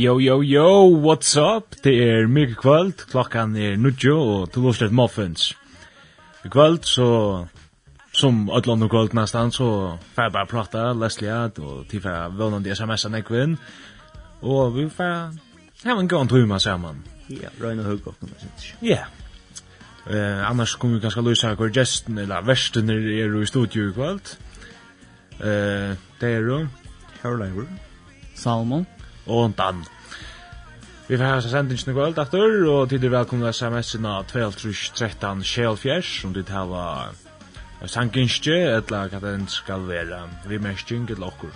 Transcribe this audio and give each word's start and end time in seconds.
Yo, 0.00 0.18
yo, 0.18 0.40
yo, 0.40 0.88
what's 0.88 1.36
up? 1.36 1.74
Det 1.84 1.92
er 1.92 2.28
mye 2.32 2.54
kvöld, 2.56 3.02
klokkan 3.10 3.52
er 3.52 3.74
nudjo, 3.76 4.14
og 4.16 4.52
du 4.54 4.62
lovst 4.64 4.80
et 4.80 4.92
muffins. 4.96 5.50
I 6.44 6.48
kvöld, 6.48 6.86
så, 6.88 7.08
som 8.16 8.48
ödlån 8.48 8.82
og 8.82 8.90
kvöld 8.90 9.12
nästan, 9.12 9.52
så 9.52 9.98
får 10.14 10.22
jeg 10.22 10.32
bare 10.32 10.46
prata, 10.46 10.84
lesliat, 10.96 11.58
og 11.58 11.84
tid 11.90 12.00
får 12.00 12.14
jeg 12.16 12.38
vånande 12.38 12.72
sms-en 12.72 13.18
ekvinn, 13.18 13.58
og 14.40 14.72
vi 14.78 14.86
får 14.88 15.36
hava 15.84 16.00
en 16.00 16.08
gån 16.08 16.32
tuma 16.32 16.58
saman. 16.58 17.02
Ja, 17.28 17.52
røyna 17.60 17.82
huggokken, 17.82 18.32
Ja. 18.82 19.04
Eh, 20.06 20.50
annars 20.50 20.74
kommer 20.76 20.96
vi 20.96 21.02
ganske 21.02 21.20
løysa 21.20 21.52
hver 21.54 21.74
gesten, 21.76 22.18
eller 22.18 22.40
versten 22.40 22.88
er 22.90 23.42
i 23.42 23.46
studio 23.46 23.90
i 23.90 23.92
kvöld. 23.92 24.36
Eh, 25.40 25.92
det 26.20 26.32
er 26.32 26.40
jo... 26.40 26.66
Herleiver. 27.22 27.68
Salmon 28.34 28.86
og 29.26 29.56
Dan. 29.58 29.84
Vi 31.08 31.16
får 31.16 31.24
hava 31.24 31.40
sendingen 31.42 31.90
i 31.90 31.92
kvöld 31.92 32.18
aftur, 32.22 32.52
og 32.70 32.90
tid 32.90 33.04
er 33.04 33.10
velkomna 33.10 33.50
sms-ina 33.52 34.20
12.13 34.30 35.42
Kjellfjers, 35.42 36.10
om 36.24 36.34
dit 36.36 36.48
hava 36.54 36.84
sanginskje, 37.90 38.54
etla 38.76 39.08
hva 39.10 39.18
den 39.24 39.48
skal 39.50 39.88
vera, 39.88 40.20
vi 40.46 40.60
mersking, 40.62 41.08
etla 41.10 41.26
okkur. 41.32 41.50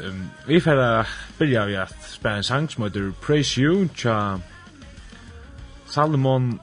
Um, 0.00 0.24
vi 0.46 0.58
får 0.60 1.06
byrja 1.38 1.64
vi 1.68 1.76
at 1.76 1.94
spela 2.08 2.40
en 2.40 2.48
sang 2.48 2.66
som 2.72 2.88
heter 2.88 3.12
Praise 3.22 3.60
You, 3.60 3.86
tja 3.94 4.40
Salomon 5.86 6.56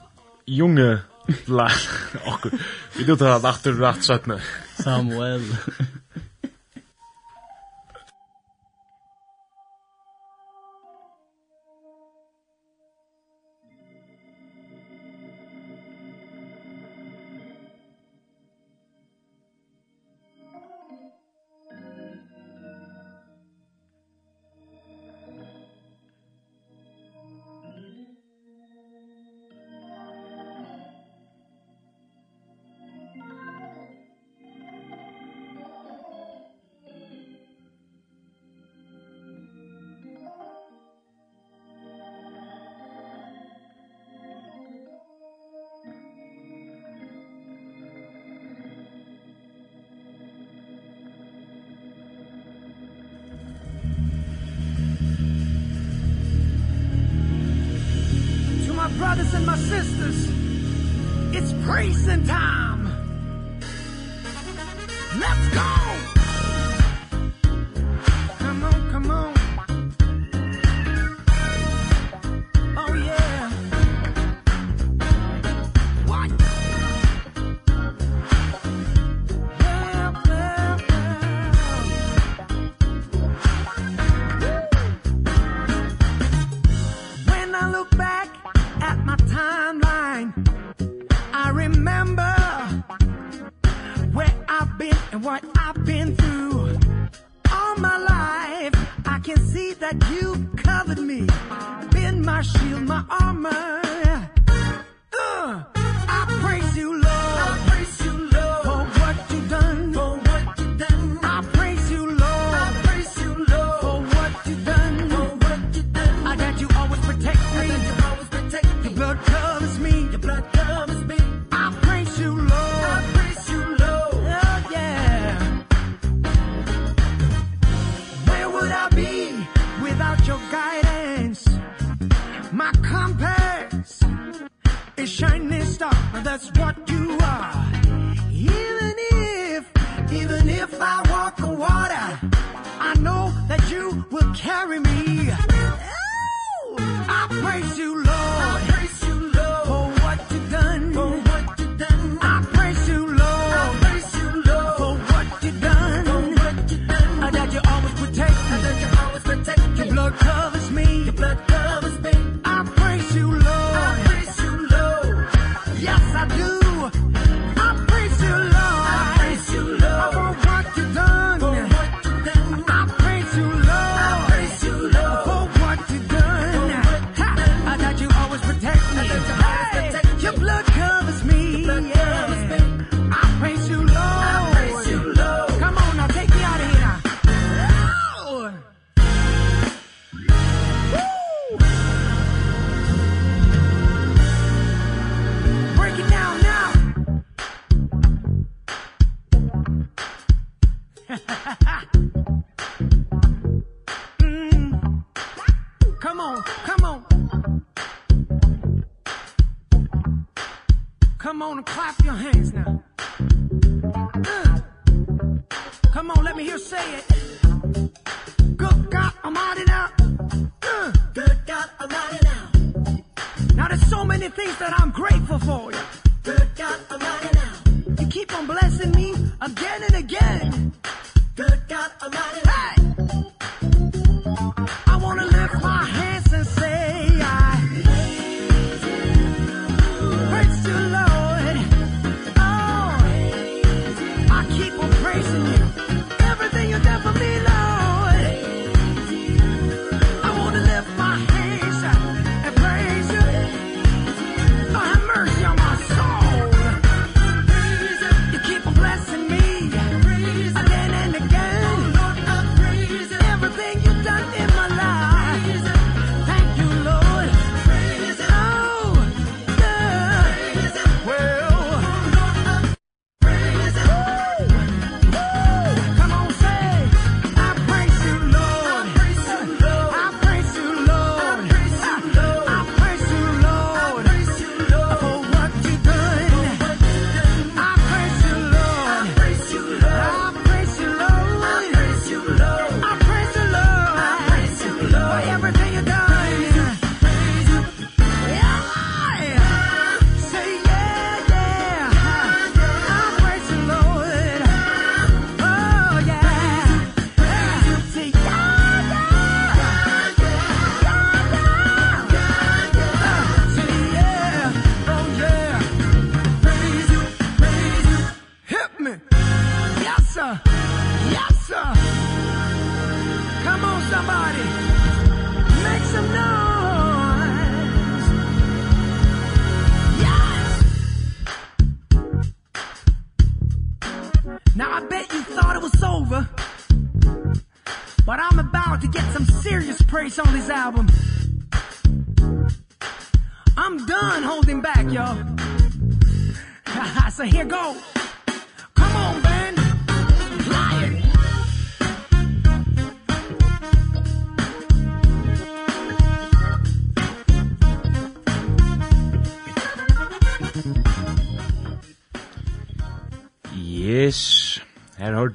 Junge, 0.47 1.01
la 1.47 1.69
okkur, 2.33 2.59
vi 2.97 3.07
du 3.07 3.15
tar 3.15 3.37
at 3.37 3.47
aftur 3.47 3.79
rett 3.79 4.03
17. 4.03 4.35
Samuel. 4.83 5.47
my 59.47 59.55
sisters, 59.55 60.27
it's 61.33 61.53
praising 61.65 62.25
time. 62.25 62.83
Let's 65.17 65.55
go! 65.55 65.86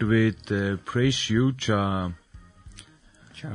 hørte 0.03 0.15
vi 0.15 0.27
et 0.27 0.51
uh, 0.51 0.79
Praise 0.79 1.35
You 1.35 1.53
tja... 1.53 2.11
Tja... 3.35 3.49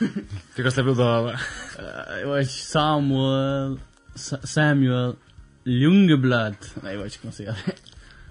Du 0.56 0.62
kan 0.62 0.72
slippe 0.72 0.92
ut 0.92 1.00
av... 1.00 1.28
Jeg 1.28 2.28
vet 2.28 2.46
ikke, 2.46 2.52
Samuel... 2.52 3.78
Samuel... 4.16 5.16
Ljungeblad. 5.66 6.68
Nei, 6.82 6.94
jeg 6.94 7.00
vet 7.00 7.16
ikke 7.16 7.26
hva 7.26 7.30
man 7.32 7.36
sier. 7.36 7.60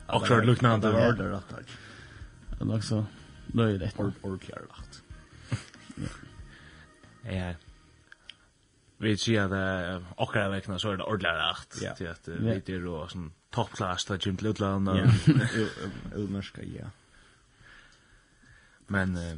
Akkurat 0.07 0.45
luknande. 0.49 0.87
Det 0.87 0.93
var 0.95 1.17
det 1.19 1.27
rett 1.33 1.49
takk. 1.51 1.73
Det 2.51 2.61
er 2.61 2.69
nok 2.69 2.85
så 2.87 3.01
løy 3.53 3.77
rett. 3.81 4.01
Ordkjær 4.23 4.67
rett. 4.69 5.01
Ja. 7.25 7.55
Vi 9.01 9.15
sier 9.17 9.49
at 9.49 10.03
akkurat 10.21 10.51
vekna 10.53 10.77
så 10.79 10.93
er 10.93 11.01
det 11.01 11.07
ordentlig 11.09 11.33
rett. 11.41 11.79
Ja. 11.81 11.95
Til 11.97 12.11
at 12.13 12.29
vi 12.29 12.53
er 12.77 12.85
og 12.93 13.09
sånn 13.11 13.31
top 13.55 13.71
class 13.73 14.05
där 14.05 14.19
Jim 14.21 14.37
Ludland 14.41 14.89
och 14.89 14.97
Ulmerska 16.15 16.63
ja. 16.63 16.89
Men 18.87 19.17
eh 19.17 19.37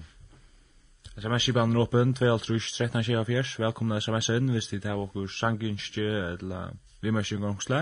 SMS 1.18 1.50
i 1.50 1.52
banen 1.52 1.78
åpen 1.78 2.14
2.13.24 2.16 3.60
Velkomna 3.60 3.98
SMS 3.98 4.30
inn 4.30 4.52
hvis 4.54 4.68
dit 4.70 4.84
har 4.86 5.00
okkur 5.02 5.28
sanginskje 5.34 6.06
eller 6.34 6.76
vimmersingangsle 7.02 7.80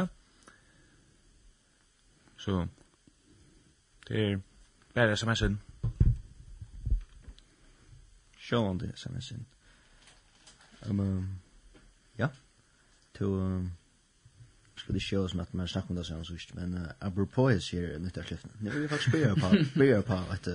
Så 2.40 2.68
det 4.08 4.22
er 4.24 4.40
bare 4.96 5.18
SMS 5.20 5.42
inn 5.50 5.58
Sjålande 8.40 8.94
SMS 8.96 9.32
inn 9.36 9.46
um, 10.88 11.40
Ja. 12.18 12.30
To 13.20 13.26
um, 13.26 13.72
på 14.86 14.94
det 14.94 15.02
show 15.02 15.28
som 15.28 15.40
att 15.40 15.54
man 15.54 15.68
snakker 15.68 15.90
om 15.90 15.96
det 15.96 16.04
sånn 16.06 16.26
så 16.26 16.56
men 16.56 16.78
uh, 16.78 16.88
apropos 17.00 17.72
här 17.74 18.00
nytt 18.00 18.18
att 18.18 18.32
lyfta. 18.32 18.50
Nu 18.60 18.70
vill 18.70 18.90
faktisk 18.90 19.10
spela 19.10 19.36
på 19.36 19.66
spela 19.66 20.02
på 20.02 20.14
att 20.14 20.48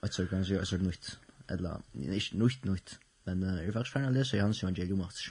at 0.00 0.14
så 0.14 0.26
kan 0.26 0.44
jag 0.44 0.66
så 0.66 0.76
nytt 0.76 1.18
eller 1.48 1.80
ikke 1.94 2.36
nytt 2.36 2.64
nytt 2.64 2.98
men 3.24 3.42
uh, 3.42 3.48
jeg 3.48 3.58
jag 3.58 3.64
vill 3.64 3.72
faktiskt 3.72 3.92
fan 3.92 4.14
läsa 4.14 4.40
Hans 4.40 4.62
Evangelium 4.62 4.98
match. 4.98 5.30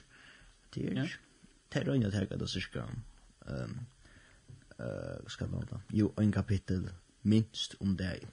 Det 0.75 0.83
er 0.83 1.01
är 1.01 1.09
det 1.73 1.87
er 1.87 1.93
øyne 1.93 2.11
til 2.11 2.27
at 2.31 2.39
det 2.39 2.49
ska 2.49 2.83
ehm 3.47 3.79
eh 4.79 5.27
skal 5.27 5.49
man 5.49 5.67
da, 5.71 5.77
Jo 5.93 6.13
en 6.17 6.31
kapittel 6.31 6.89
minst 7.23 7.75
om 7.79 7.97
deg. 7.97 8.27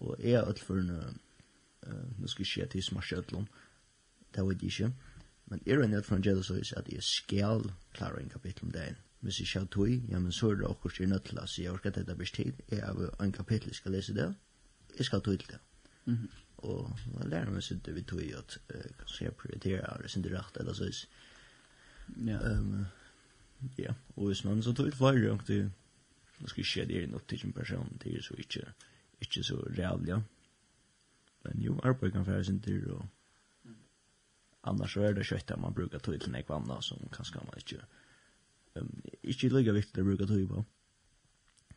Og 0.00 0.16
jeg 0.18 0.32
er 0.32 0.44
alt 0.44 0.60
for 0.60 0.74
en 0.74 0.90
uh, 0.90 1.04
eh 1.82 2.18
nu 2.18 2.26
ska 2.26 2.44
ske 2.44 2.66
till 2.66 2.82
smash 2.82 3.12
öllum. 3.12 3.46
Det 4.34 4.44
var 4.44 4.52
det 4.52 4.62
ikke, 4.62 4.92
Men 5.50 5.62
er 5.66 5.82
en 5.82 5.90
nødt 5.90 6.06
for 6.06 6.16
så 6.16 6.22
gjeldsøys 6.22 6.72
at 6.72 6.88
jeg 6.92 7.02
skal 7.02 7.72
klare 7.94 8.22
en 8.22 8.28
kapittel 8.28 8.64
om 8.64 8.72
dagen. 8.72 8.96
Hvis 9.20 9.40
jeg 9.40 9.46
skal 9.46 9.66
tog, 9.66 9.88
ja, 9.88 10.18
men 10.18 10.32
så 10.32 10.50
er 10.50 10.54
det 10.54 10.68
akkurat 10.70 11.00
jeg 11.00 11.08
nødt 11.08 11.24
til 11.24 11.38
å 11.38 11.46
si, 11.46 11.62
jeg 11.62 11.72
orker 11.72 11.90
dette 11.90 12.14
best 12.16 12.34
tid. 12.34 12.52
Jeg 12.70 12.84
har 12.84 13.24
en 13.24 13.32
kapittel, 13.32 13.68
jeg 13.68 13.80
skal 13.80 13.92
lese 13.92 14.14
det. 14.14 14.28
Jeg 14.98 15.06
skal 15.06 15.20
tog 15.20 15.38
til 15.38 15.50
det. 15.50 15.58
Mm. 16.06 16.30
Og 16.56 16.96
jeg 17.18 17.28
lærer 17.28 17.50
meg 17.50 17.62
sitte 17.66 17.92
vi 17.92 18.02
tog 18.02 18.22
at 18.38 18.56
uh, 18.70 18.86
kanskje 19.02 19.26
jeg 19.26 19.36
prioriterer 19.42 20.02
det 20.02 20.10
sin 20.10 20.24
rett, 20.24 20.56
eller 20.60 20.72
så. 20.72 20.88
Ja. 22.26 22.38
Um, 22.52 22.86
ja, 23.78 23.92
og 24.16 24.26
hvis 24.26 24.44
man 24.44 24.62
så 24.62 24.72
tog 24.72 24.86
ut 24.86 24.96
flere 24.96 25.32
og 25.32 25.46
det 25.46 25.70
skal 26.46 26.64
skje 26.64 26.86
det 26.88 26.96
er 26.96 27.08
en 27.08 27.14
opptidsen 27.14 27.52
person, 27.52 27.98
det 28.02 28.14
er 28.16 28.22
så 28.22 28.34
ikke, 28.38 28.64
ikke 29.20 29.42
så 29.44 29.58
real, 29.76 30.00
ja. 30.08 30.20
Men 31.44 31.62
jo, 31.62 31.80
arbeid 31.84 32.12
kan 32.12 32.26
være 32.26 32.44
sin 32.44 32.62
dyr 32.66 32.92
og 32.94 33.04
Annars 34.62 34.92
så 34.92 35.00
er 35.00 35.12
det 35.12 35.26
kött 35.26 35.52
man 35.58 35.74
brukar 35.74 35.98
ta 35.98 36.12
til 36.12 36.32
nekva 36.32 36.58
kvanna 36.58 36.80
som 36.82 37.08
kanskje 37.12 37.40
man 37.44 37.56
ikke 37.56 37.84
um, 38.76 39.02
inte 39.22 39.48
lika 39.48 39.72
viktigt 39.72 39.98
att 39.98 40.04
bruka 40.04 40.26
ta 40.26 40.46
på. 40.54 40.64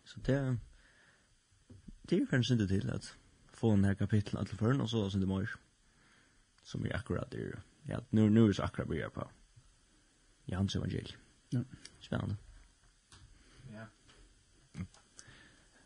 Så 0.05 0.19
det 0.19 0.59
det 2.09 2.21
er 2.21 2.25
kanskje 2.25 2.53
ikke 2.53 2.67
till 2.67 2.89
att 2.89 3.15
få 3.53 3.71
den 3.71 3.85
her 3.85 3.93
kapitlen 3.93 4.45
til 4.45 4.57
førn 4.57 4.81
och 4.81 4.89
så 4.89 5.09
som 5.09 5.19
det 5.19 5.27
mår. 5.27 5.47
Som 6.63 6.85
er 6.85 6.95
akkurat 6.95 7.31
det. 7.31 7.59
Ja, 7.87 7.99
nu, 8.11 8.29
nu 8.29 8.43
är 8.43 8.47
det 8.47 8.63
akkurat 8.63 8.87
börjar 8.87 9.09
på. 9.09 9.29
Jans 10.45 10.75
evangelium. 10.75 11.19
Ja. 11.53 11.59
Spännande. 11.99 12.35
Ja. 13.71 13.85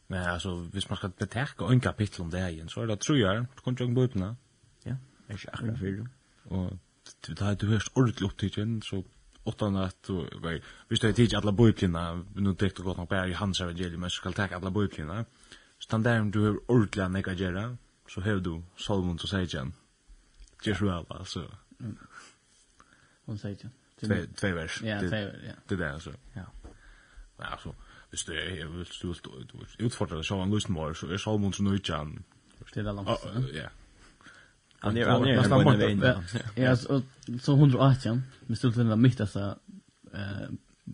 Men 0.07 0.23
alltså, 0.23 0.55
hvis 0.55 0.89
man 0.89 0.97
skal 0.97 1.09
betäcka 1.09 1.65
en 1.65 1.79
kapittel 1.79 2.21
om 2.21 2.31
det 2.31 2.49
igen, 2.49 2.69
så 2.69 2.81
er 2.81 2.85
det 2.85 2.99
tror 2.99 3.17
jag, 3.17 3.45
så 3.55 3.61
kommer 3.61 3.81
jag 3.81 3.93
bort 3.93 4.15
Ja, 4.15 4.95
det 5.27 5.33
är 5.33 5.33
inte 5.33 5.51
akkurat 5.51 5.79
för 5.79 6.07
Og 6.45 6.79
det 7.27 7.55
du 7.59 7.67
hørst 7.67 7.91
ordentlig 7.95 8.25
opptidgen, 8.25 8.81
så 8.81 9.03
åttan 9.47 9.75
att 9.75 10.09
vi 10.43 10.61
visst 10.89 11.01
det 11.01 11.13
tid 11.13 11.33
alla 11.33 11.51
bojklina 11.51 12.25
nu 12.35 12.55
tänkte 12.55 12.83
gott 12.83 12.97
nog 12.97 13.07
bara 13.07 13.27
i 13.27 13.33
hans 13.33 13.61
evangelium 13.61 14.01
men 14.01 14.09
ska 14.09 14.31
ta 14.31 14.47
alla 14.47 14.71
bojklina 14.71 15.25
så 15.79 15.87
han 15.91 16.03
där 16.03 16.31
du 16.31 16.39
har 16.45 16.71
ordla 16.71 17.07
neka 17.07 17.33
gera 17.33 17.77
så 18.09 18.21
hör 18.21 18.39
du 18.39 18.63
Solomon 18.75 19.19
så 19.19 19.27
säger 19.27 19.57
han 19.59 19.73
just 20.63 20.81
väl 20.81 21.05
alltså 21.09 21.51
hon 23.25 23.37
säger 23.37 23.69
två 23.99 24.15
två 24.35 24.53
vers 24.53 24.81
ja 24.83 24.99
två 24.99 25.15
ja 25.15 25.53
det 25.67 25.75
där 25.75 25.93
alltså 25.93 26.13
ja 26.33 26.45
Ja, 27.37 27.45
alltså 27.45 27.75
visst 28.11 28.27
det 28.27 28.55
jag 28.55 28.67
vill 28.67 28.85
du 29.01 29.85
utfordra 29.85 30.23
så 30.23 30.41
en 30.41 30.51
lust 30.51 30.69
mer 30.69 30.93
så 30.93 31.07
är 31.07 31.17
Salmon 31.17 31.53
så 31.53 31.63
nöjd 31.63 31.89
han 31.89 32.23
det 32.73 32.79
är 32.79 32.83
långt 32.83 33.09
ja 33.53 33.69
Han 34.79 34.97
är 34.97 35.05
han 35.05 35.25
är 35.25 35.35
nästan 35.35 35.63
borta. 35.63 36.23
Ja, 36.55 36.75
så 36.75 37.01
så 37.41 37.53
118. 37.53 38.23
Vi 38.39 38.55
stod 38.55 38.73
till 38.73 38.87
den 38.87 39.01
mitt 39.01 39.21
alltså 39.21 39.59
eh 40.13 40.49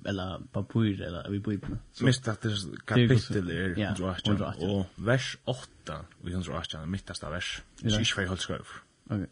eller 0.06 0.40
papur 0.52 1.02
eller 1.02 1.30
vi 1.30 1.40
bor 1.40 1.58
på. 1.58 1.78
Mist 2.02 2.28
att 2.28 2.42
det 2.42 2.56
kapitel 2.86 3.52
är 3.52 3.80
118 3.80 4.42
och 4.42 4.86
vers 4.96 5.38
8 5.44 6.06
och 6.22 6.30
118 6.30 6.92
mittasta 6.92 7.30
vers. 7.30 7.62
Det 7.82 7.88
är 7.88 8.00
inte 8.00 8.22
helt 8.22 8.42
skrov. 8.42 8.68
Okej. 9.10 9.28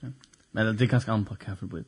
Ja. 0.00 0.08
Men 0.50 0.76
det 0.76 0.84
är 0.84 0.88
ganska 0.88 1.12
anpacka 1.12 1.48
här 1.48 1.56
för 1.56 1.66
på. 1.66 1.78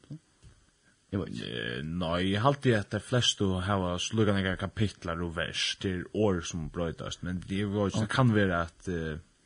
Jag 1.10 1.18
vet 1.20 1.28
inte. 1.28 1.82
Nej, 1.82 2.32
jag 2.32 2.40
har 2.40 2.48
alltid 2.48 2.74
att 2.74 2.90
de 2.90 3.00
flesta 3.00 3.44
har 3.44 3.98
sluggat 3.98 4.34
några 4.34 4.56
kapitlar 4.56 5.22
och 5.22 5.38
vers 5.38 5.76
till 5.80 6.04
år 6.12 6.40
som 6.40 6.68
bröjtast. 6.68 7.22
Men 7.22 7.42
det 7.46 7.64
var 7.64 7.84
ju 7.86 8.06
kan 8.06 8.34
vara 8.34 8.62
att 8.62 8.88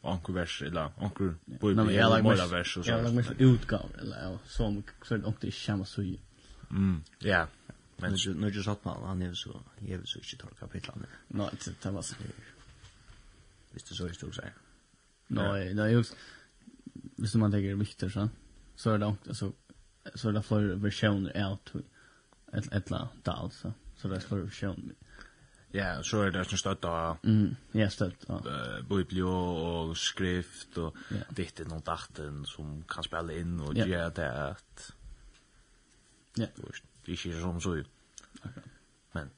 onkur 0.06 0.34
vers 0.34 0.62
eller 0.62 0.90
onkur 0.96 1.34
på 1.60 1.75
på 1.75 1.84
hela 1.84 2.22
mora 2.22 2.46
vers 2.46 2.76
och 2.76 2.84
så. 2.84 2.90
Jag 2.90 3.14
lägger 3.14 3.42
utgåv 3.42 3.90
eller 4.00 4.38
som 4.46 4.82
så 5.02 5.16
det 5.16 5.28
inte 5.28 5.50
känner 5.50 5.84
så 5.84 6.02
ju. 6.02 6.18
Mm. 6.70 7.02
Ja. 7.18 7.46
Men 7.96 8.12
nu 8.26 8.34
nu 8.34 8.48
just 8.48 8.68
att 8.68 8.84
man 8.84 9.02
han 9.02 9.22
är 9.22 9.34
så 9.34 9.60
jag 9.78 9.98
vill 9.98 10.06
så 10.06 10.18
inte 10.18 10.36
ta 10.36 10.48
kapitlen. 10.48 11.06
Nej, 11.28 11.48
det 11.64 11.82
det 11.82 11.90
var 11.90 12.02
så. 12.02 12.14
Visst 13.72 13.88
det 13.88 13.94
så 13.94 14.06
just 14.06 14.25
också. 14.25 14.42
Nej, 15.26 15.75
nej 15.75 15.92
just 15.92 16.16
visst 17.16 17.34
man 17.34 17.52
tänker 17.52 17.75
vikter 17.75 18.08
så 18.08 18.28
så 18.76 18.90
är 18.90 18.98
det 18.98 19.06
också 19.06 19.34
så 19.34 19.52
så 20.14 20.28
är 20.28 20.32
det 20.32 20.42
för 20.42 20.62
versioner 20.62 21.50
out 21.50 21.72
ett 22.52 22.72
ett 22.72 22.90
la 22.90 23.08
dal 23.22 23.50
så 23.50 23.72
så 23.96 24.08
det 24.08 24.16
är 24.16 24.20
för 24.20 24.38
versioner. 24.38 24.94
Ja, 25.75 26.02
så 26.02 26.23
er 26.25 26.30
det 26.30 26.40
en 26.40 26.58
støtt 26.58 26.85
av 26.88 27.18
mm, 27.26 27.56
ja, 27.76 27.88
støtt, 27.92 28.25
ja. 28.28 28.38
Uh, 28.38 28.76
biblio 28.88 29.30
og 29.30 29.96
skrift 29.99 30.78
og 30.80 30.96
ja. 31.11 31.25
ditten 31.37 31.75
og 31.75 31.82
datten 31.87 32.44
som 32.49 32.78
kan 32.88 33.04
spille 33.04 33.37
inn 33.40 33.58
og 33.61 33.76
ja. 33.76 33.88
gjøre 33.90 34.12
det 34.16 34.28
at 34.30 34.87
ja. 36.38 36.46
det 36.46 36.70
er 36.70 37.12
ikke 37.16 37.40
som 37.40 37.61
så 37.61 37.75
okay. 37.80 38.64
men 39.18 39.32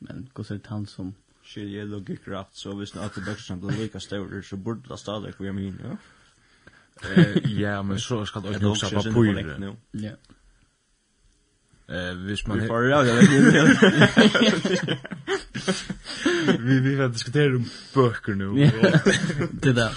men 0.00 0.28
hvordan 0.34 0.58
er 0.58 0.62
det 0.66 0.72
han 0.74 0.86
som 0.90 1.14
skilje 1.44 1.86
logikk 1.88 2.28
rett 2.32 2.58
så 2.58 2.74
hvis 2.76 2.96
at 2.96 3.14
det 3.14 3.24
bøksten 3.24 3.62
blir 3.62 3.84
lika 3.84 4.02
større 4.02 4.42
så 4.42 4.56
burde 4.56 4.88
det 4.88 4.98
stadig 4.98 5.34
være 5.38 5.56
min 5.56 5.80
ja? 5.84 5.96
eh, 7.10 7.50
ja, 7.60 7.82
men 7.82 8.00
så 8.00 8.24
skal 8.24 8.42
det 8.42 8.64
også 8.64 8.90
på 8.98 9.12
pyrer 9.12 9.76
ja 9.94 10.18
Eh, 11.88 12.14
hvis 12.16 12.46
man 12.46 12.60
Vi 12.60 12.66
får 12.66 12.84
ja, 12.84 13.04
ja. 13.04 13.14
Vi 16.58 16.80
vi 16.80 16.96
har 16.96 17.08
diskuterat 17.08 17.56
om 17.56 17.70
böcker 17.94 18.34
nu. 18.34 18.46
Det 19.62 19.72
där. 19.72 19.96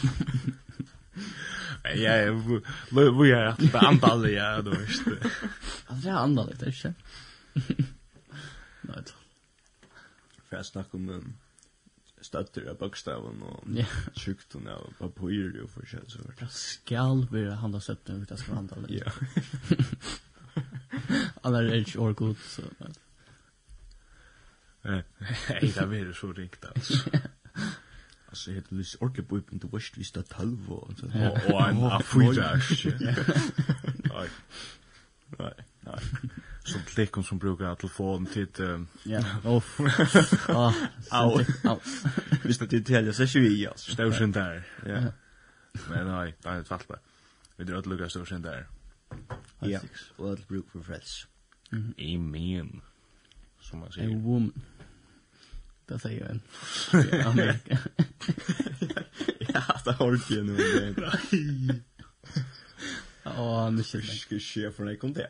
Ja, 1.95 2.33
vi 2.91 3.31
har 3.31 3.45
haft 3.45 3.71
det 3.71 3.79
antal, 3.79 4.31
ja, 4.31 4.61
då 4.61 4.71
visst. 4.71 5.07
Alltså, 5.07 6.07
det 6.07 6.09
är 6.09 6.13
antal, 6.13 6.53
det 6.59 6.65
är 6.65 6.67
inte. 6.67 6.93
Nej, 8.81 9.03
för 10.49 10.57
att 10.57 10.65
snacka 10.65 10.89
om 10.91 11.09
um, 11.09 11.33
stötter 12.21 12.69
av 12.69 12.77
bokstaven 12.77 13.41
och 13.41 13.63
sjukdom 14.15 14.67
av 14.67 14.93
papyr 14.99 15.61
och 15.63 15.69
forskjell 15.69 16.03
så 16.07 16.19
vart. 16.25 16.51
Skall 16.51 17.27
vi 17.31 17.51
handla 17.51 17.79
stötten 17.79 18.21
utan 18.21 18.37
skandal. 18.37 18.85
Ja. 18.89 19.11
Alla 21.41 21.59
är 21.59 21.75
inte 21.75 21.99
år 21.99 22.13
god 22.13 22.37
så. 22.37 22.61
Nej, 24.81 25.03
det 25.47 25.79
är 25.79 26.13
så 26.13 26.33
rikt 26.33 26.65
alltså. 26.65 26.93
Alltså 28.29 28.51
heter 28.51 28.75
det 28.75 28.95
ordentligt 28.99 29.29
på 29.29 29.41
inte 29.51 29.67
värst 29.67 29.97
visst 29.97 30.17
att 30.17 30.33
halv 30.33 30.71
och 30.71 30.99
så. 30.99 31.05
Och 31.53 31.67
en 31.69 31.83
affidash. 31.83 32.87
Nej. 33.97 34.29
Nej. 35.37 35.53
Nej. 35.79 35.99
Som 36.63 36.81
klickon 36.81 37.23
som 37.23 37.37
brukar 37.37 37.75
telefon 37.75 38.25
till 38.25 38.47
Ja. 39.03 39.23
Off. 39.43 39.79
Ah. 40.47 40.73
Au. 41.09 41.43
Visst 42.43 42.61
att 42.61 42.69
det 42.69 42.81
täljer 42.81 43.11
sig 43.11 43.27
ju 43.27 43.47
i 43.47 43.67
oss. 43.67 43.81
Står 43.81 44.11
sen 44.11 44.31
där. 44.31 44.63
Ja. 44.85 45.01
Men 45.89 46.07
nej, 46.07 46.35
det 46.41 46.49
är 46.49 46.61
ett 46.61 46.69
vattnet. 46.69 46.99
Vi 47.55 47.63
drar 47.63 47.77
att 47.77 47.85
lugga 47.85 48.09
står 48.09 48.25
sen 48.25 48.41
där. 48.41 48.67
Ja. 49.61 49.79
Og 50.17 50.29
alt 50.29 50.47
bruk 50.47 50.71
for 50.71 50.81
frels. 50.81 51.27
Mm 51.71 51.93
-hmm. 51.97 52.15
Amen. 52.15 52.81
Som 53.61 53.79
man 53.79 53.91
säger. 53.91 54.09
A 54.09 54.19
woman. 54.19 54.63
Det 55.85 55.99
säger 55.99 56.21
jag 56.21 56.31
en. 56.31 56.41
Amerika. 57.27 57.79
ja, 59.39 59.81
det 59.85 59.91
har 59.91 60.11
du 60.11 60.35
ju 60.35 60.43
nu. 60.43 60.57
Nej. 60.97 61.81
Åh, 63.25 63.71
nu 63.71 63.83
ska 63.83 63.97
jag 64.29 64.41
se 64.41 64.71
för 64.71 64.83
när 64.83 64.91
jag 64.91 64.99
kom 64.99 65.13
där. 65.13 65.29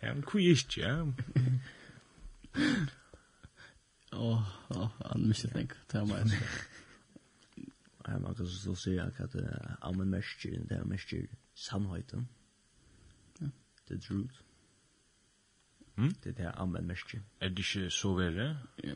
Ja, 0.00 0.14
men 0.14 0.22
kvist, 0.22 0.76
ja. 0.76 1.12
Åh, 4.12 4.48
åh, 4.68 4.88
han 5.04 5.28
måste 5.28 5.48
tänka. 5.48 5.74
Ta 5.86 6.04
mig. 6.04 6.40
Ja, 8.04 8.18
man 8.18 8.34
kan 8.34 8.46
så 8.46 8.76
säga 8.76 9.04
att 9.04 9.32
det 9.32 9.38
är 9.38 9.76
en 9.82 10.10
märkstyr, 10.10 10.64
det 10.68 10.74
är 10.74 10.80
en 10.80 10.88
märkstyr 10.88 11.28
sannheten. 11.54 12.18
Mm 12.18 12.41
the 13.88 13.98
truth. 13.98 14.40
Mm? 15.96 16.14
Det 16.24 16.40
er 16.40 16.52
anvendt 16.52 16.86
mest. 16.86 17.14
Er 17.40 17.48
det 17.48 17.58
ikke 17.58 17.90
så 17.90 18.14
verre? 18.14 18.58
Ja. 18.84 18.94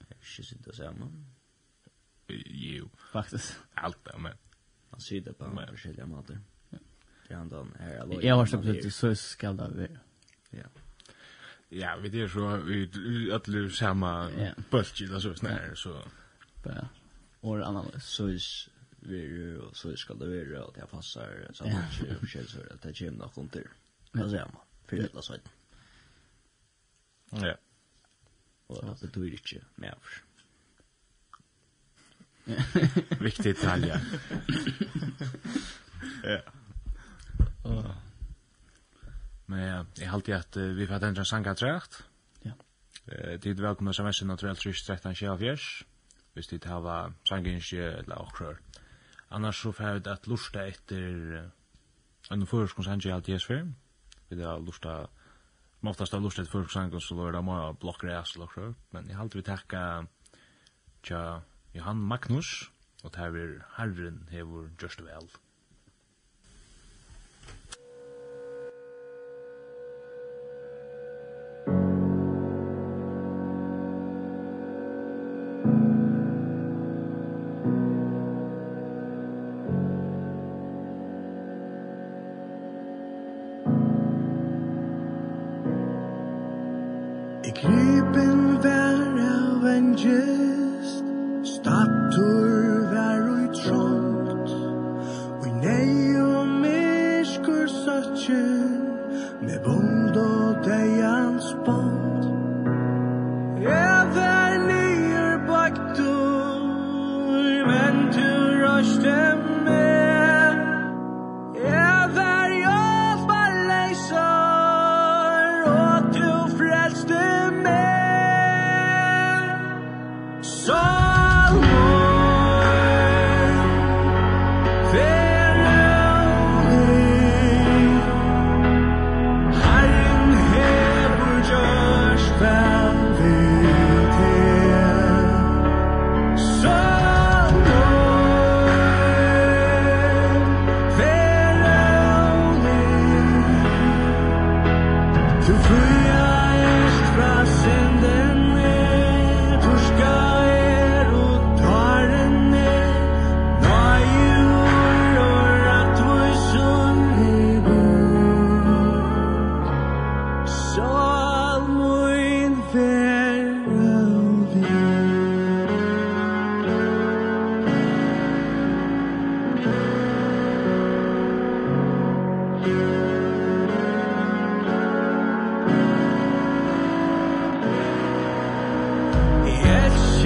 Er 0.00 0.08
det 0.08 0.16
ikke 0.20 0.44
sitte 0.44 0.76
sammen? 0.76 1.26
Jo. 2.28 2.88
Faktisk. 3.12 3.60
Alt 3.76 3.98
det, 4.04 4.20
men. 4.22 4.32
Han 4.90 5.00
sier 5.00 5.22
det 5.22 5.36
på 5.36 5.44
en 5.44 5.58
forskjellige 5.68 6.06
måter. 6.06 6.38
Det 6.70 7.32
er 7.32 7.38
han 7.38 7.50
den 7.50 7.72
her 7.80 8.00
alloy. 8.02 8.22
Jeg 8.22 8.36
har 8.36 8.46
stått 8.46 8.66
litt 8.68 8.92
så 8.92 9.14
skal 9.18 9.56
det 9.58 9.70
være. 9.76 10.00
Ja. 10.52 10.68
Ja, 11.74 11.96
vi 11.98 12.08
det 12.08 12.30
så 12.30 12.56
vi 12.62 12.84
alle 13.32 13.70
samma 13.70 14.30
bulkigt 14.70 15.12
alltså 15.12 15.34
snär 15.34 15.74
så. 15.74 16.08
Ja. 16.64 16.86
Och 17.40 17.66
annars 17.66 18.02
så 18.02 18.26
är 18.28 18.70
vi 19.00 19.56
och 19.56 19.76
så 19.76 19.96
ska 19.96 20.14
det 20.14 20.26
vara 20.26 20.64
att 20.64 20.76
jag 20.76 20.90
passar 20.90 21.50
så 21.52 21.64
mycket 21.64 22.22
och 22.22 22.50
så 22.50 22.60
att 22.70 22.82
det 22.82 22.98
kommer 22.98 23.10
något 23.10 23.36
runt 23.38 23.56
Jag 24.14 24.30
säger 24.30 24.44
man. 24.44 24.62
För 24.86 24.96
det 24.96 25.02
låter 25.02 25.20
så. 25.20 25.36
Ja. 27.30 27.56
Och 28.66 28.96
det 29.00 29.06
du 29.06 29.30
inte 29.30 29.64
mer. 29.74 29.98
Viktig 33.20 33.54
detalj. 33.54 33.92
Ja. 36.24 36.40
Oh. 37.64 37.90
Men 39.46 39.60
ja, 39.60 39.86
jag 39.94 40.06
har 40.06 40.12
alltid 40.14 40.34
vi 40.56 40.86
får 40.86 40.98
den 40.98 41.24
sanga 41.24 41.54
trägt. 41.54 42.02
Ja. 42.42 42.50
Eh, 43.06 43.40
det 43.40 43.46
är 43.46 43.54
välkomna 43.54 43.92
som 43.92 44.06
är 44.06 44.12
sen 44.12 44.28
naturligt 44.28 44.58
trist 44.58 44.90
rätt 44.90 45.04
han 45.04 45.14
själv 45.14 45.42
görs. 45.42 45.84
Visst 46.32 46.50
det 46.50 46.66
här 46.66 46.80
var 46.80 47.12
sangen 47.28 47.60
eller 47.72 48.22
också. 48.22 48.56
Annars 49.28 49.62
så 49.62 49.72
får 49.72 49.86
jag 49.86 50.08
att 50.08 50.26
lusta 50.26 50.66
efter 50.66 51.50
en 52.30 52.46
förskonsanje 52.46 53.14
alltid 53.14 53.34
är 53.34 53.38
svär 53.38 53.72
vilja 54.34 54.58
lusta 54.58 55.08
man 55.80 55.90
oftast 55.90 56.12
har 56.12 56.20
lusta 56.20 56.42
ett 56.42 56.48
förksangon 56.48 57.00
så 57.00 57.14
lär 57.14 57.32
det 57.32 57.42
många 57.42 57.72
blockgräs 57.72 58.36
eller 58.36 58.74
men 58.90 59.08
jag 59.08 59.16
har 59.16 59.22
alltid 59.22 59.44
tacka 59.44 60.06
tja 61.02 61.42
Johan 61.72 62.00
Magnus 62.00 62.70
och 63.02 63.10
det 63.10 63.18
här 63.18 63.36
är 63.36 63.66
herren 63.72 64.28
hever 64.30 64.70
just 64.82 65.00
väl. 65.00 65.28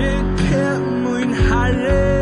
Herre, 0.09 0.81
mun 0.81 1.03
mein 1.03 1.33
Herre. 1.33 2.18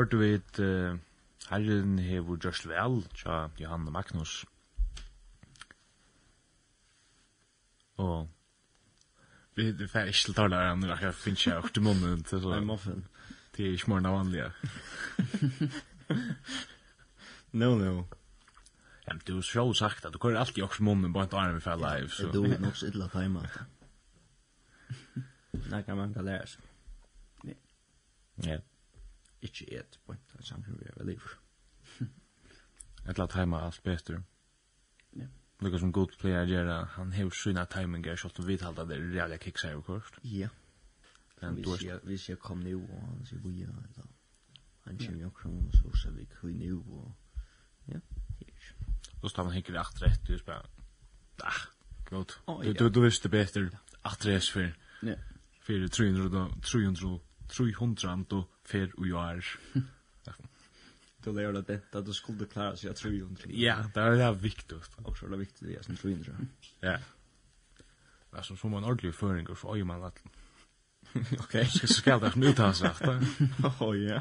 hørte 0.00 0.16
vi 0.20 0.28
et 0.38 0.58
uh, 0.64 0.96
herren 1.50 1.98
hever 2.00 2.38
just 2.44 2.64
vel 2.68 3.02
tja 3.18 3.34
Johan 3.60 3.88
og 3.90 3.92
Magnus. 3.92 4.44
Og 8.00 8.28
vi 9.58 9.62
det 9.76 9.90
fer 9.92 10.04
ikke 10.08 10.24
til 10.30 10.36
tala 10.38 10.56
her, 10.62 10.68
han 10.72 10.82
jeg 10.88 11.14
finner 11.14 11.36
ikke 11.36 11.50
jeg 11.50 11.62
i 11.76 11.80
munnen 11.84 12.22
til 12.24 12.40
så. 12.40 12.48
Nei, 12.54 12.62
muffin. 12.64 13.04
Det 13.56 13.62
er 13.66 13.72
ikke 13.76 13.90
morgen 13.92 14.08
av 14.08 14.14
vanlige. 14.16 14.50
no, 17.60 17.68
no. 17.76 17.92
Ja, 19.04 19.10
men 19.12 19.22
du 19.26 19.32
har 19.34 19.44
sjå 19.44 19.66
sagt 19.74 20.06
at 20.06 20.12
du 20.14 20.18
kører 20.22 20.40
alltid 20.40 20.64
åkte 20.64 20.84
munnen 20.86 21.12
bare 21.12 21.24
et 21.28 21.36
arm 21.36 21.54
vi 21.58 21.62
får 21.66 21.78
live. 21.82 22.08
Så. 22.14 22.22
Du 22.32 22.40
er 22.46 22.58
nok 22.62 22.76
så 22.78 22.86
illa 22.88 23.06
feima. 23.12 23.40
Nei, 25.70 25.82
kan 25.82 25.96
man 25.98 26.14
kan 26.14 26.24
lære 26.24 26.46
seg. 26.46 26.60
Ja. 27.44 27.54
Ja 28.46 28.56
ikke 29.42 29.66
et 29.78 29.98
på 30.06 30.12
en 30.12 30.38
av 30.38 30.44
samfunn 30.44 30.78
vi 30.80 30.88
er 30.90 31.04
liv. 31.04 31.28
Et 33.08 33.18
la 33.18 33.26
tajma 33.26 33.62
alt 33.66 33.82
bestur. 33.82 34.22
Ja. 35.16 35.26
Lukka 35.60 35.78
som 35.78 35.92
god 35.92 36.16
player 36.20 36.44
gjerra, 36.48 36.84
han 36.96 37.12
hever 37.12 37.30
syna 37.30 37.64
timingar, 37.64 38.20
at 38.24 38.38
vi 38.38 38.46
vidhalda 38.46 38.84
det 38.84 38.96
er 38.96 39.12
realia 39.12 39.38
kiksar 39.38 39.72
jo 39.72 39.80
kort. 39.80 40.18
Ja. 40.24 40.48
Hvis 42.04 42.28
jeg 42.28 42.38
kom 42.38 42.58
nu, 42.58 42.82
og 42.82 43.06
han 43.06 43.26
sier 43.26 43.40
vi, 43.40 43.66
han 44.84 44.98
kjem 44.98 45.20
jo 45.20 45.30
krom, 45.30 45.66
og 45.66 45.72
så 45.72 45.96
ser 46.02 46.10
vi 46.10 46.26
kvi 46.28 46.52
nu, 46.52 46.78
og 46.78 47.12
ja, 47.88 48.00
hirs. 48.38 48.74
Då 49.22 49.28
står 49.28 49.44
man 49.44 49.52
hinkar 49.52 49.74
akt 49.74 50.02
rätt, 50.02 50.26
du 50.26 50.38
spär, 50.38 50.66
ah, 51.42 51.60
god, 52.10 52.32
du 52.92 53.00
visste 53.00 53.28
bättre, 53.28 53.70
akt 54.02 54.26
rätt 54.26 54.44
för, 54.44 54.74
för 55.60 55.88
300 55.88 56.40
och 57.08 57.29
300 57.50 58.44
fer 58.64 58.88
og 58.98 59.06
jar. 59.08 59.44
Du 61.24 61.32
lærer 61.32 61.52
deg 61.52 61.66
det 61.66 61.98
att 61.98 62.06
du 62.06 62.12
skulle 62.12 62.46
klare 62.46 62.76
sig 62.76 62.90
att 62.90 62.96
300. 62.96 63.44
Ja, 63.48 63.90
det 63.94 64.00
är 64.00 64.10
det 64.16 64.42
viktigt. 64.42 64.90
Og 65.04 65.16
så 65.16 65.26
er 65.26 65.30
det 65.30 65.38
viktig, 65.38 65.68
det 65.68 65.76
er 65.76 65.82
som 65.82 65.96
300. 65.96 66.32
Ja. 66.82 66.98
Alltså 68.32 68.56
som 68.56 68.74
en 68.74 68.84
ordentlig 68.84 69.14
föring 69.14 69.48
och 69.48 69.58
så 69.58 69.74
är 69.74 69.84
man 69.84 70.04
att 70.04 70.22
Okej, 71.38 71.66
så 71.66 71.86
ska 71.86 72.18
det 72.18 72.36
nu 72.36 72.52
ta 72.52 72.72
sig 72.72 72.88
efter. 72.88 73.26
Åh 73.80 73.98
ja. 73.98 74.20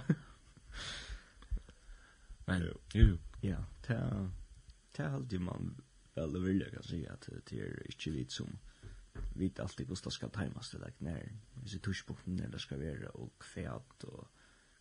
Men 2.45 2.73
jo. 2.93 3.17
Ja, 3.41 3.57
det 3.87 5.05
er 5.05 5.13
alltid 5.13 5.39
man 5.39 5.81
väl 6.15 6.33
det 6.33 6.39
vill 6.39 6.69
jag 6.73 6.85
säga 6.85 7.13
att 7.13 7.29
det 7.49 7.57
er 7.57 7.85
inte 7.85 8.09
vit 8.09 8.31
som 8.31 8.59
vet 9.35 9.59
alltid 9.59 9.87
hur 9.87 9.97
det 10.03 10.11
ska 10.11 10.29
tajmas 10.29 10.71
det 10.71 10.77
där 10.77 10.93
när 10.97 11.31
vi 11.53 11.69
ser 11.69 11.79
tuschbukten 11.79 12.35
när 12.35 12.47
det 12.47 12.59
ska 12.59 12.77
vara 12.77 13.09
och 13.09 13.33
kvärt 13.39 14.03
och 14.03 14.27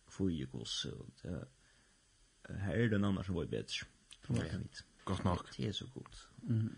kvujegos 0.07 0.85
och 0.85 1.07
det 2.47 2.57
här 2.57 2.73
är 2.73 2.89
den 2.89 3.03
annars 3.03 3.25
som 3.25 3.35
var 3.35 3.45
bättre. 3.45 3.87
Tror 4.25 4.45
jag 4.45 4.59
vet. 4.59 4.83
Gott 5.03 5.23
nok 5.23 5.57
Det 5.57 5.67
är 5.67 5.71
så 5.71 5.87
gott. 5.87 6.27
Mm. 6.43 6.75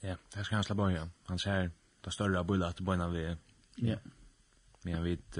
Ja, 0.00 0.16
det 0.34 0.44
ska 0.44 0.54
han 0.54 0.64
slå 0.64 0.74
börja. 0.74 1.10
Han 1.24 1.38
säger 1.38 1.70
det 2.00 2.10
större 2.10 2.44
bullar 2.44 2.68
att 2.68 2.80
börja 2.80 3.08
vi. 3.08 3.36
Ja. 3.74 3.98
Men 4.82 4.92
jag 4.92 5.02
vet 5.02 5.38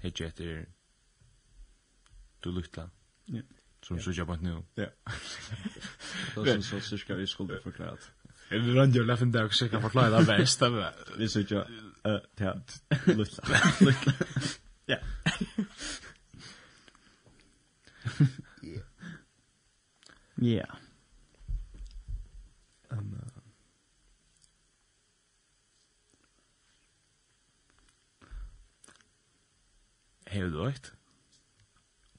helt 0.00 0.20
efter 0.20 0.68
du 2.40 2.52
luktar. 2.52 2.90
Ja. 3.24 3.42
Som 3.82 4.00
så 4.00 4.10
jobbat 4.10 4.42
nu. 4.42 4.62
Ja. 4.74 4.86
Det 6.34 6.50
är 6.50 6.60
så 6.80 6.98
ska 6.98 7.14
vi 7.14 7.26
skulle 7.26 7.60
förklarat. 7.60 8.10
Er 8.50 8.62
det 8.62 8.76
rønne 8.76 8.94
jo 8.94 9.02
leffen 9.02 9.32
dag, 9.32 9.54
så 9.54 9.64
jeg 9.64 9.70
kan 9.70 9.82
forklare 9.82 10.18
det 10.18 10.26
best. 10.26 10.62
Vi 11.18 11.28
så 11.28 11.40
ikke, 11.42 11.64
uh, 12.06 12.18
ja, 12.40 12.52
lutt 13.06 13.40
Ja. 14.88 14.98
Ja. 20.42 20.64
Hei 30.26 30.42
du 30.50 30.60
eit? 30.66 30.92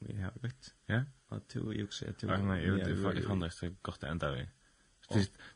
Vi 0.01 0.15
har 0.17 0.33
vet. 0.41 0.73
Ja? 0.89 1.03
Og 1.29 1.41
du, 1.53 1.71
jeg 1.71 1.87
også, 1.87 2.05
jeg 2.05 2.17
tror... 2.17 2.37
Nei, 2.37 2.61
jeg 2.63 2.73
vet, 2.73 2.87
jeg 2.87 3.25
fann 3.27 3.41
det 3.43 3.51
godt 3.83 4.03
enda 4.03 4.31
vi. 4.33 4.43
Ja. 4.43 4.56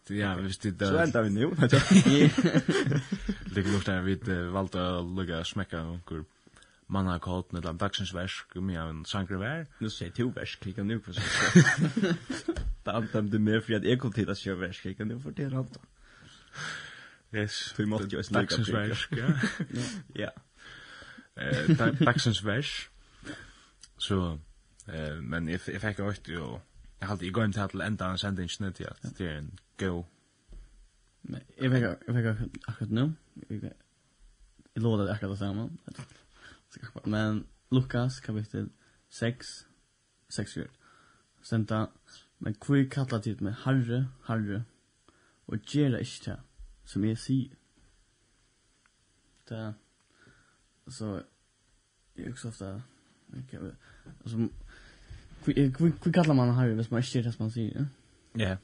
Ja, 0.09 0.35
hvis 0.35 0.45
visste 0.45 0.71
det. 0.71 0.87
Så 0.87 0.97
enda 0.97 1.21
vi 1.21 1.29
nu. 1.29 1.49
Ligger 3.55 3.71
lukt 3.71 3.85
där 3.85 4.01
vi 4.01 4.15
valgte 4.51 4.79
å 4.79 5.01
lukka 5.01 5.43
smekka 5.43 5.81
onkur 5.81 6.23
man 6.91 7.07
har 7.07 7.19
kallat 7.19 7.51
med 7.51 7.65
en 7.65 7.77
dagsens 7.77 8.13
värsk 8.13 8.55
med 8.55 8.79
en 8.79 9.05
sankre 9.05 9.37
vär. 9.37 9.65
Nu 9.79 9.89
säger 9.89 10.11
du 10.11 10.31
värsk, 10.31 10.59
klicka 10.59 10.83
nu 10.83 10.99
för 10.99 11.13
så. 11.13 11.21
Det 12.83 12.91
antar 12.97 13.21
du 13.21 13.39
mer 13.39 13.59
för 13.59 13.73
att 13.73 13.83
jag 13.83 13.99
kom 13.99 14.11
till 14.11 14.29
att 14.29 14.37
köra 14.37 14.55
värsk, 14.55 14.81
klicka 14.81 15.03
nu 15.03 15.19
för 15.19 15.31
det 15.31 15.43
är 15.43 15.55
antar. 15.55 15.81
Yes. 17.33 17.73
Du 17.77 17.85
måste 17.85 18.15
ju 18.15 18.23
snacka 18.23 18.55
på 18.55 18.71
versk, 18.71 19.09
ja. 19.11 19.27
Ja. 20.13 20.31
Eh, 21.35 21.95
dagsens 21.99 22.43
värsk. 22.43 22.89
Så, 23.97 24.39
eh, 24.87 25.15
men 25.21 25.47
jeg 25.47 25.61
fikk 25.61 25.99
ju 25.99 26.09
också 26.09 26.61
Jeg 27.01 27.09
halte 27.09 27.25
i 27.25 27.31
gøymt 27.33 27.57
her 27.57 27.67
til 27.67 27.81
enda 27.81 28.11
av 28.13 28.17
sendingen 28.21 28.73
til 28.77 28.85
at 28.85 29.05
det 29.17 29.27
er 29.27 29.37
en 29.39 29.47
go. 29.81 30.03
Jeg 31.57 31.71
vet 31.71 31.81
ikke 31.81 32.49
akkurat 32.67 32.91
nå. 32.91 33.07
Jeg 33.49 34.83
lover 34.83 35.01
det 35.01 35.13
akkurat 35.15 35.31
det 35.31 35.39
samme. 35.39 35.69
Men 37.05 37.45
Lukas 37.71 38.19
kapitel 38.19 38.69
6, 39.09 39.67
6 40.29 40.57
år 40.57 40.69
Senta, 41.41 41.85
men 42.39 42.55
hvor 42.65 42.83
kallar 42.91 43.21
tid 43.21 43.41
med 43.41 43.51
harre, 43.51 44.11
harre, 44.23 44.63
og 45.47 45.57
gjør 45.57 45.89
det 45.89 45.99
ikke 45.99 46.25
det 46.25 46.39
som 46.85 47.03
jeg 47.03 47.17
sier. 47.17 47.55
Det, 49.49 49.73
så, 50.87 51.23
jeg 52.17 52.25
er 52.25 52.31
også 52.31 52.47
ofte, 52.47 52.81
Okay, 53.31 53.57
altså, 54.23 54.49
Hur 55.45 56.11
kallar 56.11 56.33
man 56.33 56.53
Harry 56.53 56.73
hvis 56.73 56.91
man 56.91 56.99
ikke 56.99 57.17
inte 57.17 57.27
det 57.27 57.33
som 57.33 57.43
man 57.43 57.51
sier, 57.51 57.85
Ja. 58.37 58.49
Ja. 58.49 58.55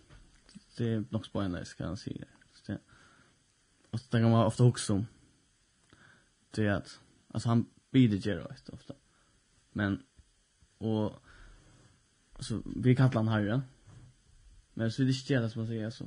Det 0.78 0.94
er 0.94 1.04
nok 1.12 1.26
spoiler 1.26 1.64
ska 1.64 1.84
jag 1.84 1.98
säga. 1.98 2.26
Det. 2.68 2.78
Och 3.92 4.00
så 4.00 4.08
tänker 4.08 4.30
man 4.30 4.46
ofte 4.46 4.64
också 4.64 4.94
om 4.94 5.08
det 6.56 6.66
er 6.66 6.76
at, 6.76 7.00
altså 7.34 7.50
han 7.50 7.68
bider 7.92 8.18
ju 8.18 8.40
rätt 8.40 8.70
ofta. 8.70 8.94
Men 9.74 10.04
og, 10.80 11.20
altså, 12.36 12.62
vi 12.66 12.94
kallar 12.94 13.24
han 13.24 13.28
Harry. 13.28 13.62
Men 14.76 14.92
så 14.92 15.04
det 15.04 15.10
ikke 15.10 15.34
inte 15.34 15.44
det 15.44 15.52
som 15.52 15.60
man 15.60 15.68
sier, 15.68 15.90
så. 15.90 16.06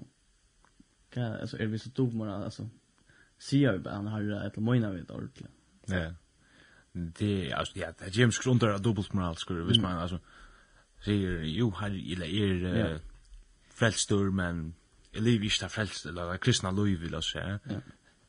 Kan 1.12 1.22
altså, 1.22 1.56
er 1.60 1.66
vi 1.66 1.78
så 1.78 1.90
dumma 1.90 2.44
altså, 2.44 2.68
sier 3.38 3.72
vi 3.72 3.78
bare 3.78 3.96
han 3.96 4.06
Harry 4.06 4.24
eller 4.24 4.60
møgner 4.60 4.92
vi 4.92 4.98
det 4.98 5.10
ordentlig? 5.10 5.48
Ja. 5.88 6.12
Det 6.92 7.52
alltså 7.52 7.78
ja, 7.78 7.92
det 7.98 8.04
är 8.04 8.20
James 8.20 8.38
Grunder 8.38 8.78
dubbelmoral 8.78 9.36
skulle 9.36 9.64
hvis 9.64 9.80
man 9.80 9.96
alltså 9.96 10.18
sier, 11.00 11.42
jo, 11.44 11.70
her, 11.80 11.86
eller 11.86 12.26
er 12.26 12.56
uh, 12.56 12.76
yeah. 12.78 13.00
frelstur, 13.70 14.30
men 14.30 14.74
jeg 15.14 15.22
lever 15.22 15.48
ikke 15.50 15.58
til 15.62 15.68
frelst, 15.68 16.06
eller 16.06 16.36
kristna 16.36 16.70
liv, 16.70 17.00
vil 17.00 17.16
jeg 17.18 17.58
ja. 17.66 17.80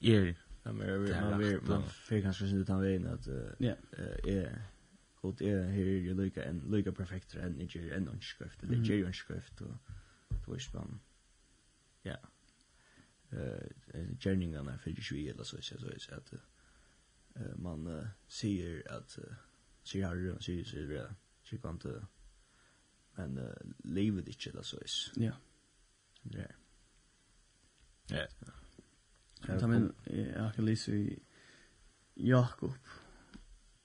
Er, 0.02 0.34
Ja, 0.66 0.72
men 0.72 1.02
man 1.02 1.60
man 1.68 1.84
får 1.84 2.22
kanskje 2.22 2.48
sin 2.50 2.60
utan 2.62 2.82
veien 2.82 3.06
at 3.08 3.28
ja, 3.60 3.74
er 4.28 4.50
god 5.22 5.42
er 5.42 5.64
her 5.72 5.86
er 5.86 6.02
jo 6.06 6.14
lykka 6.14 6.44
en 6.50 6.62
lykka 6.70 6.92
perfekt 6.92 7.36
enn 7.36 7.62
ikke 7.62 7.82
er 7.88 7.98
en 7.98 8.10
underskrift, 8.10 8.62
det 8.62 8.78
er 8.78 8.98
jo 9.00 9.06
underskrift 9.06 9.62
og 9.62 9.74
det 10.30 10.48
var 10.48 10.58
spann. 10.58 11.02
Ja. 12.06 12.16
Eh, 13.32 13.68
journeyingarna 14.20 14.78
för 14.78 14.92
ju 14.92 15.18
ju 15.18 15.30
eller 15.30 15.44
så 15.44 15.62
så 15.62 15.78
så 15.78 16.00
så 16.00 16.16
att 16.16 16.34
man 17.56 18.10
ser 18.28 18.92
att 18.92 19.20
ser 19.84 20.06
har 20.06 20.42
ser 20.42 20.64
ser 20.64 20.88
det. 20.88 21.16
Så 21.44 21.58
kan 21.58 21.72
inte 21.72 22.08
men 23.22 23.38
uh, 23.38 23.72
livet 23.84 24.28
ikke 24.28 24.50
eller 24.50 24.62
så 24.64 24.78
is. 24.86 25.14
Ja. 25.20 25.32
Det 26.24 26.40
er. 26.40 26.56
Ja. 28.12 28.26
Ta 29.60 29.68
men, 29.68 29.92
jeg 30.06 30.52
kan 30.56 30.66
lese 30.66 30.98
i 30.98 31.18
Jakob. 32.18 32.74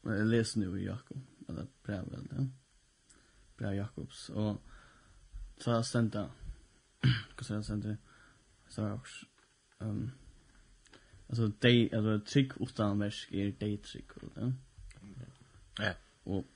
Jeg 0.04 0.26
leser 0.26 0.60
nu 0.60 0.74
i 0.74 0.84
Jakob, 0.84 1.18
eller 1.48 1.66
brev, 1.82 2.04
eller 2.12 2.24
ja. 2.32 2.46
Brev 3.56 3.74
Jakobs, 3.74 4.30
og 4.30 4.62
så 5.58 5.70
har 5.70 5.78
jeg 5.78 5.84
sendt 5.84 6.12
det. 6.12 6.28
Hva 7.06 7.42
så 7.42 7.54
har 7.54 7.58
jeg 7.58 7.64
sendt 7.64 7.84
det? 7.84 7.96
Så 8.68 8.82
har 8.82 8.88
jeg 8.88 8.98
også. 8.98 9.26
Um, 9.80 10.10
altså, 11.28 11.52
de 11.62 11.88
altså, 11.92 12.18
trygg 12.26 12.60
utan 12.60 13.00
versk 13.00 13.32
er 13.32 13.50
de 13.60 13.76
trygg. 13.76 14.12
ja. 14.36 14.50
Ja. 15.78 15.92
Og, 16.24 16.46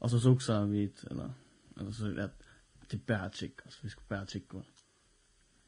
altså, 0.00 0.18
så 0.18 0.30
også 0.30 0.54
har 0.54 0.66
vi, 0.66 0.92
eller 1.10 1.32
Alltså 1.76 2.20
att 2.20 2.42
det 2.88 2.96
är 2.96 3.00
bara. 3.06 3.30
Alltså 3.64 3.80
vi 3.82 3.88
ska 3.88 4.00
bara 4.08 4.26
trick. 4.26 4.44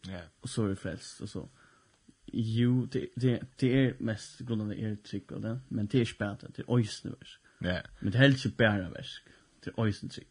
Ja. 0.01 0.21
Och 0.41 0.51
så 0.51 0.65
är 0.65 0.69
det 0.69 0.77
och 1.21 1.31
så. 1.31 1.49
Jo, 2.33 2.87
det, 2.87 3.09
det, 3.17 3.43
det 3.57 3.87
är 3.87 3.97
mest 3.99 4.39
grundande 4.39 4.75
är 4.75 4.97
trick 4.97 5.33
och 5.33 5.41
det. 5.41 5.61
Men 5.69 5.87
det 5.87 6.01
är 6.01 6.05
spärt 6.05 6.41
till 6.41 6.65
det 6.67 6.73
är. 6.73 7.41
Ja. 7.59 7.81
Men 8.01 8.13
det 8.13 8.19
är 8.19 8.23
helst 8.23 8.57
bara 8.57 8.91
värsk. 8.91 9.23
Det 9.65 9.71
är 9.71 9.85
öjsne 9.85 10.09
trick. 10.09 10.29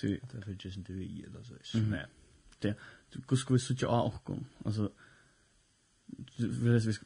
Det 0.00 0.08
är 0.08 0.40
för 0.40 0.56
just 0.60 0.76
inte 0.76 0.92
vi 0.92 1.22
eller 1.22 1.42
så. 1.42 1.78
Nej. 1.78 2.06
Det, 2.58 2.78
hur 3.28 3.36
ska 3.36 3.54
vi 3.54 3.60
sitta 3.60 3.86
av 3.86 4.14
och 4.14 4.24
kom? 4.24 4.46
Alltså, 4.64 4.92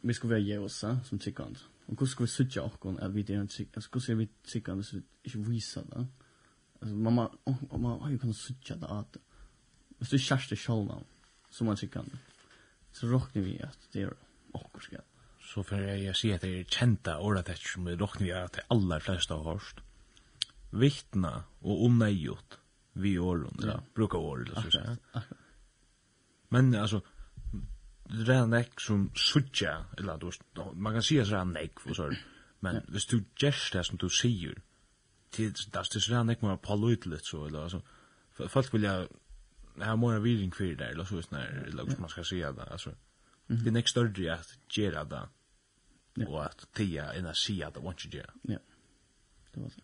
vi 0.00 0.14
ska 0.14 0.28
vara 0.28 0.38
geosa 0.38 1.00
som 1.04 1.18
trickande. 1.18 1.58
Och 1.86 2.00
hur 2.00 2.06
ska 2.06 2.24
vi 2.24 2.28
sitta 2.28 2.60
av 2.60 2.72
och 2.72 2.80
kom? 2.80 2.96
Att 2.96 3.12
vi 3.12 3.20
är 3.20 3.30
en. 3.30 3.40
Alltså, 3.40 3.90
hur 3.92 4.00
ska 4.00 4.14
vi 4.14 4.26
trickande 4.26 4.84
så 4.84 4.96
vi 4.96 5.02
inte 5.24 5.50
visar 5.50 5.84
det? 5.90 6.06
Alltså 6.86 6.98
mamma 6.98 7.30
om 7.70 7.82
man 7.82 8.00
har 8.00 8.10
ju 8.10 8.18
kunnat 8.18 8.36
söka 8.36 8.76
det 8.76 8.86
att 8.86 9.16
hvis 9.98 10.10
du 10.10 10.18
kjærste 10.18 10.56
sjålna 10.56 11.00
som 11.50 11.66
man 11.66 11.76
sikkert 11.76 12.12
så 12.92 13.08
råkner 13.10 13.42
vi 13.42 13.56
at 13.64 13.88
det 13.92 14.04
er 14.06 14.12
okkur 14.54 14.84
skal 14.84 15.02
så 15.42 15.64
for 15.66 15.82
jeg 15.82 16.14
sier 16.14 16.36
at 16.38 16.44
det 16.46 16.52
er 16.60 16.68
kjenta 16.76 17.16
året 17.18 17.48
etter 17.48 17.72
som 17.72 17.88
vi 17.88 17.96
råkner 17.96 18.26
vi 18.26 18.30
at 18.38 18.58
det 18.58 18.66
aller 18.70 19.02
fleste 19.02 19.34
har 19.34 19.48
hørt 19.48 19.82
vittna 20.70 21.32
og 21.62 21.82
omneigjot 21.88 22.58
vi 23.02 23.16
åren 23.18 23.66
ja. 23.66 23.80
brukar 23.94 24.18
året 24.18 24.46
eller 24.46 24.60
så 24.60 24.78
akkurat 24.78 25.10
akkurat. 25.22 25.42
men 26.54 26.74
altså 26.74 27.02
redan 28.06 28.54
nek 28.54 28.78
som 28.80 29.08
suttja 29.16 29.74
eller 29.98 30.22
du, 30.22 30.30
man 30.74 31.00
kan 31.00 31.02
sier 31.10 31.26
sånn 31.26 31.58
ek 31.58 31.82
for 31.82 31.98
sånn 31.98 32.14
men 32.62 32.84
hvis 32.86 33.10
du 33.10 33.18
gjerst 33.34 33.74
det 33.74 33.86
som 33.90 33.98
du 33.98 34.06
sier 34.06 34.62
till 35.36 35.52
där 35.72 35.84
det 35.92 36.14
är 36.14 36.30
inte 36.30 36.46
mer 36.46 36.56
på 36.56 36.76
lite 36.76 37.24
så 37.24 37.46
eller 37.46 37.62
alltså 37.62 37.82
folk 38.48 38.74
vill 38.74 38.82
jag 38.82 39.08
ha 39.76 39.96
mer 39.96 40.18
viring 40.18 40.52
för 40.52 40.64
det 40.64 40.84
eller 40.84 41.04
så 41.04 41.22
snär 41.22 41.66
eller 41.68 41.84
som 41.84 42.00
man 42.00 42.08
ska 42.08 42.24
säga 42.24 42.52
där 42.52 42.72
alltså 42.72 42.94
det 43.46 43.70
next 43.70 43.90
större 43.90 44.34
att 44.34 44.76
göra 44.76 45.04
det 45.04 45.28
och 46.26 46.44
att 46.44 46.72
tia 46.72 47.12
energi 47.12 47.62
att 47.62 47.76
vad 47.76 48.04
you 48.04 48.14
göra 48.14 48.30
ja. 48.42 48.58
Det 49.52 49.60
var 49.60 49.68
så 49.68 49.80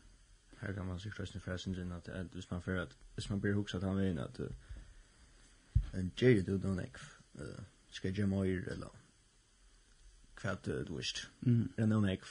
her 0.59 0.75
kan 0.75 0.87
man 0.87 1.01
sig 1.01 1.13
förresten 1.41 1.93
at 1.93 2.09
at 2.09 2.37
att 2.37 2.51
man 2.51 2.63
för 2.63 2.77
at 2.77 2.97
hvis 3.15 3.31
man 3.31 3.41
ber 3.41 3.53
blir 3.53 3.77
at 3.77 3.83
han 3.83 3.97
vet 3.97 4.19
att 4.19 4.41
en 5.93 6.11
jade 6.17 6.43
du 6.43 6.59
don't 6.59 6.81
like 6.81 6.99
ska 7.91 8.09
jag 8.09 8.29
mer 8.29 8.69
eller 8.69 8.91
kvart 10.35 10.65
du 10.65 10.97
visst 10.97 11.29
mm 11.47 11.73
den 11.77 11.93
don't 11.93 12.07
like 12.11 12.27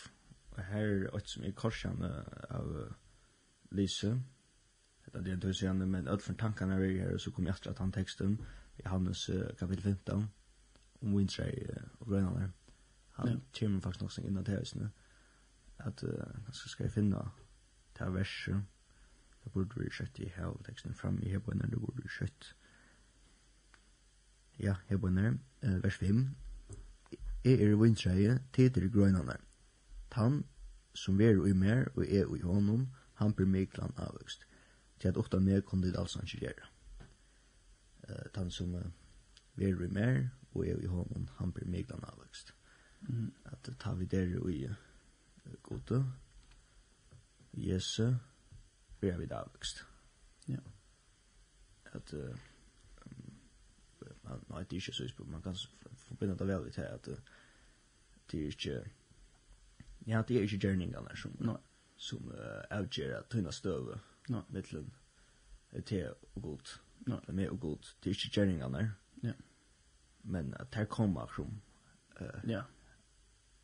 här 0.58 1.16
och 1.16 1.28
som 1.28 1.44
i 1.44 1.52
korsan 1.52 2.04
av 2.50 2.76
uh, 2.76 2.92
Lise. 3.72 4.22
Det 5.14 5.28
er 5.28 5.34
en 5.34 5.42
tur 5.42 5.52
siden, 5.52 5.90
men 5.92 6.08
alt 6.08 6.22
for 6.22 6.34
tankene 6.34 6.74
er 6.74 6.92
her, 6.92 7.18
så 7.18 7.32
kom 7.32 7.46
jeg 7.46 7.56
etter 7.56 7.72
at 7.72 7.80
han 7.80 7.92
teksten 7.92 8.38
i 8.80 8.88
Hannes 8.88 9.30
kapitel 9.60 9.84
15, 9.84 10.30
om 11.02 11.14
Wintrey 11.16 11.68
og 12.00 12.08
Grønland 12.08 12.52
Han 13.12 13.28
ja. 13.28 13.36
kommer 13.60 13.82
faktisk 13.82 14.02
nok 14.02 14.26
innan 14.26 14.46
til 14.46 14.56
høysene, 14.56 14.92
at 15.80 16.04
han 16.46 16.54
skal 16.54 16.90
finne 16.90 17.24
til 17.96 18.14
verset, 18.14 18.64
det 19.44 19.52
burde 19.52 19.80
vi 19.80 19.90
skjøtt 19.90 20.20
i 20.20 20.30
her, 20.36 20.54
teksten 20.66 20.94
fram 20.94 21.20
i 21.24 21.30
Hebøyner, 21.30 21.68
det 21.68 21.80
burde 21.80 22.04
vi 22.04 22.10
skjøtt. 22.10 22.56
Ja, 24.60 24.76
Hebøyner, 24.88 25.34
vers 25.62 25.96
5, 25.96 26.30
Jeg 27.44 27.62
er 27.62 27.76
vintreie, 27.76 28.40
tid 28.54 28.70
til 28.70 28.92
grøynene. 28.92 29.34
Tan, 30.12 30.44
som 30.94 31.18
veru 31.20 31.46
i 31.46 31.54
mer, 31.54 31.88
og 31.96 32.06
er 32.06 32.36
i 32.36 32.42
hånden, 32.42 32.96
han 33.22 33.34
blir 33.34 33.46
miklan 33.48 33.94
avvøkst. 33.98 34.48
Til 35.00 35.08
at 35.08 35.18
åtta 35.18 35.40
mer 35.40 35.62
kom 35.62 35.82
dit 35.82 35.98
alls 35.98 36.16
ikke 36.16 36.40
gjøre. 36.46 36.70
Uh, 38.10 38.26
han 38.36 38.52
som 38.52 38.74
uh, 38.76 38.82
verer 39.56 39.86
i 39.86 39.94
mer, 39.94 40.30
og 40.54 40.68
er 40.68 40.82
i 40.82 40.90
hånden, 40.90 41.30
han 41.38 41.54
blir 41.54 41.70
miklan 41.70 42.04
avvøkst. 42.04 42.54
Mm. 43.02 43.34
At 43.46 43.70
uh, 43.70 43.76
ta 43.80 43.94
vi 43.94 44.06
der 44.06 44.50
i 44.50 44.66
uh, 44.66 44.76
gode, 45.64 46.06
Jesu, 47.54 48.14
ber 49.00 49.18
vi 49.18 49.30
avvøkst. 49.32 49.86
Ja. 50.48 50.60
At 51.94 52.14
uh, 52.14 52.38
man, 54.24 54.46
nei, 54.50 54.64
det 54.64 54.78
er 54.78 54.82
ikke 54.82 54.94
så 54.94 55.04
ispå, 55.04 55.24
man 55.24 55.42
kan 55.42 55.56
forbinde 55.96 56.38
det 56.38 56.48
veldig 56.48 56.74
til 56.74 56.82
at 56.82 57.08
uh, 57.08 57.18
det 58.32 58.42
er 58.42 58.46
ikke, 58.46 58.92
ja, 60.08 60.22
det 60.28 60.38
er 60.38 60.42
ikke 60.42 60.58
gjerningene 60.58 61.18
som, 61.18 61.36
nei, 61.40 61.54
no 61.54 61.60
som 62.02 62.32
uh, 62.34 62.64
avgjør 62.74 63.28
tøyna 63.30 63.52
støve 63.54 64.00
no. 64.34 64.42
mittlen 64.50 64.90
te 65.86 66.02
og 66.10 66.42
god 66.42 66.72
no. 67.06 67.20
det 67.22 67.30
er 67.30 67.38
mer 67.38 67.54
og 67.54 67.60
god 67.60 67.92
det 68.04 68.10
er 68.10 68.18
ikke 68.18 68.34
gjerningene 68.40 68.84
ja. 69.24 69.34
men 70.24 70.54
at 70.60 70.76
her 70.76 70.90
kommer 70.90 71.30
som 71.36 71.62
uh, 72.22 72.50
ja. 72.50 72.64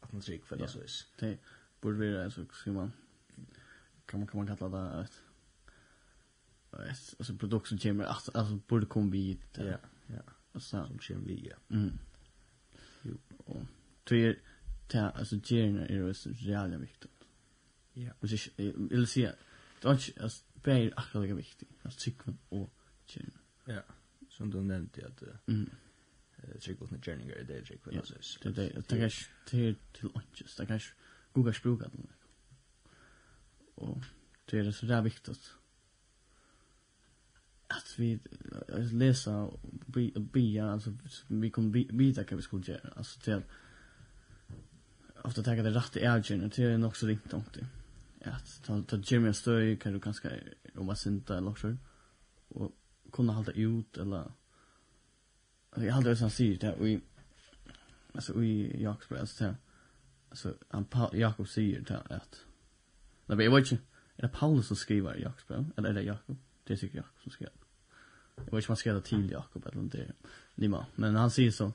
at 0.01 0.13
man 0.13 0.21
trygg 0.21 0.45
for 0.45 0.61
det 0.61 0.69
så 0.69 0.83
is 0.85 0.99
det 1.19 1.37
burde 1.81 1.99
være 1.99 2.31
så 2.31 2.45
skal 2.51 2.73
man 2.73 2.93
kan 4.07 4.19
man, 4.19 4.27
kan 4.27 4.37
man 4.37 4.47
kalla 4.47 4.69
det 4.77 5.07
et 5.07 5.23
alltså 7.19 7.33
produkt 7.37 7.67
som 7.67 7.77
kommer 7.77 8.05
att 8.05 8.35
alltså 8.35 8.55
borde 8.55 8.85
komma 8.85 9.11
vid 9.11 9.39
ja 9.57 9.77
ja. 10.09 10.21
alltså 10.53 10.87
som 10.87 10.99
kommer 10.99 11.25
vi 11.25 11.49
ja 11.49 11.55
mm. 11.69 11.99
Jo. 13.03 13.17
Och 13.37 13.61
tror 14.05 14.19
jag 14.19 14.35
alltså 14.93 15.35
gerna 15.43 15.87
är 15.87 16.01
det 16.01 16.13
så 16.13 16.29
jävla 16.29 16.77
viktigt 16.77 17.16
Ja. 17.97 18.11
Och 18.19 18.29
så 18.29 18.49
vill 18.55 19.07
säga 19.07 19.33
det 19.81 19.87
är 19.87 19.91
inte 19.91 20.29
bär 20.53 20.93
akkurat 20.95 21.23
lika 21.23 21.35
viktigt. 21.35 21.69
Alltså 21.83 21.99
cykeln 21.99 22.37
och 22.49 22.69
kärnan. 23.05 23.31
Ja. 23.65 23.81
Som 24.29 24.51
du 24.51 24.61
nämnde 24.61 25.07
att 25.07 25.23
mm. 25.47 25.69
eh 26.37 26.59
cykeln 26.59 26.95
och 26.95 27.05
kärnan 27.05 27.29
är 27.29 27.43
det 27.43 27.69
jag 27.69 27.91
vill 27.91 28.03
säga. 28.05 28.19
Det 28.43 28.49
det 28.49 28.81
det 28.87 29.03
är 29.03 29.27
till 29.45 29.75
till 29.93 30.09
lunches. 30.13 30.55
Det 30.55 30.65
kanske 30.65 30.93
Google 31.33 31.53
språk 31.53 31.81
att. 31.81 31.93
Och 33.75 34.03
det 34.45 34.59
är 34.59 34.71
så 34.71 34.85
där 34.85 35.01
viktigt 35.01 35.29
att 37.67 37.99
vi 37.99 38.19
läsa 38.91 39.37
och 39.37 39.59
be 40.17 40.63
alltså 40.63 40.93
vi 41.27 41.49
kommer 41.49 41.93
vita 41.93 42.23
kan 42.23 42.37
vi 42.37 42.41
skulle 42.41 42.63
göra. 42.65 42.89
Alltså 42.95 43.19
till 43.19 43.41
ofta 45.21 45.43
tänka 45.43 45.63
det 45.63 45.69
rätt 45.69 45.97
i 45.97 45.99
ärgen, 45.99 46.51
det 46.55 46.63
är 46.63 46.77
nog 46.77 46.97
så 46.97 47.07
ringt 47.07 47.33
om 47.33 47.43
det 47.53 47.67
att 48.31 48.63
ta 48.63 48.81
ta 48.81 48.97
Jimmy 48.97 49.33
Story 49.33 49.79
kan 49.79 49.93
du 49.93 49.99
kanske 49.99 50.43
om 50.75 50.87
vad 50.87 50.97
sent 50.97 51.27
där 51.27 51.41
lockar 51.41 51.77
och 52.47 52.71
kunna 53.11 53.33
hålla 53.33 53.51
ut 53.51 53.97
eller 53.97 54.31
jag 55.75 55.93
hade 55.93 56.15
sen 56.15 56.29
sett 56.29 56.61
det 56.61 56.75
vi 56.79 57.01
alltså 58.11 58.39
vi 58.39 58.81
Jakobs 58.83 59.37
där 59.37 59.55
alltså 60.29 60.53
han 60.69 60.85
Jakob 61.13 61.47
säger 61.47 61.81
det 61.81 61.97
att 61.97 62.45
när 63.25 63.35
vi 63.35 63.47
vet 63.47 63.71
ju 63.71 63.77
är 64.15 64.21
det 64.21 64.27
Paulus 64.27 64.67
som 64.67 64.75
skriver 64.75 65.15
Jakobs 65.15 65.47
brev? 65.47 65.65
Eller 65.77 65.89
är 65.89 65.93
det 65.93 66.01
Jakob? 66.01 66.37
Det 66.63 66.73
är 66.73 66.77
säkert 66.77 66.95
Jakob 66.95 67.21
som 67.21 67.31
skriver 67.31 67.53
jag 68.35 68.43
vet 68.45 68.53
inte 68.53 68.67
han 68.67 68.77
ska 68.77 68.93
det 68.93 69.01
till 69.01 69.31
Jakob 69.31 69.65
eller 69.65 69.81
inte 69.81 70.13
Nima 70.55 70.85
men 70.95 71.15
han 71.15 71.31
säger 71.31 71.51
så 71.51 71.73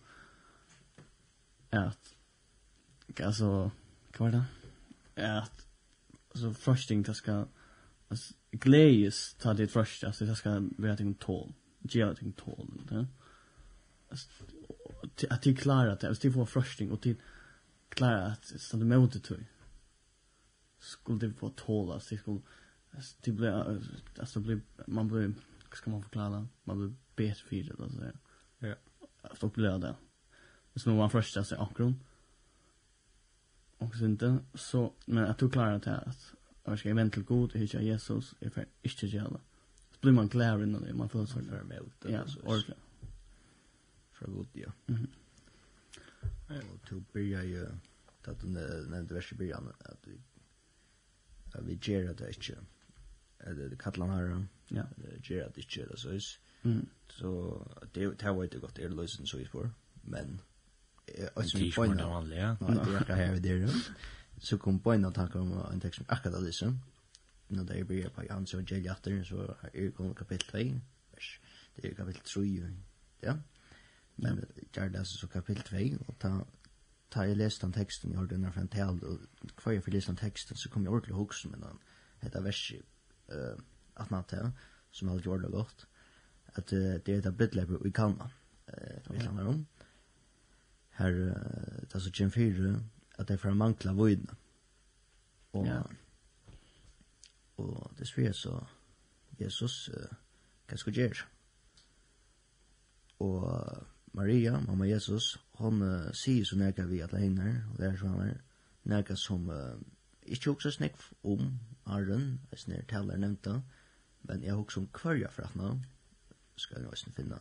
att 1.70 2.16
alltså 3.22 3.70
vad 4.18 4.32
var 4.32 4.44
det? 5.14 5.38
Att 5.38 5.71
alltså 6.34 6.52
frosting 6.54 7.02
det 7.02 7.14
ska 7.14 7.46
alltså 8.08 8.34
glädjes 8.50 9.34
ta 9.34 9.54
det 9.54 9.68
frost 9.68 10.04
alltså 10.04 10.24
det 10.24 10.36
ska 10.36 10.68
vara 10.78 10.96
ting 10.96 11.14
tål 11.14 11.52
ge 11.78 12.04
det 12.04 12.14
ting 12.14 12.32
tål 12.32 12.68
inte 12.72 13.06
att 15.30 15.42
det 15.42 15.54
klarar 15.54 15.98
det 16.00 16.08
alltså 16.08 16.28
det 16.28 16.32
får 16.32 16.46
frosting 16.46 16.90
och 16.90 17.02
till 17.02 17.16
klarar 17.88 18.26
att 18.26 18.44
stanna 18.44 18.96
mot 18.96 19.12
det 19.12 19.20
tror 19.20 19.44
skulle 20.78 21.18
det 21.18 21.32
få 21.32 21.48
tål 21.48 21.92
alltså 21.92 22.14
det 22.14 22.20
skulle 22.20 22.40
alltså 22.90 23.16
det 23.20 23.32
blir 23.32 23.82
alltså 24.18 24.40
blir 24.40 24.60
man 24.86 25.08
blir 25.08 25.20
hur 25.20 25.34
ska 25.76 25.90
man 25.90 26.02
förklara? 26.02 26.48
Man 26.64 26.78
blir 26.78 26.94
bättre 27.16 27.44
för 27.48 27.56
det 27.56 27.82
alltså 27.82 28.04
ja. 28.58 28.68
Ja. 28.68 28.74
Att 29.22 29.42
uppleva 29.42 29.78
det 29.78 29.94
så 30.74 30.90
man 30.90 31.10
först 31.10 31.36
alltså 31.36 31.56
akron 31.56 32.04
och 33.82 33.94
synden 33.94 34.40
så 34.54 34.92
men 35.06 35.24
att 35.24 35.38
du 35.38 35.50
klarar 35.50 35.78
det 35.78 35.96
att 35.96 36.34
jag 36.64 36.78
ska 36.78 36.94
vänta 36.94 37.14
till 37.14 37.22
god 37.22 37.52
hitta 37.52 37.82
Jesus 37.82 38.34
är 38.40 38.50
för 38.50 38.66
inte 38.82 39.06
gärna 39.06 39.40
så 39.90 39.98
blir 40.00 40.12
man 40.12 40.28
glad 40.28 40.62
innan 40.62 40.82
det 40.82 40.94
man 40.94 41.08
får 41.08 41.26
så 41.26 41.32
för 41.32 41.64
väl 41.64 41.90
ja 42.08 42.24
ordentligt 42.44 42.78
för 44.12 44.26
god 44.26 44.46
ja. 44.52 44.72
Mhm. 44.86 45.06
Och 46.48 46.88
to 46.88 47.02
börja 47.12 47.44
ju 47.44 47.66
att 48.24 48.40
den 48.40 48.54
den 48.90 49.06
vers 49.06 49.32
början 49.32 49.72
att 49.78 49.98
vi 50.04 50.20
att 51.54 51.64
vi 51.64 51.78
ger 51.82 52.14
det 52.14 52.28
inte 52.28 52.56
eller 53.38 53.68
det 53.68 53.76
kallar 53.76 54.06
här 54.06 54.46
ja. 54.68 54.84
Ger 55.22 55.50
det 55.54 55.60
inte 55.60 55.84
det 55.84 55.96
så 55.96 56.18
så 57.08 57.66
det 57.92 58.18
det 58.18 58.32
var 58.32 58.46
det 58.46 58.58
gott 58.58 58.78
är 58.78 58.88
lösen 58.88 59.26
så 59.26 59.38
i 59.38 59.44
spår 59.44 59.70
men 60.02 60.40
och 61.34 61.44
som 61.44 61.70
på 61.76 61.84
en 61.84 61.96
vanlig 61.96 62.38
ja. 62.38 62.56
Det 63.06 63.14
här 63.14 63.36
det 63.40 63.66
då 63.66 63.72
så 64.38 64.58
kom 64.58 64.80
på 64.80 64.92
en 64.92 65.04
attack 65.04 65.34
om 65.34 65.66
en 65.72 65.80
text 65.80 65.96
som 65.96 66.06
akkurat 66.08 66.44
det 66.44 66.52
så 66.52 66.74
när 67.48 67.64
det 67.64 67.84
blir 67.84 68.08
på 68.08 68.24
Johannes 68.24 68.50
så 68.50 68.56
jag 68.56 68.86
efter 68.86 69.24
så 69.24 69.56
är 69.72 69.90
kom 69.90 70.14
kapitel 70.14 70.48
3 70.48 70.80
vers. 71.12 71.40
Det 71.74 71.88
är 71.88 71.94
kapitel 71.94 72.22
3 72.22 72.70
ja. 73.20 73.38
Men 74.14 74.46
jag 74.74 74.92
läser 74.92 75.18
så 75.18 75.28
kapitel 75.28 75.62
2 75.62 76.04
och 76.06 76.18
ta 76.18 76.44
ta 77.08 77.26
jag 77.26 77.36
läste 77.36 77.66
den 77.66 77.72
texten 77.72 78.10
jag 78.12 78.18
hörde 78.18 78.38
när 78.38 78.50
från 78.50 78.68
tal 78.68 79.02
och 79.04 79.18
kvar 79.56 79.72
jag 79.72 79.84
för 79.84 79.90
läste 79.90 80.10
den 80.10 80.16
texten 80.16 80.56
så 80.56 80.70
kom 80.70 80.84
jag 80.84 80.92
ordentligt 80.92 81.16
ihåg 81.16 81.34
som 81.34 81.54
en 81.54 81.64
heter 82.20 82.40
vers 82.40 82.74
eh 83.28 83.56
att 83.94 84.10
man 84.10 84.24
tar 84.24 84.52
som 84.90 85.08
har 85.08 85.20
gjort 85.20 85.42
det 85.42 85.48
gott 85.48 85.86
att 86.44 86.66
det 86.66 87.08
är 87.08 87.22
det 87.22 87.32
bit 87.32 87.54
vi 87.84 87.92
kan 87.92 88.22
eh 88.66 89.10
vi 89.10 89.20
snackar 89.20 89.46
om 89.46 89.66
her 90.98 91.12
det 91.12 91.94
er 91.94 92.02
så 92.04 92.12
kjem 92.12 92.30
fire 92.30 92.76
at 93.18 93.28
det 93.28 93.36
er 93.36 93.42
for 93.42 93.52
å 93.52 93.58
mangla 93.58 93.94
voidna 93.96 94.36
og 95.52 95.66
ja. 95.66 95.80
og 97.60 97.92
det 97.98 98.08
svir 98.08 98.32
så 98.36 98.56
Jesus 99.40 99.88
uh, 99.92 100.12
hva 100.68 100.78
skal 100.80 100.96
gjøre 100.96 101.28
og 103.22 103.48
Maria, 104.12 104.58
mamma 104.60 104.88
Jesus 104.88 105.36
hon 105.60 105.82
uh, 105.84 106.10
sier 106.16 106.44
så 106.48 106.58
nega 106.60 106.86
vi 106.88 107.02
at 107.04 107.12
leiner 107.16 107.62
og 107.70 107.78
det 107.80 107.90
er 107.90 107.98
så 108.00 108.12
han 108.12 108.32
er 108.32 108.40
nega 108.88 109.16
som 109.16 109.48
uh, 109.48 109.76
ikke 110.22 110.54
også 110.54 110.70
snakk 110.70 110.98
om 111.26 111.58
Arren, 111.86 112.40
hvis 112.50 112.68
nere 112.68 112.88
taler 112.88 113.20
nevnta 113.20 113.60
men 114.28 114.42
jeg 114.42 114.52
har 114.54 114.60
også 114.60 114.80
om 114.80 114.90
kvarja 114.94 115.30
fra 115.32 115.48
henne 115.52 115.80
skal 116.56 116.78
jeg 116.78 116.84
nå 116.84 117.14
finna. 117.16 117.38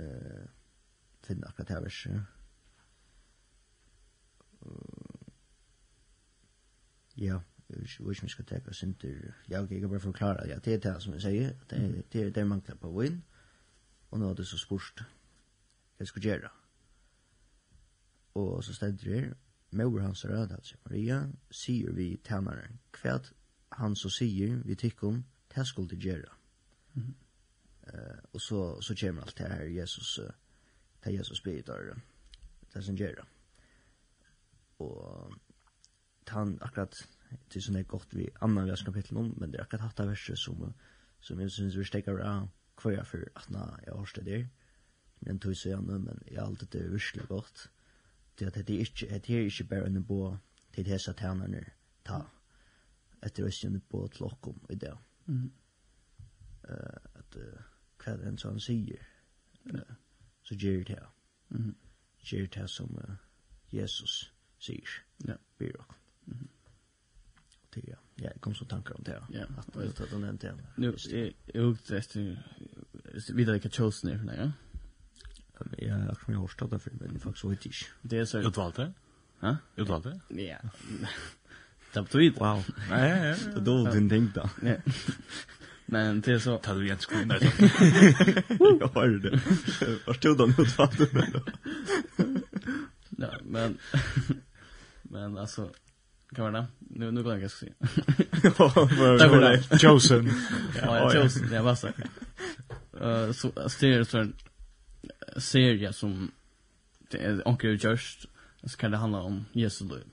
Eh 0.00 0.40
uh, 0.40 0.59
finne 1.26 1.48
akkurat 1.48 1.68
her 1.68 1.80
verset. 1.80 2.22
Ja, 7.16 7.38
jeg 7.68 7.78
vet 7.80 7.90
ikke 7.90 8.04
om 8.04 8.10
jeg 8.10 8.30
skal 8.30 8.44
teka 8.44 8.72
synder. 8.72 9.32
Ja, 9.50 9.62
ok, 9.62 9.70
jeg 9.70 9.80
kan 9.80 9.88
bare 9.88 10.00
forklare. 10.00 10.48
Ja, 10.48 10.58
det 10.58 10.74
er 10.74 10.92
det 10.92 11.02
som 11.02 11.12
jeg 11.12 11.22
sier. 11.22 11.52
Det 11.70 11.78
er 11.78 12.02
det, 12.12 12.34
det 12.34 12.46
mangler 12.46 12.74
på 12.74 12.90
vinn. 13.00 13.22
Og 14.10 14.18
nå 14.18 14.30
er 14.30 14.34
det 14.34 14.46
så 14.46 14.58
spørst. 14.58 15.02
Hva 15.96 16.06
skal 16.06 16.22
gjøre. 16.22 16.50
Og 18.34 18.64
så 18.64 18.74
stender 18.74 19.04
det 19.04 19.34
Mor 19.72 20.00
hans 20.00 20.24
rød, 20.26 20.50
altså 20.50 20.76
Maria, 20.84 21.28
sier 21.50 21.92
vi 21.92 22.16
tænare. 22.24 22.68
Hva 23.02 23.20
han 23.78 23.94
så 23.96 24.10
sier 24.10 24.56
vi 24.66 24.74
tikkum, 24.74 25.24
det 25.54 25.66
skulle 25.66 25.96
gjøre. 25.96 26.32
Mm 26.94 27.02
-hmm. 27.02 27.14
uh, 27.94 28.18
og 28.32 28.40
så, 28.40 28.80
så 28.80 28.96
kommer 29.00 29.22
alt 29.22 29.38
det 29.38 29.48
her 29.48 29.62
Jesus 29.62 30.18
uh, 30.18 30.30
det 31.04 31.14
Jesus 31.14 31.40
ber 31.40 31.62
der 31.66 31.94
det 32.74 32.84
som 32.84 32.96
gjør 32.96 33.24
og 34.78 35.34
han 36.30 36.58
akkurat 36.62 36.94
till 37.50 37.62
sånn 37.62 37.80
er 37.80 37.88
godt 37.90 38.14
vi 38.14 38.28
annan 38.40 38.68
vers 38.70 38.84
kapittel 38.86 39.18
om 39.18 39.34
men 39.36 39.50
det 39.50 39.58
er 39.58 39.66
akkurat 39.66 39.88
hatt 39.88 40.00
av 40.00 40.12
verset 40.12 40.38
som 40.38 40.72
som 41.20 41.40
jeg 41.40 41.50
synes 41.50 41.76
vi 41.76 41.84
stekker 41.84 42.22
av 42.22 42.48
hver 42.82 42.96
jeg 42.96 43.06
for 43.06 43.26
at 43.36 43.50
na 43.50 43.64
jeg 43.86 43.96
har 43.96 44.06
studerat 44.06 44.66
men 45.20 45.38
tog 45.38 45.56
så 45.56 45.72
gjerne 45.72 45.98
men 45.98 46.22
jeg 46.26 46.38
har 46.38 46.46
alltid 46.46 46.72
det 46.72 46.92
virkelig 46.92 47.28
godt 47.28 47.66
det 48.38 48.46
at 48.46 48.66
det 48.66 48.76
er 48.76 48.80
ikke 48.80 49.14
att 49.14 49.22
det 49.26 49.34
är 49.34 49.44
inte 49.44 49.64
bara 49.64 49.86
en 49.86 50.04
bo 50.04 50.36
till 50.72 50.84
dessa 50.84 51.12
tärnarna 51.12 51.64
ta. 52.04 52.30
Etter 53.22 53.46
oss 53.46 53.64
ju 53.64 53.80
på 53.80 54.08
til 54.08 54.22
lock 54.22 54.46
i 54.70 54.74
det 54.74 54.96
mm 55.26 55.50
hva 56.62 56.76
att 57.14 57.36
kvar 57.98 58.18
en 58.18 58.38
sån 58.38 58.60
säger 58.60 59.06
uh, 59.74 59.80
så 60.50 60.56
gjør 60.58 60.84
det 60.84 60.88
her. 60.98 61.06
Mm. 61.50 61.74
Gjør 62.26 62.46
det 62.46 62.54
her 62.54 62.66
som 62.66 62.96
uh, 62.98 63.16
Jesus 63.70 64.32
sier. 64.58 64.96
Ja. 65.28 65.38
Ber 65.58 65.76
och. 65.78 65.94
Mm. 66.26 66.48
Det 67.74 67.84
ja. 67.88 67.94
Ja, 68.18 68.24
jeg 68.24 68.40
kom 68.40 68.54
så 68.54 68.64
tankar 68.64 68.94
om 68.94 69.04
det. 69.04 69.22
Ja. 69.32 69.44
at 69.58 69.84
jag 69.84 69.94
tar 69.94 70.06
den 70.06 70.28
inte. 70.28 70.54
Nu 70.76 70.88
är 70.88 71.32
jag 71.54 71.64
ute 71.64 71.96
efter 71.96 72.42
vidare 73.32 73.52
vilka 73.52 73.70
chosen 73.70 74.10
är 74.10 74.18
för 74.18 74.34
ja. 74.36 74.52
Ja, 75.78 75.94
har 75.94 76.14
kommer 76.14 76.38
mye 76.38 76.48
stad 76.48 76.70
därför, 76.70 76.90
men 76.90 77.12
jeg 77.12 77.22
faktisk 77.22 77.44
vet 77.44 77.66
ikke. 77.66 77.86
Det 78.02 78.18
är 78.18 78.24
så... 78.24 78.38
Utvalgte? 78.38 78.92
Ja? 79.40 79.56
Utvalgte? 79.76 80.20
Ja. 80.30 80.58
Det 81.94 82.02
betyder. 82.02 82.38
Wow. 82.40 82.62
Nej, 82.90 83.08
ja, 83.10 83.16
ja. 83.24 83.34
Det 83.34 83.56
er 83.56 83.64
dårlig 83.64 83.92
din 83.92 84.08
ting, 84.08 84.32
da. 84.34 84.48
Ja. 84.62 84.76
Men 85.90 86.20
det 86.20 86.32
är 86.32 86.38
så... 86.38 86.58
Tar 86.58 86.74
du 86.74 86.84
igen 86.84 86.98
skorna? 86.98 87.34
Jag 88.80 88.88
har 88.88 89.08
det. 89.08 89.40
Var 90.06 90.14
tog 90.14 90.38
de 90.38 90.50
ut 90.50 90.78
vatten? 90.78 91.08
Ja, 93.08 93.30
men... 93.42 93.78
Men 95.02 95.38
alltså... 95.38 95.70
Kan 96.34 96.52
vara 96.52 96.60
det? 96.60 96.66
Nu, 96.78 97.10
nu 97.10 97.22
går 97.22 97.38
jag 97.38 97.50
ska 97.50 97.66
se. 97.66 97.72
Tack 98.42 99.30
för 99.30 99.40
det. 99.40 99.78
Chosen. 99.78 100.30
Ja, 100.82 101.10
Chosen. 101.10 101.52
Ja, 101.52 101.76
så. 101.76 101.86
Eh 101.86 103.32
så, 103.32 103.68
ser 103.68 104.04
så 104.04 104.18
en 104.18 104.34
serie 105.36 105.92
som... 105.92 106.30
Det 107.10 107.18
är 107.18 107.48
onkel 107.48 107.84
Just. 107.84 108.26
Så 108.64 108.76
kan 108.76 108.90
det 108.90 108.96
handla 108.96 109.20
om 109.20 109.44
Jesus 109.52 109.90
liv 109.90 110.04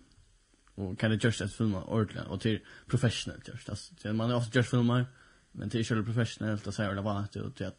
och 0.75 0.99
kan 0.99 1.11
det 1.11 1.23
just 1.23 1.41
att 1.41 1.53
filma 1.53 1.83
ordentligt 1.83 2.25
och 2.25 2.41
till 2.41 2.59
professionellt 2.87 3.47
just 3.47 3.69
alltså 3.69 4.13
man 4.13 4.29
har 4.29 4.37
också 4.37 4.49
just 4.53 4.69
filmar 4.69 5.05
Men 5.57 5.69
det 5.69 5.77
är 5.77 5.95
ju 5.95 6.03
professionellt 6.03 6.67
att 6.67 6.75
säga 6.75 6.93
det 6.93 7.01
var 7.01 7.19
att 7.19 7.31
det 7.31 7.67
att 7.67 7.77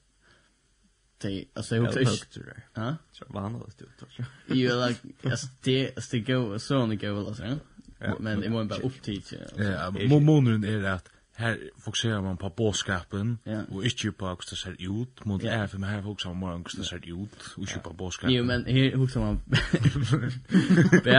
det 1.19 1.45
alltså 1.55 1.75
hur 1.75 1.83
det 1.83 2.01
är. 2.01 2.67
Ja. 2.75 2.97
Så 3.13 3.25
vanligt 3.29 3.83
ut 3.83 3.99
tror 3.99 4.11
jag. 4.47 4.57
Ju 4.57 4.87
like 4.89 5.01
as 5.35 5.45
det 5.63 5.99
as 5.99 6.09
det 6.09 6.21
go 6.21 6.59
så 6.59 6.79
on 6.79 6.99
the 6.99 7.07
go 7.07 7.27
alltså. 7.27 7.59
Ja. 7.99 8.17
Men 8.21 8.41
det 8.41 8.51
måste 8.51 8.69
bara 8.69 8.89
upp 8.89 9.03
till. 9.03 9.23
Ja, 9.57 9.91
månen 10.21 10.65
är 10.65 10.85
att 10.85 11.09
här 11.39 11.71
fokuserar 11.79 12.23
man 12.23 12.37
på 12.37 12.53
bådskapen 12.57 13.39
ja. 13.45 13.63
och 13.71 13.85
inte 13.85 14.13
på 14.13 14.29
hur 14.29 14.37
det 14.51 14.57
ser 14.57 15.01
ut. 15.01 15.25
Mot 15.25 15.43
ja. 15.43 15.51
är 15.51 15.67
för 15.67 15.79
mig 15.79 15.91
här 15.91 16.03
fokuserar 16.03 16.35
man 16.35 16.65
på 16.65 16.71
hur 16.73 16.79
det 16.79 16.89
ser 16.89 17.23
ut 17.23 17.55
och 17.57 17.63
inte 17.63 17.79
på 17.79 17.93
bådskapen. 17.93 18.35
Jo, 18.35 18.45
men 18.45 18.65
här 18.65 18.91
fokuserar 18.91 19.25
man 19.25 19.39
på 19.39 19.51
det. 21.05 21.11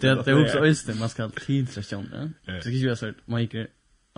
Det 0.24 0.30
är 0.30 0.44
också 0.44 0.58
östen, 0.58 0.98
man 0.98 1.08
ska 1.08 1.22
ha 1.22 1.30
tidsreaktion. 1.30 2.34
Det 2.46 2.60
ska 2.60 2.70
ju 2.70 2.86
vara 2.86 2.96
så 2.96 3.08
att 3.08 3.16
man 3.24 3.42
gick 3.42 3.54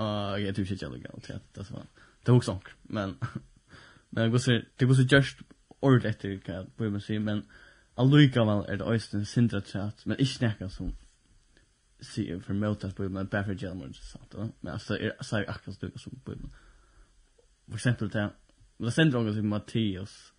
Och 0.01 0.41
jag 0.41 0.57
tycker 0.57 0.73
inte 0.73 0.85
jag 0.85 0.93
ligger 0.93 1.21
till 1.21 1.35
att 1.35 1.55
det 1.55 1.71
var 1.71 1.87
det 2.23 2.31
var 2.31 2.39
också 2.39 2.61
men 2.83 3.19
men 4.11 4.25
det 4.25 4.31
går 4.31 4.39
så 4.39 4.61
det 4.77 4.85
går 4.85 4.95
så 4.95 5.03
just 5.03 5.39
ordet 5.81 6.05
efter 6.05 6.39
kan 6.39 6.55
jag 6.55 6.67
bara 6.77 7.01
säga 7.01 7.21
men 7.21 7.43
Alluika 7.97 8.45
vel 8.45 8.65
er 8.69 8.77
det 8.77 8.87
øysten 8.89 9.25
sindra 9.25 9.61
træt, 9.61 10.07
men 10.07 10.17
ikke 10.19 10.47
nekka 10.47 10.69
som 10.69 10.93
sier 12.01 12.41
for 12.41 12.57
møtet 12.57 12.95
på 12.95 13.09
med 13.09 13.27
bare 13.29 13.45
for 13.45 13.55
gjelmer, 13.55 13.91
men 14.63 14.73
altså 14.73 14.97
er 14.97 15.13
sier 15.23 15.45
akkurat 15.49 15.75
stukka 15.75 15.99
som 15.99 16.21
på 16.25 16.31
med. 16.31 16.49
For 17.69 17.77
eksempel 17.77 18.13
det, 18.13 18.31
det 18.81 18.93
sender 18.93 19.19
ångan 19.19 19.35
til 19.35 19.45
Mattias, 19.45 20.33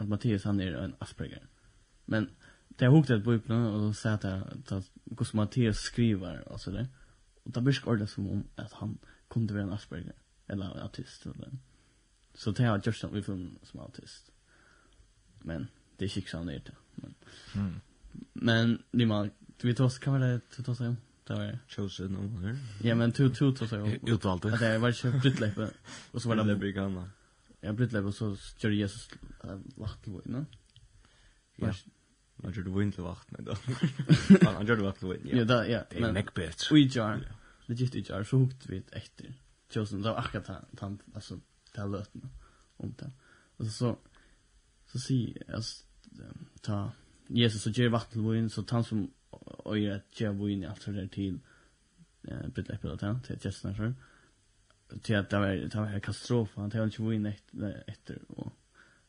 at 0.00 0.08
Mattias 0.08 0.44
han 0.44 0.60
er 0.60 0.84
en 0.84 0.94
Asperger. 1.00 1.44
Men 2.06 2.30
det 2.78 2.86
er 2.86 2.90
hukt 2.90 3.10
et 3.10 3.24
på 3.24 3.30
med, 3.30 3.66
og 3.66 3.94
så 3.94 4.00
sier 4.00 4.16
det 4.16 4.32
at 4.72 4.90
hvordan 5.04 5.36
Mattias 5.36 5.76
skriver, 5.76 6.40
altså 6.50 6.70
det, 6.70 6.88
mm 6.88 7.03
Och 7.44 7.50
det 7.50 7.60
blir 7.60 7.88
ordentligt 7.88 8.10
som 8.10 8.30
om 8.30 8.44
att 8.54 8.72
han 8.72 8.98
kunde 9.28 9.54
vara 9.54 9.62
en 9.62 9.72
Asperger. 9.72 10.14
Eller 10.46 10.74
en 10.74 10.82
autist. 10.82 11.26
Eller. 11.26 11.50
Så 12.34 12.50
det 12.50 12.64
har 12.64 12.82
just 12.84 13.04
vi 13.04 13.22
funnit 13.22 13.66
som 13.66 13.80
autist. 13.80 14.30
Men 15.38 15.66
det 15.96 16.04
är 16.04 16.18
inte 16.18 16.30
så 16.30 16.42
ner 16.42 16.60
till. 16.60 16.74
Men, 16.94 17.14
mm. 17.54 17.80
men 18.32 18.82
det 18.90 19.06
man, 19.06 19.30
vi 19.62 19.74
tar 19.74 19.84
oss, 19.84 19.98
kan 19.98 20.12
vara 20.12 20.26
det, 20.26 20.40
du 20.56 20.62
tar 20.62 20.72
oss 20.72 20.80
om. 20.80 20.96
Det 21.26 21.34
var 21.34 21.58
chosen 21.68 22.16
om 22.16 22.44
här. 22.44 22.58
Ja 22.82 22.94
men 22.94 23.12
tu 23.12 23.30
tu 23.30 23.44
om. 23.44 23.52
Utvalgte. 23.52 24.10
Utvalt. 24.10 24.42
Det 24.42 24.78
var 24.78 25.04
ju 25.04 25.20
brittläppe. 25.20 25.70
Och 26.10 26.22
så 26.22 26.28
var 26.28 26.36
det 26.36 26.56
brigana. 26.56 27.10
Ja 27.60 27.72
brittläppe 27.72 28.12
så 28.12 28.36
gör 28.58 28.70
Jesus 28.70 29.08
lagt 29.76 30.02
till 30.02 30.12
va. 30.12 30.46
Ja. 31.56 31.74
Han 32.42 32.52
det 32.52 32.72
vinn 32.74 32.90
til 32.92 33.06
vakt, 33.06 33.30
men 33.32 33.46
da. 33.46 33.54
Han 34.58 34.66
gjorde 34.66 34.84
vakt 34.84 35.00
til 35.00 35.12
vinn, 35.12 35.28
ja. 35.30 35.40
Ja, 35.40 35.44
da, 35.48 35.60
ja. 35.68 35.80
Det 35.90 36.02
er 36.02 36.12
nekkbett. 36.12 36.66
Og 36.70 36.80
i 36.80 36.88
jar, 36.90 37.22
legit 37.70 37.94
i 37.96 38.02
jar, 38.04 38.26
så 38.28 38.40
hukt 38.42 38.66
vi 38.68 38.82
etter. 38.92 39.30
Tjosen, 39.72 40.02
det 40.04 40.10
var 40.10 40.26
akkurat 40.26 40.66
han, 40.80 40.98
altså, 41.14 41.38
det 41.70 41.80
her 41.80 41.92
løtene 41.92 42.30
om 42.82 42.92
det. 43.00 43.10
Og 43.58 43.70
så, 43.70 43.94
så 44.90 45.00
sier, 45.00 45.38
altså, 45.48 45.84
ta, 46.62 46.80
Jesus, 47.30 47.62
så 47.62 47.72
gjør 47.72 47.94
vakt 47.94 48.12
til 48.12 48.26
vinn, 48.26 48.50
så 48.52 48.66
ta 48.66 48.80
han 48.80 48.88
som, 48.88 49.06
og 49.32 49.78
gjør 49.78 50.02
at 50.02 50.20
gjør 50.20 50.36
vinn 50.42 50.66
i 50.66 50.68
alt 50.68 50.84
det 50.84 50.96
der 50.98 51.08
til, 51.14 51.40
bytte 52.24 52.76
eppel 52.76 52.92
og 52.92 53.00
ta, 53.00 53.14
til 53.24 53.40
tjesen 53.40 53.78
her, 53.78 53.94
til 55.00 55.16
at 55.18 55.30
det 55.30 55.40
var, 55.40 55.56
det 55.64 55.80
var 55.80 55.96
katastrofa, 55.98 56.60
han 56.60 56.70
tar 56.70 56.84
han 56.84 56.92
ikke 56.92 57.08
vinn 57.08 57.26
etter, 57.30 58.20
og, 58.36 58.52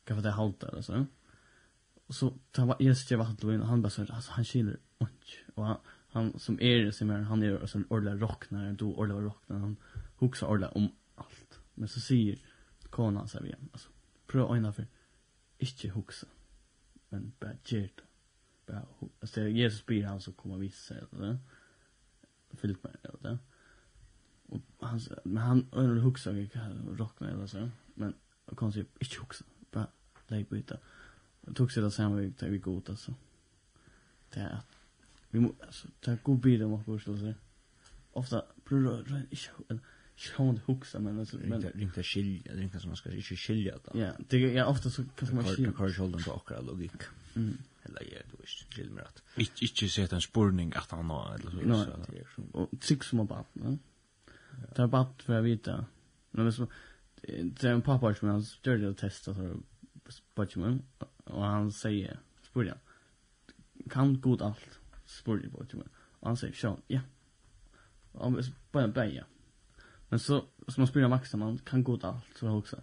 hva 0.05 0.17
var 0.17 0.25
det 0.25 0.37
halta, 0.37 0.71
altså, 0.77 1.01
ja. 1.01 1.05
Och 2.07 2.15
så 2.15 2.33
tar 2.51 2.65
var 2.65 2.77
Jesus 2.79 3.11
ger 3.11 3.17
vatten 3.17 3.35
till 3.35 3.49
vin 3.49 3.61
och 3.61 3.67
han 3.67 3.81
bara 3.81 3.89
så 3.89 4.01
alltså 4.01 4.31
han 4.31 4.45
skiner 4.45 4.77
och 5.55 5.65
han, 5.65 5.77
han 6.07 6.39
som 6.39 6.61
är 6.61 6.91
som 6.91 7.09
är 7.09 7.21
han 7.21 7.43
är 7.43 7.65
så 7.65 7.83
ordla 7.89 8.15
rocknar 8.15 8.73
då 8.73 8.95
ordla 8.95 9.15
rocknar 9.15 9.57
han 9.57 9.77
huxar 10.17 10.47
ordla 10.47 10.69
om 10.69 10.91
allt. 11.15 11.59
Men 11.73 11.87
så 11.87 11.99
säger 11.99 12.39
kona 12.89 13.27
så 13.27 13.39
här 13.39 13.45
igen 13.45 13.69
alltså 13.71 13.89
pröva 14.27 14.57
ena 14.57 14.73
för 14.73 14.87
inte 15.57 15.87
huxa 15.87 16.27
men 17.09 17.31
bara 17.39 17.53
ger 17.63 17.81
det. 17.81 18.03
Bara 18.65 18.85
alltså 19.19 19.41
Jesus 19.41 19.85
blir 19.85 20.05
han 20.05 20.21
så 20.21 20.31
kommer 20.31 20.57
vissa 20.57 20.95
eller 20.95 21.39
fyllt 22.53 22.83
med 22.83 22.97
eller 23.03 23.37
Och 24.45 24.61
han 24.79 24.99
men 25.23 25.43
han 25.43 25.67
ordla 25.71 26.01
huxar 26.01 26.49
och 26.87 26.97
rocknar 26.97 27.27
eller 27.27 27.47
så 27.47 27.69
men 27.93 28.13
konstigt 28.45 28.87
inte 28.99 29.19
huxa 29.19 29.45
bara 29.71 29.87
lägg 30.27 30.49
byta. 30.49 30.77
Jag 31.45 31.55
tog 31.55 31.71
sig 31.71 31.83
det 31.83 31.91
samma 31.91 32.15
vi 32.15 32.31
tar 32.31 32.47
vi 32.47 32.57
god 32.57 32.89
alltså. 32.89 33.13
Det 34.33 34.39
är 34.39 34.49
att 34.49 34.75
vi 35.29 35.39
måste 35.39 35.65
alltså 35.65 35.87
ta 35.99 36.17
god 36.23 36.39
bild 36.39 36.63
om 36.63 36.83
vad 36.85 36.99
skulle 36.99 37.19
säga. 37.19 37.35
Ofta 38.11 38.45
bror 38.65 38.81
rör 38.81 39.17
inte 39.17 39.79
sjön 40.15 40.59
huxa 40.65 40.99
men 40.99 41.19
alltså 41.19 41.37
men 41.37 41.61
ringta 41.61 42.03
skilja 42.03 42.53
ringta 42.53 42.79
som 42.79 42.89
man 42.89 42.97
ska 42.97 43.11
inte 43.11 43.35
skilja 43.35 43.75
då. 43.83 43.99
Ja, 43.99 44.11
det 44.29 44.57
är 44.57 44.65
ofta 44.65 44.89
så 44.89 45.03
kan 45.15 45.35
man 45.35 45.43
skilja. 45.43 45.71
Kan 45.71 45.89
kan 45.89 46.23
på 46.23 46.33
akra 46.33 46.61
logik. 46.61 46.91
Mm. 47.35 47.57
Eller 47.83 48.01
ja, 48.01 48.19
du 48.31 48.37
vet, 48.37 48.75
till 48.75 48.89
mig 48.89 49.03
att. 49.03 49.23
Inte 49.35 49.65
inte 49.65 49.89
sett 49.89 50.13
en 50.13 50.21
spurning 50.21 50.73
at 50.75 50.91
han 50.91 51.09
har 51.09 51.35
eller 51.35 51.51
så. 51.51 51.97
Nej. 52.11 52.25
Och 52.51 52.69
sig 52.81 53.03
som 53.03 53.25
bara, 53.25 53.45
va? 53.53 53.77
Det 54.75 54.81
är 54.81 54.87
bara 54.87 55.13
för 55.17 55.33
att 55.39 55.45
veta. 55.45 55.85
Men 56.31 56.53
så 56.53 56.67
det 57.43 57.63
är 57.63 57.71
en 57.71 57.81
pappa 57.81 58.13
som 58.13 58.29
han 58.29 58.43
störde 58.43 58.89
att 58.89 58.97
testa 58.97 59.33
så 59.33 59.55
på 60.33 60.41
Og 61.25 61.45
han 61.45 61.71
sier, 61.71 62.19
spør 62.45 62.71
han, 62.73 62.81
kan 63.89 64.15
god 64.21 64.41
alt? 64.41 64.79
Spør 65.05 65.41
jeg 65.41 65.51
på 65.51 65.63
et 65.63 65.75
Og 66.21 66.27
han 66.27 66.37
sier, 66.37 66.53
sjån, 66.53 66.81
ja. 66.89 67.01
Og 68.13 68.23
han 68.23 68.43
bare 68.71 68.91
bare, 68.91 69.13
ja. 69.13 69.23
Men 70.09 70.19
så, 70.19 70.41
som 70.69 70.81
man 70.81 70.87
spør 70.87 71.07
Max, 71.07 71.33
man 71.33 71.57
kan 71.65 71.83
god 71.83 72.03
alt, 72.03 72.37
så 72.39 72.45
jeg 72.45 72.55
også. 72.55 72.81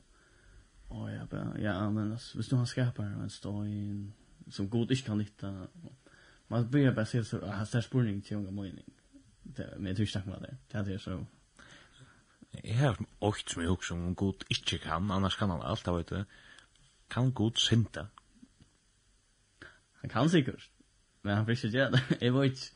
Og 0.91 1.11
jeg 1.11 1.29
bare, 1.29 1.61
ja, 1.61 1.91
men 1.91 2.13
altså, 2.13 2.35
hvis 2.35 2.49
du 2.49 2.57
har 2.57 2.65
skapar 2.65 3.05
en 3.05 3.31
støyn, 3.31 4.13
som 4.51 4.71
god 4.71 4.91
ikke 4.91 5.05
kan 5.05 5.19
nytta, 5.19 5.53
man 6.49 6.71
börjar 6.71 6.93
bara 6.93 7.05
se 7.05 7.25
så, 7.25 7.39
ah, 7.39 7.51
hans 7.51 7.71
där 7.71 7.81
spurning 7.81 8.23
till 8.23 8.37
unga 8.37 8.51
mojning. 8.51 8.93
Men 9.43 9.87
jag 9.87 9.97
tror 9.97 10.07
inte 10.17 10.31
med 10.31 10.43
det. 10.43 10.57
Det 10.85 10.95
är 10.95 10.99
så 10.99 11.27
Jeg 12.63 12.79
har 12.79 12.97
åkt 13.21 13.51
som 13.51 13.63
jeg 13.63 13.71
husker 13.71 13.95
om 13.95 14.15
god 14.15 14.45
ikke 14.51 14.79
kan, 14.79 15.11
annars 15.11 15.37
kan 15.37 15.51
han 15.51 15.63
alt, 15.63 15.87
jeg 15.87 15.95
vet 15.95 16.11
du. 16.11 16.25
Kan 17.11 17.33
god 17.33 17.57
synda? 17.57 18.07
Han 20.03 20.11
kan 20.11 20.31
sikkert. 20.31 20.71
Men 21.23 21.37
han 21.37 21.47
fick 21.47 21.65
ju 21.65 21.71
det. 21.71 22.01
Jeg 22.21 22.35
vet 22.35 22.45
ikke. 22.45 22.71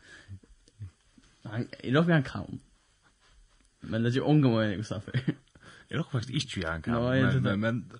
Han, 1.44 1.68
jag 1.84 1.94
råkar 1.96 2.12
han 2.12 2.22
kan. 2.22 2.60
Men 3.80 4.04
det 4.04 4.10
er 4.10 4.14
ikke 4.14 4.28
unge 4.30 4.50
mig 4.50 4.76
jag 4.76 4.86
sa 4.86 5.00
för. 5.00 5.12
Jag 5.88 5.98
råkar 5.98 6.10
faktiskt 6.10 6.56
inte 6.56 6.68
han 6.68 6.82
kan. 6.82 6.94
No, 6.94 7.10
men, 7.10 7.42
men, 7.42 7.60
men 7.60 7.92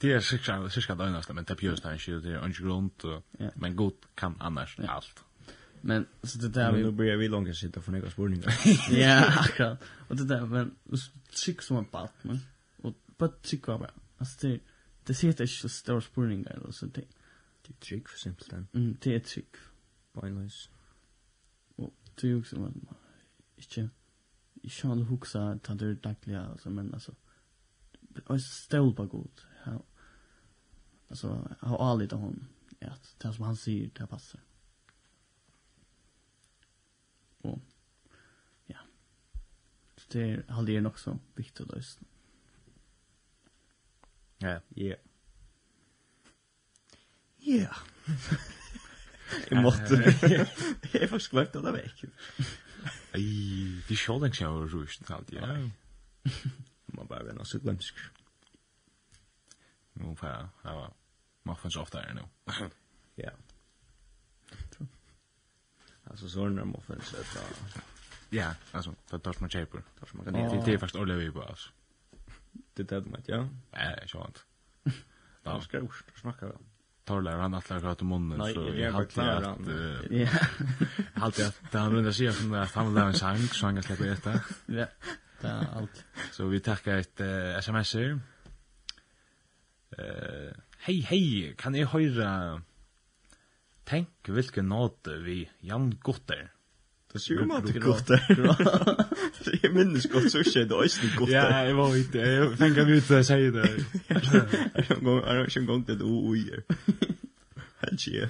det 0.00 0.12
er 0.12 0.20
sikkert 0.20 0.72
cirka 0.72 0.94
det 0.94 1.08
eneste, 1.08 1.34
men 1.34 1.44
det 1.44 1.50
er 1.50 1.58
pjøst 1.58 1.84
han 1.84 1.94
ikke, 1.94 2.20
det 2.22 2.34
er 2.34 2.46
ikke 2.46 2.62
grunt. 2.62 3.04
Och, 3.04 3.22
yeah. 3.40 3.52
Men 3.56 3.76
god 3.76 4.06
kan 4.16 4.36
annars 4.40 4.78
ja. 4.78 4.94
alt. 4.96 5.24
Men 5.80 6.06
så 6.22 6.38
det 6.38 6.48
där 6.48 6.72
vi 6.72 6.82
nu 6.82 6.90
börjar 6.90 7.16
vi 7.16 7.28
långt 7.28 7.56
sitta 7.56 7.80
för 7.80 7.92
några 7.92 8.10
spårningar. 8.10 8.54
ja, 8.90 9.24
akkurat. 9.38 9.82
Och 10.08 10.16
det 10.16 10.24
där 10.24 10.46
men 10.46 10.76
chick 11.30 11.62
som 11.62 11.76
en 11.76 11.84
part 11.84 12.12
men 12.22 12.40
och 12.82 12.94
på 13.16 13.32
chick 13.42 13.66
var 13.66 13.78
bara. 13.78 13.90
Alltså 14.18 14.46
det 14.46 14.60
det 15.06 15.14
ser 15.14 15.28
inte 15.28 15.46
så 15.46 15.68
stora 15.68 16.00
spårningar 16.00 16.50
eller 16.50 16.72
så 16.72 16.86
det. 16.86 17.04
Det 17.68 17.74
er 17.74 17.80
trygg, 17.80 18.08
for 18.08 18.54
än. 18.54 18.68
Mm, 18.72 18.96
det 18.96 19.14
er 19.14 19.18
trygg. 19.18 19.56
Beinløs. 20.14 20.70
Og 21.76 21.94
det 22.20 22.28
er 22.28 22.32
jo 22.32 22.42
som 22.42 22.60
man, 22.60 22.88
ikke, 23.56 23.90
ikke 24.62 24.88
han 24.88 25.02
huksa, 25.02 25.58
ta 25.64 25.74
det 25.74 26.04
daglige, 26.04 26.50
altså, 26.50 26.70
men 26.70 26.94
altså, 26.94 27.12
og 28.26 28.40
stål 28.40 28.94
på 28.94 29.06
god. 29.06 29.44
Ja. 29.66 29.78
Alltså 31.10 31.48
ha 31.60 31.90
allt 31.90 32.12
av 32.12 32.18
hon. 32.18 32.48
att 32.80 33.14
det 33.18 33.32
som 33.34 33.44
han 33.44 33.56
säger 33.56 33.90
det 33.94 34.06
passar. 34.06 34.40
Och 37.38 37.60
ja. 38.66 38.78
Det 40.08 40.22
är 40.22 40.44
aldrig 40.48 40.86
också 40.86 41.18
viktigt 41.34 41.70
att. 41.70 41.98
Ja, 44.38 44.60
ja. 44.68 44.96
Ja. 47.48 47.72
Jeg 49.50 49.62
måtte. 49.62 49.96
Jeg 50.92 51.00
har 51.00 51.08
faktisk 51.08 51.30
glemt 51.30 51.52
det 51.54 51.72
vekk. 51.74 52.04
Ei, 53.16 53.24
det 53.88 53.94
er 53.96 54.00
så 54.00 54.18
lenge 54.18 54.40
jeg 54.40 54.48
har 54.48 54.72
rust 54.74 55.10
alt, 55.10 55.32
ja. 55.32 55.48
Man 56.96 57.08
bare 57.08 57.26
venner 57.28 57.48
seg 57.48 57.64
glemsk. 57.64 58.00
Nå 59.98 60.14
får 60.14 60.28
jeg, 60.28 60.48
ja, 60.64 60.88
man 61.48 61.56
får 61.58 61.74
så 61.74 61.84
ofte 61.84 62.02
her 62.04 62.16
nå. 62.20 62.28
Ja. 63.18 63.32
Alltså 66.10 66.28
så 66.28 66.44
är 66.44 66.50
det 66.50 66.64
muffins 66.64 67.14
att 67.14 67.82
Ja, 68.30 68.54
altså, 68.72 68.94
det 69.10 69.18
tar 69.22 69.36
man 69.40 69.50
cheaper. 69.50 69.82
Tar 70.00 70.08
man 70.12 70.24
kan 70.24 70.36
inte 70.36 70.64
det 70.66 70.74
er 70.74 70.78
faktisk 70.78 70.94
ordentlig 70.94 71.26
vi 71.26 71.32
på 71.32 71.42
altså. 71.42 71.70
Det 72.76 72.88
där 72.90 73.00
med, 73.00 73.22
ja. 73.26 73.36
Ja, 73.72 73.78
det 73.78 73.80
er 73.80 73.96
Nej, 73.96 74.08
sånt. 74.08 74.44
Där 75.44 75.60
ska 75.60 75.80
det 75.80 75.90
snacka 76.20 76.46
väl. 76.46 76.56
Torlar 77.08 77.38
han 77.40 77.54
att 77.54 77.70
lägga 77.70 77.90
åt 77.90 78.02
munnen 78.02 78.54
så 78.54 78.68
jag 78.76 78.92
har 78.92 79.04
klarat 79.04 79.44
att 79.60 80.10
ja 80.10 80.28
halt 81.14 81.40
at 81.40 81.60
där 81.72 81.78
han 81.78 81.94
vill 81.94 82.08
å 82.08 82.12
si 82.12 82.28
at 82.28 82.74
han 82.74 82.90
vil 82.90 82.94
lave 82.94 83.14
en 83.14 83.16
sang, 83.16 83.38
så 83.48 83.66
han 83.66 83.80
kan 83.80 83.86
slippe 83.86 84.10
etter. 84.12 84.40
ja 84.80 84.86
det 85.40 85.48
är 85.48 85.66
allt. 85.72 86.04
Så 86.32 86.46
vi 86.46 86.60
tackar 86.60 86.96
ett 86.96 87.20
uh, 87.20 87.58
sms 87.58 87.94
eh 87.94 88.16
uh, 89.98 90.52
hei, 90.86 91.00
hej 91.02 91.54
kan 91.58 91.74
jeg 91.74 91.88
høre... 91.92 92.60
Tenk 93.88 94.28
hvilken 94.28 94.68
nåd 94.68 95.08
vi 95.24 95.48
Jan 95.64 95.94
Gutter. 96.04 96.50
Det 97.12 97.18
ser 97.18 97.34
ju 97.34 97.44
man 97.44 97.66
tycker 97.66 97.80
gott 97.80 98.06
där. 98.06 98.24
Det 99.44 99.64
är 99.64 99.70
minns 99.70 100.06
gott 100.06 100.30
så 100.30 100.44
shit 100.44 100.68
det 100.68 100.74
är 100.74 101.16
gott. 101.16 101.28
Ja, 101.28 101.64
jag 101.64 101.74
var 101.74 101.96
inte. 101.96 102.18
Jag 102.18 102.58
tänker 102.58 102.84
vi 102.84 102.96
ut 102.96 103.04
säga 103.04 103.50
det. 103.50 103.84
Jag 104.88 105.00
går 105.00 105.26
jag 105.34 105.50
ska 105.50 105.60
gå 105.60 105.82
till 105.82 106.02
o 106.02 106.30
oj. 106.30 106.64
Hedge 107.80 108.08
ju. 108.08 108.28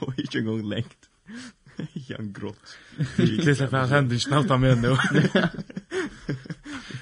Och 0.00 0.14
jag 0.16 0.44
går 0.44 0.62
längt. 0.62 1.08
Jag 1.92 2.34
gråt. 2.34 2.78
Det 3.16 3.46
är 3.46 3.54
så 3.54 3.68
fan 3.68 3.88
händer 3.88 4.18
snabbt 4.18 4.50
av 4.50 4.60
mig 4.60 4.76
nu. 4.76 4.96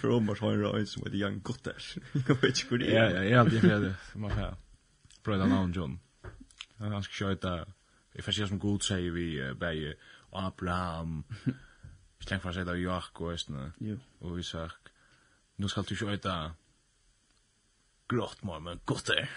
Romar 0.03 0.37
har 0.41 0.53
en 0.53 0.61
röjs 0.61 0.97
med 0.97 1.15
Jan 1.15 1.41
Gotters. 1.43 1.97
Jag 2.13 2.35
vet 2.35 2.45
inte 2.45 2.67
hur 2.69 2.79
det 2.79 2.97
är. 2.97 3.05
Ja, 3.05 3.11
ja, 3.11 3.23
jag 3.23 3.33
är 3.33 3.39
alltid 3.39 3.65
med 3.65 3.83
det. 3.83 3.95
Man 4.15 4.31
kan. 4.31 4.55
Bröda 5.25 5.47
namn 5.47 5.73
John. 5.73 5.99
Han 6.79 7.03
ska 7.03 7.13
köra 7.13 7.33
ett 7.33 7.45
jag 8.13 8.25
förstår 8.25 8.47
som 8.47 8.59
god 8.59 8.83
säger 8.83 9.11
vi 9.11 9.43
uh, 9.43 9.55
bäge 9.55 9.95
Abraham 10.31 11.25
jag 12.19 12.29
tänker 12.29 12.43
för 12.43 12.53
sig 12.53 12.65
där 12.65 12.75
Jakob 12.75 13.39
og 14.21 14.39
Isak 14.39 14.93
nu 15.57 15.69
skal 15.69 15.85
du 15.85 15.97
köta 15.97 16.55
grått 18.09 18.45
mer 18.45 18.59
men 18.59 18.81
godt 18.87 19.11
er. 19.11 19.29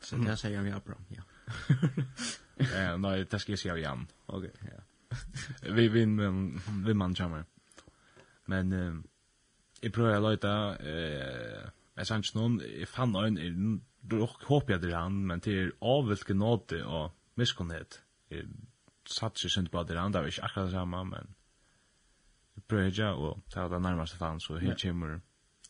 så 0.00 0.16
det 0.16 0.38
sier 0.38 0.62
vi 0.62 0.70
Abraham 0.70 1.04
ja 1.08 1.22
eh 2.56 2.96
nei, 2.96 3.24
det 3.24 3.40
skal 3.40 3.52
jeg 3.52 3.58
si 3.58 3.70
av 3.70 3.78
Jan. 3.78 4.08
Ok, 4.26 4.44
ja 4.44 4.80
vi 5.76 5.88
vinn 5.88 6.16
men 6.16 6.60
vi 6.86 6.92
man 6.94 7.14
jamar 7.18 7.44
men 8.46 8.72
eh, 8.72 8.94
jag 9.82 9.92
prövar 9.92 10.20
låta 10.20 10.76
eh 10.76 11.70
Jag 11.96 12.06
sanns 12.06 12.34
någon, 12.34 12.62
jag 12.78 12.88
fann 12.88 13.14
en, 13.14 13.84
jag 14.10 14.26
hoppade 14.26 14.96
han, 14.96 15.26
men 15.26 15.40
till 15.40 15.72
avvilken 15.78 16.38
nåde 16.38 16.84
og 16.84 17.10
miskunnhet. 17.36 18.02
Jeg 18.30 18.48
satt 19.06 19.38
satser 19.38 19.48
synd 19.48 19.68
på 19.68 19.80
at 19.80 19.88
det 19.88 19.98
andre 20.00 20.20
var 20.20 20.26
ikke 20.32 20.44
akkurat 20.44 20.64
det 20.70 20.72
samme, 20.72 21.04
men 21.04 21.34
jeg 22.56 22.64
prøver 22.68 22.86
ikke, 22.86 23.08
og 23.08 23.42
det 23.54 23.62
er 23.62 23.68
det 23.68 23.82
nærmeste 23.82 24.16
fan, 24.16 24.40
så 24.40 24.56
her 24.56 24.76
kommer 24.82 25.18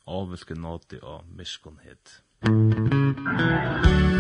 avvilken 0.07 0.61
nåte 0.61 1.05
og 1.05 1.25
miskunnhet. 1.29 2.23
Musik 2.49 4.14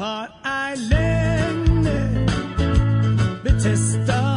har 0.00 0.28
jag 0.42 0.78
länge 0.78 2.26
betestat 3.44 4.29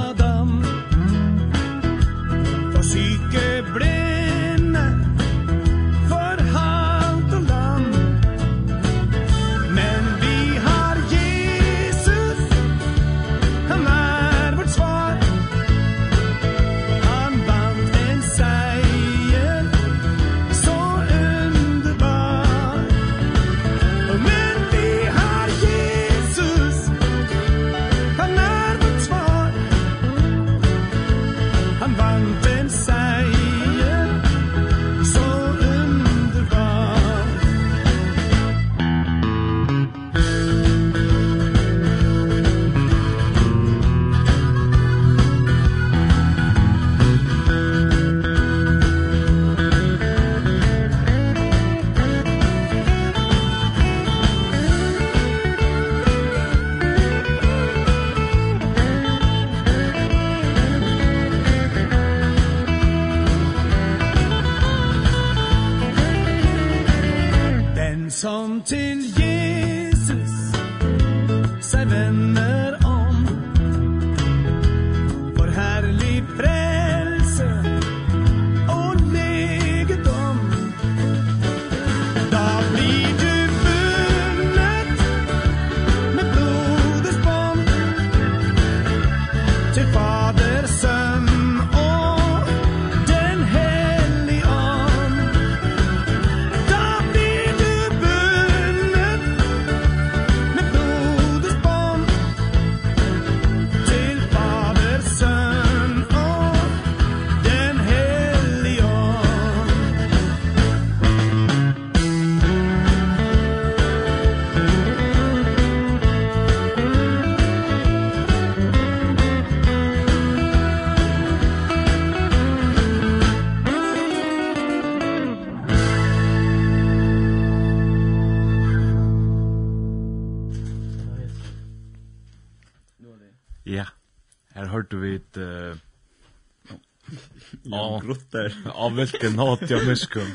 Ja, 137.77 138.01
grottar. 138.05 138.55
Ja, 138.65 138.89
vilken 138.89 139.39
hat 139.39 139.69
jag 139.69 139.87
miskum. 139.87 140.27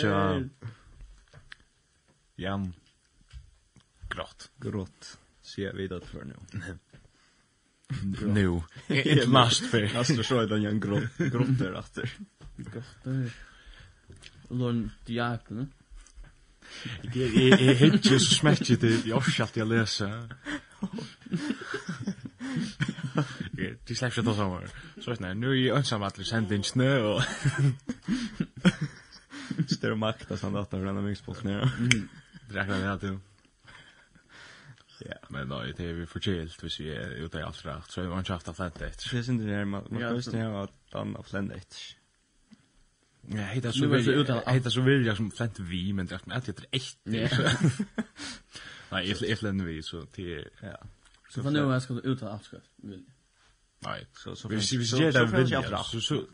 Tja. 0.00 0.42
Jam. 2.36 2.72
Grott. 4.08 4.50
Grott. 4.56 5.18
Ser 5.42 5.72
vi 5.72 5.88
det 5.88 6.00
för 6.00 6.24
nu. 6.24 6.34
Nu. 8.26 8.62
Inte 8.86 9.28
mest 9.28 9.70
för. 9.70 9.80
Jag 9.94 10.06
ska 10.06 10.22
se 10.22 10.34
den 10.34 10.66
en 10.66 10.80
grott. 10.80 11.16
Grottar 11.16 11.78
efter. 11.78 12.12
Grottar. 12.56 13.30
Lund 14.50 14.90
jäkna. 15.06 15.66
Det 17.02 17.18
Jeg 17.18 17.74
hittir 17.74 18.18
så 18.18 18.34
smäckigt 18.34 18.80
det 18.80 19.06
jag 19.06 19.32
skall 19.32 19.48
jag 19.54 19.68
läsa. 19.68 20.28
Det 23.86 23.94
släpps 23.94 24.18
inte 24.18 24.34
så 24.34 24.58
här. 24.58 24.68
Så 25.00 25.10
vet 25.10 25.20
ni, 25.20 25.34
nu 25.34 25.50
är 25.50 25.54
ju 25.54 25.74
ensam 25.74 26.02
att 26.02 26.26
sända 26.26 26.54
in 26.54 26.64
snö 26.64 27.02
och... 27.02 27.22
Stör 29.68 29.90
och 29.90 29.98
makta 29.98 30.36
som 30.36 30.52
datorn 30.52 30.82
bränner 30.82 31.00
myggspås 31.00 31.42
nu. 31.42 31.70
Dräkna 32.48 32.78
det 32.78 32.84
här 32.84 32.98
till. 32.98 33.18
Ja, 35.00 35.16
men 35.28 35.48
nej, 35.48 35.74
det 35.76 35.84
är 35.84 35.92
vi 35.92 36.06
förkylt 36.06 36.62
hvis 36.62 36.80
vi 36.80 36.94
är 36.94 37.10
ute 37.10 37.38
i 37.38 37.42
allt 37.42 37.66
rätt. 37.66 37.90
Så 37.90 38.00
vi 38.00 38.06
har 38.06 38.18
inte 38.18 38.32
haft 38.32 38.48
afflända 38.48 38.86
efter. 38.86 39.04
Jag 39.04 39.10
syns 39.10 39.28
inte 39.28 39.44
det 39.44 39.64
man 39.64 39.84
kan 39.84 40.00
just 40.00 40.32
nu 40.32 40.44
ha 40.44 40.64
att 40.64 40.90
den 40.92 41.16
afflända 41.16 41.54
efter. 41.54 41.78
Ja, 43.26 43.36
heita 43.36 43.72
så 43.72 43.86
vill 43.86 44.06
jag, 44.28 44.42
heita 44.46 44.70
så 44.70 44.80
vill 44.80 45.06
jag 45.06 45.16
som 45.16 45.30
flent 45.30 45.58
vi, 45.58 45.92
men 45.92 46.06
det 46.06 46.14
är 46.14 46.32
alltid 46.32 46.58
ett 46.58 46.64
äktigt. 46.70 47.38
Nej, 48.90 49.16
jag 49.28 49.38
flent 49.38 49.62
vi, 49.62 49.82
så 49.82 50.06
det 50.14 50.34
är, 50.34 50.48
ja. 50.60 50.86
Så 51.28 51.42
för 51.42 51.50
nu 51.50 51.80
ska 51.80 51.94
du 51.94 52.12
av 52.12 52.28
avskrift 52.28 52.70
vill. 52.76 53.04
Nej, 53.78 54.06
så 54.12 54.36
så 54.36 54.48
vi 54.48 54.56
vi 54.56 54.84
ger 54.84 55.12
där 55.12 55.24
vilja. 55.26 55.62
Så 55.84 56.00
så 56.00 56.26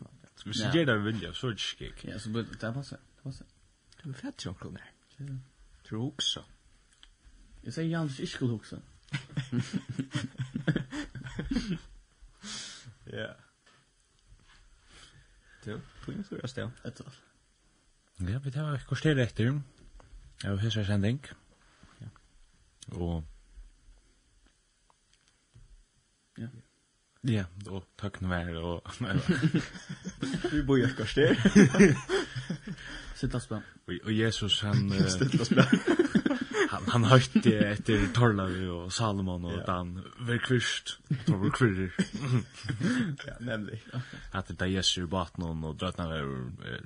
vi 0.45 0.51
ger 0.51 0.85
där 0.85 0.97
vilja 0.97 1.33
så 1.33 1.49
det 1.49 1.57
skick. 1.57 2.05
Ja, 2.05 2.19
så 2.19 2.29
blir 2.29 2.43
det 2.43 2.73
passar. 2.73 2.99
Det 3.15 3.23
passar. 3.23 3.47
Du 4.03 4.09
är 4.09 4.33
ju 4.45 4.49
också 4.49 4.69
när. 4.69 4.91
Tror 5.87 6.07
också. 6.07 6.45
Jag 7.61 7.73
säger 7.73 7.89
Jans 7.89 8.19
ich 8.19 8.31
skulle 8.31 8.53
också. 8.53 8.81
Ja. 13.05 13.35
Du, 15.63 15.81
poäng 16.05 16.23
så 16.29 16.35
jag 16.41 16.49
ställ. 16.49 16.69
Ett 16.83 17.01
år. 17.01 17.13
Ja, 18.17 18.39
vi 18.39 18.51
tar 18.51 18.77
kostar 18.77 19.15
efter. 19.15 19.61
Ja, 20.43 20.51
har 20.51 20.57
hur 20.57 20.69
ska 20.69 20.79
jag 20.79 20.87
sända 20.87 21.07
Ja. 21.97 22.07
Och 22.85 23.23
Ja. 26.37 26.47
Ja, 27.25 27.43
og 27.73 27.85
takk 27.97 28.19
nå 28.21 28.29
mer, 28.29 28.51
og... 28.61 28.85
Vi 30.51 30.61
bor 30.61 30.77
ju 30.77 30.87
kvar 30.93 31.09
där. 31.15 31.37
Sitta 33.15 33.37
oss 33.37 33.47
på. 33.47 33.61
Og 34.03 34.11
Jesus, 34.11 34.61
han... 34.61 34.91
Sitt 35.09 35.41
oss 35.41 35.49
på. 35.55 35.63
Han, 36.69 36.87
han 36.91 37.03
høyte 37.09 37.53
etter 37.71 38.07
Torlavi 38.13 38.67
og 38.69 38.91
Salomon 38.93 39.45
og 39.47 39.61
Dan, 39.67 39.95
ver 40.27 40.41
kvist, 40.43 40.97
tar 41.25 41.39
vår 41.39 41.53
kvirrer. 41.55 41.93
Ja, 43.27 43.37
nämligen. 43.39 44.01
At 44.31 44.49
det 44.49 44.61
er 44.61 44.73
Jesus 44.75 44.97
i 44.97 45.07
baten 45.09 45.45
og 45.45 45.79
drøtna 45.79 46.09
vær 46.11 46.27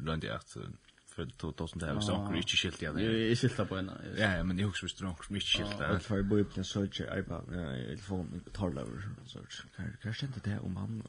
rundt 0.05 0.23
i 0.23 0.31
at... 0.31 0.55
Uh, 0.55 0.69
kväll 1.19 1.31
2000 1.31 1.79
där 1.79 1.99
så 1.99 2.15
hon 2.15 2.35
inte 2.35 2.49
skilt 2.49 2.81
jag. 2.81 3.01
Jag 3.01 3.37
skilta 3.37 3.65
på 3.65 3.75
en. 3.77 3.91
Ja, 4.17 4.35
ja, 4.37 4.43
men 4.43 4.59
jag 4.59 4.67
huxar 4.67 4.85
visst 4.85 4.99
hon 4.99 5.35
inte 5.35 5.47
skilta. 5.47 5.93
Jag 5.93 6.01
för 6.01 6.23
bo 6.23 6.37
upp 6.37 6.55
den 6.55 6.65
så 6.65 6.83
att 6.83 6.99
jag 6.99 7.25
bara 7.25 7.43
jag 7.55 7.87
telefon 7.87 8.23
mig 8.23 8.39
betala 8.39 8.81
över 8.81 9.09
så 9.25 9.39
kan 9.75 9.85
kan 10.01 10.25
inte 10.25 10.49
det 10.49 10.59
om 10.59 10.75
han. 10.75 11.03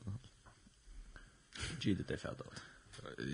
Gilde 1.81 2.05
det 2.09 2.17
färd 2.17 2.41
åt. 2.41 2.63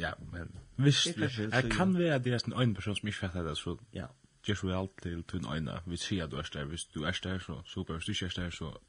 Ja, 0.01 0.15
men 0.33 0.59
visst 0.77 1.17
jag 1.53 1.73
kan 1.73 1.95
vara 1.95 2.19
det 2.19 2.31
är 2.31 2.63
en 2.63 2.75
person 2.75 2.97
som 2.97 3.09
inte 3.09 3.19
fattar 3.19 3.45
det 3.45 3.57
så. 3.57 3.79
Ja. 3.91 4.15
Just 4.45 4.65
vi 4.65 4.73
allt 4.73 4.97
till 4.97 5.25
en 5.33 5.47
öna. 5.47 5.83
Vi 5.87 5.97
ser 5.97 6.25
att 6.25 6.31
du 6.31 6.37
är 6.37 6.49
där, 6.53 6.65
visst 6.65 6.93
du 6.93 7.05
är 7.05 7.19
där 7.23 7.39
så 7.39 7.63
super, 7.67 7.95
visst 7.95 8.21
du 8.21 8.27
är 8.27 8.41
där 8.41 8.51
så 8.51 8.81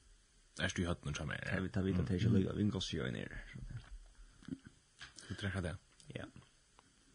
är 0.59 0.71
du 0.75 0.81
i 0.81 0.85
hötten 0.85 1.13
som 1.13 1.29
är. 1.29 1.51
Jag 1.55 1.61
vet 1.61 1.77
att 1.77 1.85
till 1.85 1.93
är 2.15 2.53
Vingos 2.53 2.93
ju 2.93 3.11
ner. 3.11 3.43
Du 5.27 5.35
träffar 5.35 5.61
det. 5.61 5.77
Ja. 6.07 6.25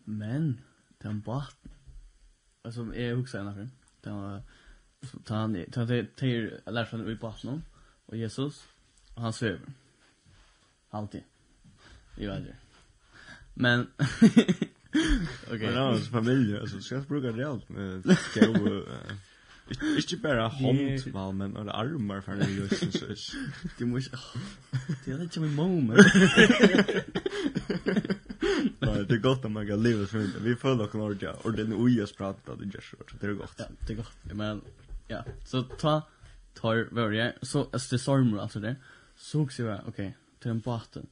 Men, 0.04 0.60
den 0.98 1.20
bort. 1.20 1.56
Alltså 2.62 2.94
jag 2.94 3.16
huxar 3.16 3.40
ena 3.40 3.54
för. 3.54 3.68
Den 4.00 4.16
var 4.16 4.42
han 5.28 5.64
han 5.74 6.06
till 6.16 6.60
läraren 6.66 7.08
i 7.08 7.14
botten 7.14 7.62
och 8.06 8.16
Jesus 8.16 8.64
och 9.14 9.22
han 9.22 9.32
söver. 9.32 9.72
Alltid. 10.90 11.22
Jag 12.16 12.30
vet 12.30 12.38
inte. 12.40 12.56
Men 13.54 13.86
Okej. 15.46 15.58
Men 15.58 15.76
hans 15.76 16.08
familj 16.08 16.58
alltså 16.58 16.80
ska 16.80 16.94
jag 16.94 17.04
bruka 17.04 17.32
det 17.32 17.48
allt 17.48 17.68
med 17.68 18.02
go 18.34 18.82
Ikke 19.98 20.16
bare 20.22 20.48
hånd, 20.60 20.78
vel, 21.12 21.34
men 21.34 21.56
alle 21.56 21.72
armar 21.72 22.20
for 22.20 22.32
det 22.32 22.48
jo, 22.50 22.68
så. 22.68 23.36
Du 23.78 23.86
må 23.86 23.96
ikke... 23.96 24.16
Det 25.04 25.14
er 25.14 25.22
inte 25.22 25.40
min 25.40 25.54
moment 25.54 26.00
men 28.92 29.06
det 29.06 29.14
är 29.14 29.18
gott 29.18 29.44
om 29.44 29.52
man 29.52 29.66
kan 29.66 29.82
leva 29.82 30.06
så 30.06 30.20
inte. 30.20 30.38
Vi 30.38 30.56
följer 30.56 30.88
och 30.88 30.94
norja 30.94 31.32
och 31.32 31.52
den 31.52 31.72
ojas 31.72 32.12
pratar 32.12 32.56
det 32.56 32.64
görs 32.64 32.90
så 32.90 33.16
det 33.20 33.26
är 33.26 33.32
gott. 33.32 33.54
Ja, 33.56 33.64
det 33.86 33.92
är 33.92 33.96
gott. 33.96 34.16
Men 34.34 34.60
ja, 35.08 35.24
så 35.44 35.62
ta 35.62 36.02
tar 36.54 36.88
varje 36.90 37.34
så 37.42 37.68
alltså 37.72 37.94
det 37.94 37.98
stormar 37.98 38.38
alltså 38.38 38.60
det. 38.60 38.76
Så 39.16 39.42
också 39.42 39.62
jag 39.62 39.80
okej 39.86 40.16
till 40.40 40.50
en 40.50 40.60
båten. 40.60 41.06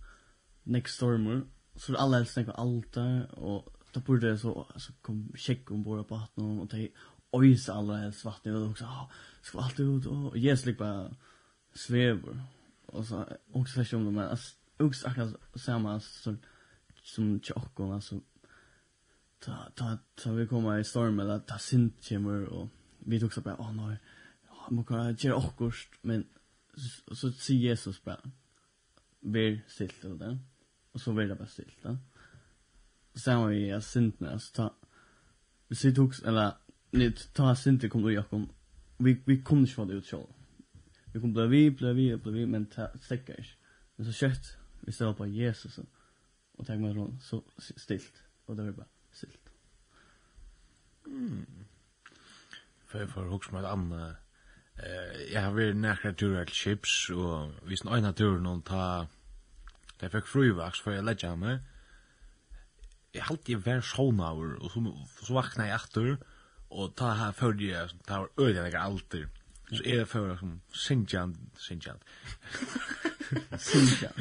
Next 0.63 0.95
stormar 0.95 1.43
så 1.77 1.97
alla 1.97 2.17
helst 2.17 2.35
tänker 2.35 2.53
allt 2.53 2.97
och 3.31 3.77
då 3.93 4.01
borde 4.01 4.31
det 4.31 4.39
så 4.39 4.67
alltså 4.75 4.93
kom 5.03 5.33
check 5.37 5.71
om 5.71 5.83
båda 5.83 6.03
båten 6.03 6.61
och 6.61 6.67
det 6.67 6.89
ojs 7.31 7.69
alla 7.69 7.97
helst 7.97 8.25
vatten 8.25 8.57
och 8.57 8.71
också 8.71 8.85
ska 9.43 9.59
allt 9.59 9.81
ut 9.81 10.07
och 10.07 10.39
ges 10.39 10.79
bara 10.79 11.11
svävar 11.75 12.43
och 12.87 13.05
så 13.05 13.25
också 13.53 13.97
om 13.97 14.05
det 14.05 14.11
men 14.11 14.29
alltså 14.29 14.55
också 14.79 15.09
akkurat 15.09 15.35
samma 15.55 16.01
sånt 16.01 16.43
som 17.11 17.41
tjockon 17.41 17.93
alltså 17.93 18.21
ta 19.39 19.71
ta 19.75 19.99
ta 20.15 20.33
vi 20.33 20.47
kommer 20.47 20.79
i 20.79 20.85
storm 20.85 21.21
eller 21.21 21.39
ta 21.39 21.59
sint 21.59 22.09
kommer 22.09 22.45
och 22.45 22.69
vi 22.99 23.21
tog 23.21 23.33
så 23.33 23.41
bara 23.41 23.57
åh 23.59 23.73
nej 23.73 23.99
man 24.71 24.85
kan 24.85 25.17
göra 25.19 25.37
också 25.37 25.89
men 26.03 26.27
så, 26.75 27.15
så 27.15 27.33
säger 27.33 27.61
Jesus 27.61 28.05
bara 28.05 28.21
blir 29.21 29.65
stilt 29.69 30.05
och 30.05 30.19
det 30.19 30.39
och 30.93 31.01
så 31.01 31.13
blir 31.13 31.29
det 31.29 31.35
bara 31.35 31.49
stilt 31.49 31.77
då 31.83 31.97
sen 33.15 33.39
var 33.39 33.51
jag 33.51 33.83
sint 33.83 34.21
när 34.21 34.39
så 34.39 34.53
ta 34.53 34.75
vi 35.69 35.95
tog 35.95 36.15
eller 36.25 36.53
ni 36.91 37.13
ta 37.13 37.57
sint 37.57 37.91
kom 37.91 38.03
då 38.03 38.13
Jakob 38.13 38.49
vi 38.99 39.23
vi 39.25 39.43
kom 39.43 39.59
inte 39.59 39.85
det 39.85 39.95
ut 39.95 40.07
så 40.07 40.29
vi 41.13 41.21
kom 41.21 41.33
blev 41.33 41.49
vi 41.49 41.71
blev 41.71 41.95
vi 41.95 42.17
blev 42.17 42.35
vi 42.35 42.47
men 42.47 42.67
ta 42.67 42.89
stäcker 43.01 43.57
men 43.97 44.07
så 44.07 44.13
kött 44.13 44.57
vi 44.81 44.93
står 44.93 45.15
på 45.15 45.27
Jesus 45.27 45.79
och 45.79 45.87
och 46.61 46.67
tog 46.67 46.81
mig 46.81 47.19
så 47.23 47.43
stilt 47.59 48.23
och 48.47 48.57
det 48.57 48.63
var 48.63 48.73
bara 48.73 48.87
stilt. 49.13 49.51
Mm. 51.07 51.47
För 52.87 53.07
för 53.07 53.25
hooks 53.25 53.51
med 53.51 53.65
Anna 53.65 54.17
eh 54.75 55.33
jag 55.33 55.43
har 55.43 55.53
varit 55.53 55.77
nära 55.77 56.13
turer 56.13 56.45
till 56.45 56.55
chips 56.55 57.11
och 57.11 57.71
vi 57.71 57.77
en 57.97 58.15
tur 58.15 58.39
någon 58.39 58.63
ta 58.63 59.07
det 59.99 60.11
fick 60.11 60.27
fruvax 60.27 60.81
för 60.81 60.93
jag 60.93 61.05
lägger 61.05 61.37
mig. 61.37 61.59
Jag 63.13 63.23
halt 63.23 63.49
ju 63.49 63.57
vär 63.57 63.81
sjónaur 63.81 64.55
och 64.63 64.71
så 64.71 65.07
så 65.27 65.35
vakna 65.35 65.67
jag 65.67 65.75
efter 65.75 66.19
och 66.69 66.95
ta 66.95 67.11
här 67.11 67.33
för 67.33 67.53
det 67.53 68.05
tar 68.07 68.29
öden 68.37 68.71
jag 68.71 68.75
alltid. 68.75 69.29
Så 69.77 69.83
jeg 69.87 70.09
føler 70.09 70.37
som 70.37 70.61
Sinjan, 70.73 71.37
Sinjan. 71.59 71.97
Sinjan. 73.59 74.17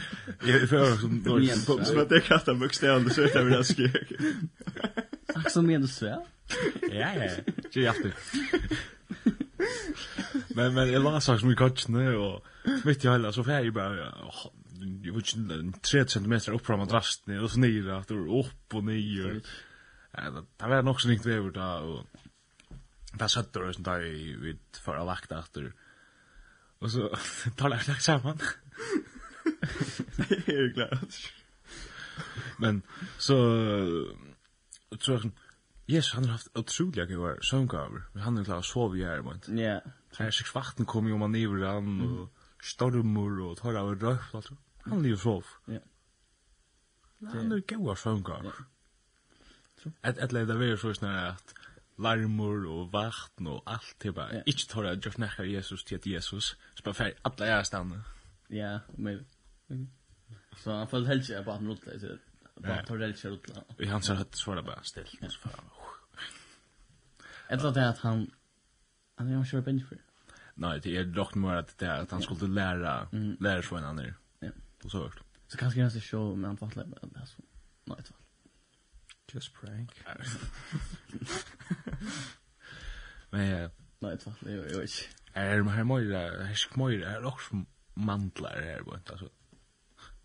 Jeg 0.47 0.70
føler 0.70 0.97
som 1.02 1.22
Norge. 1.26 1.56
Som 1.56 1.97
at 1.97 2.12
jeg 2.12 2.24
kastar 2.28 2.54
bokstavene, 2.60 3.14
så 3.14 3.26
vet 3.26 3.36
jeg 3.36 3.47
hva 3.47 3.56
jeg 3.56 3.66
skrek. 3.66 4.12
Takk 5.34 5.50
som 5.50 5.66
mener 5.66 5.89
svær. 5.89 6.22
Ja, 6.91 7.10
ja, 7.18 7.32
ja. 7.32 7.56
Ikke 7.66 7.82
hjertelig. 7.88 8.14
Men, 10.56 10.74
men 10.74 10.91
jag 10.91 11.04
la 11.04 11.20
sagt 11.22 11.41
som 11.41 11.52
i 11.52 11.56
katsene, 11.56 12.10
och 12.18 12.45
mitt 12.86 13.06
i 13.06 13.10
hele, 13.10 13.34
så 13.34 13.43
fer 13.43 13.64
jeg 13.66 13.74
bare, 13.74 14.10
jeg 14.80 15.14
vet 15.16 15.34
ikke, 15.34 15.72
3 15.82 16.06
cm 16.14 16.34
upp 16.54 16.66
från 16.66 16.80
madrassen 16.80 17.39
och 17.39 17.52
så 17.52 17.60
ner 17.60 17.82
nere, 17.84 18.39
upp 18.39 18.74
och 18.74 18.84
ner. 18.84 19.41
nere. 20.14 20.43
Det 20.58 20.68
var 20.68 20.82
nog 20.82 21.02
så 21.02 21.10
ringt 21.10 21.26
över 21.26 21.52
da, 21.52 21.80
och 21.80 22.06
Det 23.18 23.30
søtter 23.32 23.66
og 23.66 23.74
sånt 23.74 23.88
da 23.88 23.97
i 24.05 24.34
vidt 24.38 24.80
for 24.84 24.99
å 24.99 25.05
lagt 25.07 25.34
etter. 25.39 25.72
Og 26.80 26.91
så 26.93 27.10
tar 27.60 27.74
det 27.74 27.84
lagt 27.89 28.05
sammen. 28.05 28.39
Jeg 30.30 30.43
er 30.47 30.62
jo 30.62 30.72
glad. 30.78 31.20
Men 32.60 32.82
så 33.20 33.38
tror 34.97 35.14
jeg 35.16 35.24
sånn, 35.26 35.36
yes, 35.89 36.12
han 36.16 36.28
har 36.28 36.38
haft 36.38 36.51
otroliga 36.60 37.05
ikke 37.07 37.20
var 37.22 37.43
søvngaver, 37.45 38.07
men 38.14 38.24
han 38.26 38.39
er 38.39 38.47
klar 38.47 38.64
å 38.64 38.68
sove 38.68 38.99
i 38.99 39.05
her, 39.07 39.24
men. 39.26 39.41
Ja. 39.60 39.80
Så 40.16 40.26
er 40.26 40.36
sikkert 40.36 40.57
vakten 40.57 40.89
kom 40.89 41.10
jo 41.10 41.20
man 41.22 41.38
iver 41.38 41.66
han, 41.68 41.99
og 42.05 42.66
stormer 42.66 43.39
og 43.45 43.60
tar 43.62 43.78
av 43.80 43.93
røft, 43.95 44.36
altså. 44.36 44.57
Han 44.88 45.03
lever 45.05 45.22
sov. 45.22 45.47
Ja. 45.70 45.82
Han 47.34 47.51
er 47.51 47.64
gode 47.68 47.95
søvngaver. 47.99 48.64
Et 50.03 50.18
eller 50.20 50.41
annet 50.43 50.72
er 50.72 50.80
så 50.80 50.93
snarere 50.95 51.36
at 51.36 51.53
larmur 52.00 52.68
og 52.70 52.93
vatten 52.93 53.47
og 53.47 53.64
allt 53.66 53.95
det 54.04 54.14
bara. 54.16 54.34
Yeah. 54.34 54.43
Inte 54.45 54.68
tar 54.68 54.84
jag 54.84 55.06
just 55.06 55.18
näka 55.18 55.43
Jesus 55.43 55.84
till 55.84 56.00
Jesus. 56.04 56.56
Så 56.76 56.84
bara 56.84 56.93
färg 56.93 57.14
alla 57.22 57.47
jag 57.47 57.66
stanna. 57.66 58.04
Ja, 58.47 58.80
men 58.95 59.26
så 60.58 60.72
han 60.72 60.88
fall 60.88 61.06
helt 61.06 61.30
jag 61.30 61.45
bara 61.45 61.60
nutla 61.60 62.00
så 62.00 62.18
bara 62.56 62.86
tar 62.86 62.97
helt 62.97 63.24
jag 63.24 63.32
nutla. 63.32 63.64
Vi 63.78 63.88
han 63.88 64.02
så 64.02 64.14
hade 64.14 64.38
svåra 64.38 64.62
bara 64.62 64.84
still. 64.84 65.08
Ja. 65.22 65.30
Så 65.30 65.39
fan. 65.39 65.70
Ett 67.50 67.64
låt 67.64 67.78
att 67.78 67.97
han 67.97 68.32
han 69.16 69.28
är 69.28 69.45
kör 69.45 69.62
bench 69.62 69.88
för. 69.89 69.97
Nej, 70.54 70.80
det 70.84 70.97
är 70.97 71.04
dock 71.04 71.36
mer 71.36 71.56
att 71.56 71.78
det 71.78 71.93
att 71.93 72.12
han 72.12 72.22
skulle 72.22 72.47
lära 72.47 73.08
lära 73.39 73.62
sig 73.62 73.78
en 73.78 73.84
annan. 73.84 74.14
Ja. 74.39 74.50
Och 74.84 74.91
så 74.91 75.00
vart. 75.00 75.20
Så 75.47 75.58
kanske 75.58 75.82
han 75.82 75.91
ska 75.91 76.00
show 76.00 76.38
men 76.38 76.45
han 76.45 76.58
fattar 76.58 76.84
inte 76.84 77.26
så... 77.26 77.41
Nej, 77.86 77.97
det 77.97 78.12
var. 78.12 78.18
Just 79.34 79.54
prank. 79.54 79.94
Men 83.32 83.50
ja. 83.50 83.68
Nei, 84.02 84.16
takk, 84.16 84.40
det 84.46 84.56
gjør 84.56 84.70
jeg 84.72 84.88
ikke. 84.90 85.10
Er 85.36 85.60
det 85.60 85.74
her 85.76 85.84
møyre, 85.84 86.22
her 86.48 86.56
sk 86.58 86.78
møyre, 86.80 87.04
er 87.06 87.20
det 87.22 87.30
også 87.30 87.60
mandler 88.00 88.62
her, 88.64 88.84
bort, 88.84 89.12
altså. 89.12 89.28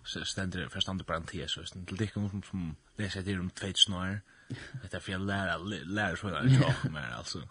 Så 0.05 0.25
stender 0.29 0.61
det, 0.63 0.73
for 0.73 0.81
stender 0.81 1.05
bare 1.05 1.23
en 1.23 1.27
tes, 1.27 1.51
så 1.51 1.65
til 1.65 1.99
det 1.99 2.13
kommer 2.13 2.29
som 2.45 2.77
leser 2.99 3.23
til 3.23 3.41
om 3.41 3.51
tveit 3.51 3.79
snår. 3.79 4.21
Det 4.49 4.95
er 4.95 4.99
for 4.99 5.11
jeg 5.11 5.21
lærer, 5.21 5.59
lærer 5.85 6.17
så 6.17 6.29
jeg 6.29 6.53
ikke 6.53 6.93
mer, 6.93 7.17
altså. 7.19 7.43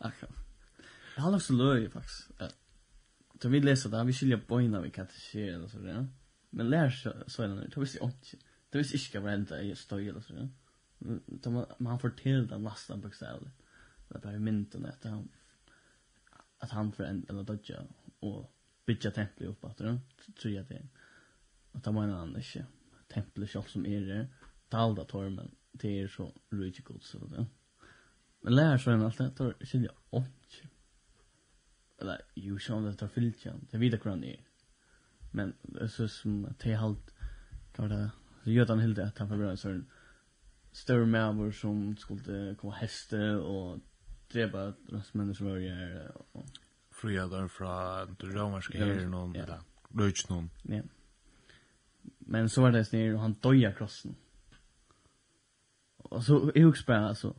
Akkurat. 0.00 0.34
Jeg 1.16 1.22
har 1.24 1.30
nok 1.30 1.42
så 1.42 1.52
løy, 1.52 1.90
faktisk. 1.90 2.30
Da 3.42 3.48
vi 3.48 3.60
leser 3.60 3.90
det, 3.90 4.06
vi 4.06 4.12
skiljer 4.12 4.36
bøyna 4.48 4.80
vi 4.80 4.90
kan 4.90 5.08
ikke 5.08 5.20
skje, 5.20 5.46
eller 5.54 5.68
så, 5.68 5.78
ja. 5.84 6.02
Men 6.52 6.70
lærer 6.70 6.90
så 6.90 7.42
jeg 7.42 7.50
lærer, 7.50 7.68
da 7.74 7.80
visste 7.80 7.98
jeg 8.02 8.10
ikke 8.10 8.44
det 8.72 8.78
visste 8.78 8.98
ikke 8.98 9.20
hva 9.20 9.34
hända 9.34 9.60
i 9.62 9.74
støy 9.74 10.08
eller 10.08 10.20
så. 10.20 10.48
Men 11.00 11.66
man 11.78 12.00
forteller 12.00 12.46
det 12.46 12.60
nesten 12.60 13.00
bokstavlig. 13.02 13.50
Det 14.08 14.16
er 14.16 14.24
bare 14.24 14.42
mynden 14.42 14.86
etter 14.86 15.10
han 15.10 15.28
at 16.60 16.70
han 16.70 16.92
förändrar 16.92 17.34
eller 17.34 17.42
dodja 17.42 17.82
och 18.20 18.52
bygga 18.86 19.10
templet 19.10 19.48
upp 19.48 19.64
att 19.64 19.78
det 19.78 20.00
tror 20.40 20.54
jag 20.54 20.66
det. 20.66 20.88
Och 21.72 21.82
ta 21.82 21.92
man 21.92 22.10
han 22.10 22.32
det. 22.32 22.66
Templet 23.08 23.50
själv 23.50 23.62
som 23.62 23.86
är 23.86 24.00
det 24.00 24.28
talda 24.68 25.04
tormen 25.04 25.50
det 25.72 26.00
är 26.00 26.08
så 26.08 26.32
rike 26.50 26.82
god 26.82 27.02
så 27.02 27.18
det. 27.18 27.46
Men 28.40 28.54
lär 28.54 28.78
så 28.78 28.90
en 28.90 29.02
allt 29.02 29.18
det 29.18 29.30
tar 29.30 29.64
sig 29.64 29.82
jag 29.82 29.94
och 30.10 30.24
eller 31.98 32.20
ju 32.34 32.58
sjön 32.58 32.84
det 32.84 32.94
tar 32.94 33.08
filchen. 33.08 33.66
Det 33.70 33.78
vidare 33.78 34.00
kan 34.00 34.20
ni. 34.20 34.40
Men 35.30 35.54
så 35.88 36.08
som 36.08 36.54
te 36.58 36.74
halt 36.74 37.14
kan 37.72 37.88
det 37.88 38.10
Jötan 38.44 38.80
hilde 38.80 39.06
att 39.06 39.18
han 39.18 39.28
förberedde 39.28 39.56
så 39.56 39.68
en 39.68 39.86
större 40.72 41.06
mävor 41.06 41.50
som 41.50 41.96
skulle 41.96 42.54
komma 42.54 42.74
häste 42.74 43.30
och 43.30 43.78
dreba 44.32 44.72
röstmännen 44.88 45.34
som 45.34 45.48
rörjer. 45.48 46.12
Och... 46.32 46.44
Fria 46.90 47.26
där 47.26 47.48
från 47.48 48.16
romerska 48.20 48.78
herren 48.78 49.14
och 49.14 49.36
ja. 49.36 49.58
röjts 49.88 50.28
någon. 50.28 50.50
Ja. 50.62 50.82
Men 52.18 52.48
så 52.48 52.62
var 52.62 52.70
det 52.70 52.92
ner 52.92 53.14
och 53.14 53.20
han 53.20 53.32
döja 53.32 53.72
krossen. 53.72 54.14
Och 55.96 56.24
så 56.24 56.52
jag 56.54 56.62
huxar 56.62 56.86
bara 56.86 57.08
alltså. 57.08 57.36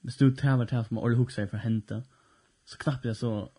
Det 0.00 0.12
stod 0.12 0.38
tävlar 0.38 0.66
tävlar 0.66 0.84
som 0.84 0.98
Orle 0.98 1.16
huxar 1.16 1.46
för 1.46 1.56
att 1.56 1.62
hända. 1.62 2.02
Så 2.64 2.78
knappt 2.78 3.04
jag 3.04 3.16
så 3.16 3.52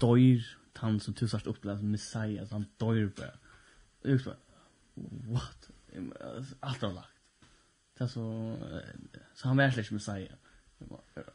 döjer 0.00 0.56
han 0.74 1.00
som 1.00 1.14
tusast 1.14 1.46
uppläst 1.46 1.82
Messiah. 1.82 2.46
Så 2.46 2.54
han 2.54 2.66
döjer 2.76 3.10
bara. 3.16 3.28
Och 4.00 4.08
Jag 4.08 4.10
huxar 4.10 4.30
bara, 4.30 5.32
what? 5.32 5.70
allt 6.60 6.82
har 6.82 6.92
lagt. 6.92 7.08
Det 7.98 8.08
så 8.08 8.56
så 9.34 9.48
han 9.48 9.56
verkligen 9.56 9.84
som 9.84 10.00
säger. 10.00 10.36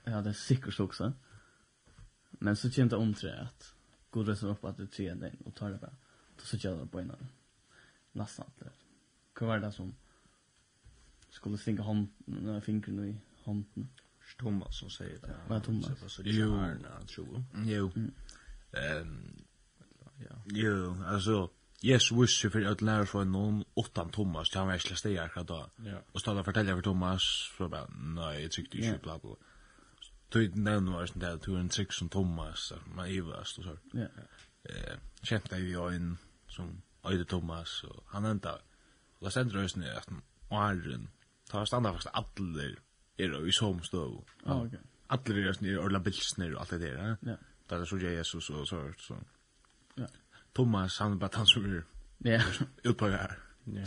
Jag 0.03 0.12
hade 0.12 0.30
är 0.30 0.34
säkert 0.34 0.80
också. 0.80 1.14
Men 2.30 2.55
så 2.55 2.70
kände 2.70 2.95
jag 2.95 3.01
om 3.01 3.14
tre 3.14 3.32
att 3.32 3.74
god 4.10 4.28
reser 4.28 4.47
upp 4.47 4.66
att 4.66 4.78
det 4.78 4.88
tre 4.88 5.14
den 5.14 5.38
och 5.45 5.55
tar 5.55 5.72
det 5.72 5.78
bara. 5.78 5.95
Då 6.36 6.43
så 6.43 6.58
kör 6.58 6.80
det 6.80 6.88
på 6.88 7.01
innan. 7.01 7.28
Nästan 8.12 8.45
allt. 8.45 8.74
Vad 9.39 9.49
var 9.49 9.60
det 9.60 9.72
som 9.72 9.95
skulle 11.30 11.58
stinka 11.58 11.84
hand 11.84 12.08
fingrarna 12.64 13.08
i 13.08 13.18
handen? 13.43 13.89
Thomas 14.38 14.80
som 14.80 14.89
säger 14.89 15.20
det. 15.22 15.36
Vad 15.47 15.64
Thomas? 15.64 15.88
Det 15.88 16.01
var 16.01 16.10
så 16.10 16.22
Jo, 16.26 16.60
tror 17.08 17.28
jag. 17.34 17.66
Jo. 17.66 17.91
Ehm 18.72 19.47
Ja. 20.18 20.41
Jo, 20.45 21.03
alltså 21.05 21.49
Jesus 21.80 22.11
visste 22.11 22.49
för 22.49 22.65
att 22.65 22.82
lära 22.82 23.19
öll 23.19 23.28
någon 23.28 23.63
utan 23.75 24.09
Thomas, 24.09 24.49
till 24.49 24.57
han 24.59 24.67
var 24.67 24.75
ikke 24.75 24.95
steg 24.95 25.17
akkurat 25.17 25.47
då. 25.47 25.69
Yeah. 25.86 26.01
Og 26.13 26.21
stod 26.21 26.38
och 26.38 26.45
fortelja 26.45 26.75
för 26.75 26.82
Thomas, 26.82 27.21
så 27.57 27.67
bara, 27.67 27.88
nej, 27.89 28.41
jag 28.41 28.51
tyckte 28.51 28.78
inte 28.78 28.88
yeah. 28.88 29.01
bla 29.01 29.19
bla. 29.19 29.36
Du 30.30 30.51
nevn 30.55 30.91
var 30.91 31.05
sånn 31.07 31.21
det, 31.23 31.30
du 31.45 31.53
er 31.53 31.61
en 31.61 31.69
trykk 31.71 31.93
som 31.95 32.09
Thomas, 32.11 32.73
man 32.95 33.07
ivast 33.07 33.61
og 33.61 33.69
sånn. 33.69 33.78
Ja. 33.95 34.07
Eh, 34.67 34.97
kjempe 35.23 35.55
i 35.55 35.75
øyn 35.80 36.17
som 36.51 36.82
øyde 37.07 37.23
Thomas, 37.25 37.84
og 37.88 38.03
han 38.11 38.25
enda, 38.25 38.57
og 39.19 39.30
da 39.30 39.32
sender 39.32 39.61
røysen 39.61 39.86
i 39.86 39.93
at 39.93 40.09
åren, 40.51 41.07
ta 41.47 41.63
standa 41.65 41.93
faktisk 41.95 42.11
alle 42.13 42.73
er 43.17 43.38
i 43.39 43.55
som 43.55 43.80
stå. 43.84 44.03
Ah, 44.45 44.65
okay. 44.65 44.84
Alle 45.09 45.47
er 45.47 45.63
i 45.63 45.78
Orla 45.78 46.03
bilsner 46.03 46.55
og 46.55 46.61
alt 46.61 46.75
det 46.75 46.82
der, 46.82 47.15
ja. 47.23 47.38
Da 47.69 47.80
er 47.80 47.86
så 47.86 47.97
Jesus 47.97 48.49
og 48.49 48.67
sånt, 48.67 49.01
sånn. 49.01 49.25
Thomas 50.58 50.99
han 50.99 51.20
bara 51.20 51.30
han 51.34 51.45
som 51.45 51.66
är 51.66 51.84
ja 52.18 52.41
uppe 52.84 53.05
här. 53.05 53.39
Ja, 53.64 53.82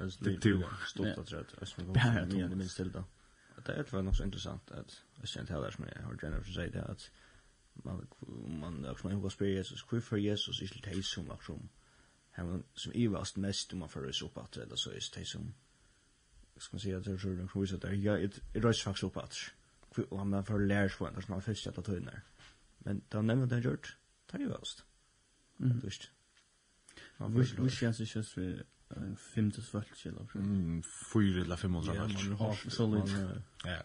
alltså 0.00 0.24
det 0.24 0.30
är 0.30 0.86
stort 0.86 1.06
att 1.06 1.32
rätt. 1.32 1.54
Jag 1.78 2.32
minns 2.32 2.50
det 2.50 2.56
minst 2.56 2.76
till 2.76 2.92
då. 2.92 3.04
Det 3.66 3.72
är 3.72 4.02
väl 4.02 4.14
så 4.14 4.24
intressant 4.24 4.70
att 4.70 5.02
jag 5.20 5.28
känner 5.28 5.50
heller 5.50 5.70
som 5.70 5.84
jag 5.94 6.02
har 6.02 6.18
generellt 6.22 6.48
att 6.48 6.54
säga 6.54 6.70
det 6.70 6.84
att 6.84 7.10
man 7.72 8.06
man 8.60 8.86
också 8.90 9.08
man 9.08 9.20
går 9.20 9.30
spela 9.30 9.64
så 9.64 9.76
skoj 9.76 10.00
för 10.00 10.16
Jesus 10.16 10.62
i 10.62 10.66
lite 10.66 10.90
hejs 10.90 11.10
som 11.10 11.30
också 11.30 11.58
han 12.30 12.64
som 12.74 12.92
i 12.92 13.06
vast 13.06 13.36
mest 13.36 13.72
om 13.72 13.78
man 13.78 13.88
för 13.88 14.08
oss 14.08 14.22
upp 14.22 14.38
att 14.38 14.56
eller 14.56 14.76
så 14.76 14.90
är 14.90 14.94
det 14.94 15.24
som 15.24 15.54
ska 16.56 16.74
man 16.74 16.80
säga 16.80 16.98
att 16.98 17.04
det 17.04 17.12
är 17.12 17.18
så 17.18 17.28
den 17.28 17.48
sjusa 17.48 17.76
där 17.76 17.92
ja 17.92 18.16
det 18.52 18.60
rörs 18.60 18.84
faktiskt 18.84 19.04
upp 19.04 19.16
att 19.16 19.36
och 20.08 20.18
han 20.18 20.28
man 20.28 20.44
för 20.44 20.58
lärs 20.58 20.96
på 20.96 21.04
när 21.04 21.24
man 21.28 21.42
först 21.42 21.66
att 21.66 21.84
ta 21.84 21.96
in 21.96 22.04
där 22.04 22.22
men 22.78 23.02
då 23.08 23.22
nämnde 23.22 23.56
det 23.56 23.68
gjort 23.68 23.96
tar 24.26 24.38
ju 24.38 24.48
vast 24.48 24.84
Dust. 25.56 26.10
Vi 27.18 27.42
vi 27.58 27.70
känns 27.70 28.00
ju 28.00 28.06
just 28.14 28.32
för 28.32 28.64
en 28.96 29.16
femte 29.16 29.62
svart 29.62 30.06
eller 30.06 30.26
så. 30.32 30.38
Mm, 30.38 30.82
fyra 31.12 31.42
eller 31.42 31.56
fem 31.56 31.74
hundra 31.74 32.08
match. 32.08 32.26
Ja, 32.38 32.56
solid. 32.68 33.02
Ja. 33.64 33.82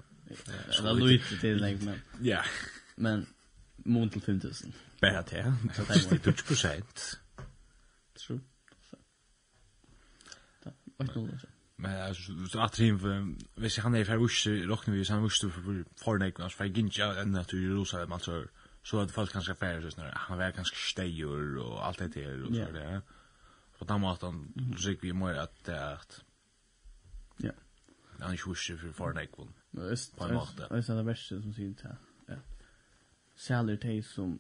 Eller 0.80 0.94
lite 0.94 1.38
till 1.38 1.58
like 1.58 1.86
men. 1.86 2.00
Ja. 2.22 2.44
Men 2.96 3.26
mån 3.76 4.10
till 4.10 4.22
5000. 4.22 4.74
Bättre 5.02 5.38
det. 5.38 5.54
Det 5.72 6.28
är 6.28 6.34
20 6.34 6.44
procent. 6.44 7.20
True. 8.14 8.40
Ja, 10.64 10.72
vad 10.98 11.14
då? 11.14 11.30
Men 11.76 12.02
alltså 12.02 12.48
så 12.48 12.60
att 12.60 12.74
trim 12.74 13.00
för 13.00 13.36
visst 13.56 13.80
han 13.80 13.96
är 13.96 14.06
för 14.06 14.18
wish 14.18 14.48
rocknar 14.48 14.96
vi 14.96 15.06
så 15.06 15.14
han 15.14 15.24
wish 15.24 15.42
för 15.42 15.50
för 15.96 16.18
när 16.18 16.42
alltså 16.42 16.58
för 16.58 16.66
ginja 16.66 17.22
ända 17.22 17.44
till 17.44 17.64
Jerusalem 17.64 18.12
alltså 18.12 18.46
så 18.90 19.00
att 19.00 19.12
folk 19.12 19.32
kanske 19.32 19.56
färre 19.56 19.92
så 19.92 20.02
när 20.02 20.12
han 20.12 20.38
var 20.38 20.52
kanske 20.52 20.76
stejor 20.76 21.58
och 21.58 21.86
allt 21.86 21.98
det 21.98 22.08
där 22.08 22.44
och 22.44 22.56
så 22.56 22.72
där. 22.72 23.02
På 23.78 23.86
den 23.86 24.02
måten 24.02 24.54
gick 24.78 25.04
vi 25.04 25.14
mer 25.14 25.34
att 25.34 25.64
det 25.66 25.76
är 25.76 25.94
att 25.94 26.24
ja. 27.38 27.52
Han 28.20 28.32
är 28.32 28.38
sjuste 28.38 28.78
för 28.78 28.92
för 28.92 29.20
en 29.20 29.48
Men 29.72 29.90
Just. 29.90 30.18
På 30.18 30.34
måten. 30.34 30.68
Det 30.70 30.92
är 30.92 30.96
det 30.96 31.04
värsta 31.04 31.42
som 31.42 31.54
syns 31.54 31.82
här. 31.82 31.96
Ja. 32.28 32.36
Säljer 33.36 33.78
te 33.78 34.04
som 34.04 34.40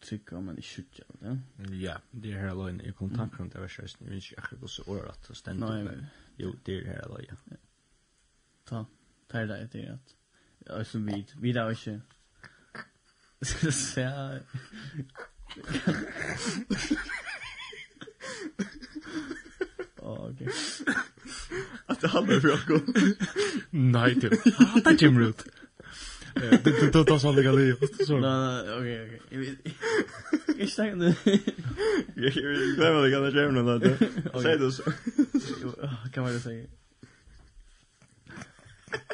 tycker 0.00 0.40
man 0.40 0.58
är 0.58 0.62
sjukt 0.62 1.00
ja. 1.20 1.36
Ja, 1.70 1.98
det 2.10 2.32
är 2.32 2.38
hela 2.48 2.70
in 2.70 2.80
i 2.80 2.92
kontakt 2.92 3.38
med 3.38 3.50
det 3.50 3.60
värsta. 3.60 3.82
Jag 3.82 4.10
vet 4.10 4.30
inte 4.32 4.56
hur 4.60 4.66
så 4.66 4.82
året 4.92 5.30
att 5.30 5.36
ständigt. 5.36 6.04
Jo, 6.36 6.54
det 6.64 6.78
är 6.78 6.84
hela 6.84 7.20
ja. 7.28 7.56
Ta. 8.64 8.86
Ta 9.28 9.38
det 9.38 9.46
där 9.46 9.68
det 9.72 9.82
är 9.82 9.92
att 9.92 10.16
Ja, 10.58 10.84
som 10.84 11.06
vi, 11.06 11.26
vi 11.40 11.52
där 11.52 11.70
också 11.70 12.00
Ja. 13.96 14.38
Åh, 19.96 20.30
okej. 20.30 20.48
Att 21.86 22.00
det 22.00 22.08
handlar 22.08 22.40
för 22.40 22.48
jag 22.48 22.58
Nej, 23.70 24.14
det 24.14 24.54
Hata 24.54 24.92
Jim 24.92 25.18
Root. 25.18 25.44
Det 26.34 26.92
det 26.92 27.04
det 27.04 27.20
så 27.20 27.32
lägga 27.32 27.52
liv. 27.52 27.76
Nej, 28.08 28.20
nej, 28.20 28.74
okej, 28.78 29.20
okej. 29.30 29.58
Jag 30.58 30.68
stannar 30.68 30.96
nu. 30.96 31.14
Jag 32.14 32.32
glömmer 32.76 33.02
det 33.02 33.10
gamla 33.10 33.30
Jim 33.30 33.56
Root. 33.56 34.42
Säg 34.42 34.58
det 34.58 34.72
så. 34.72 34.82
Kan 36.12 36.22
man 36.22 36.32
det 36.32 36.40
säga? 36.40 36.66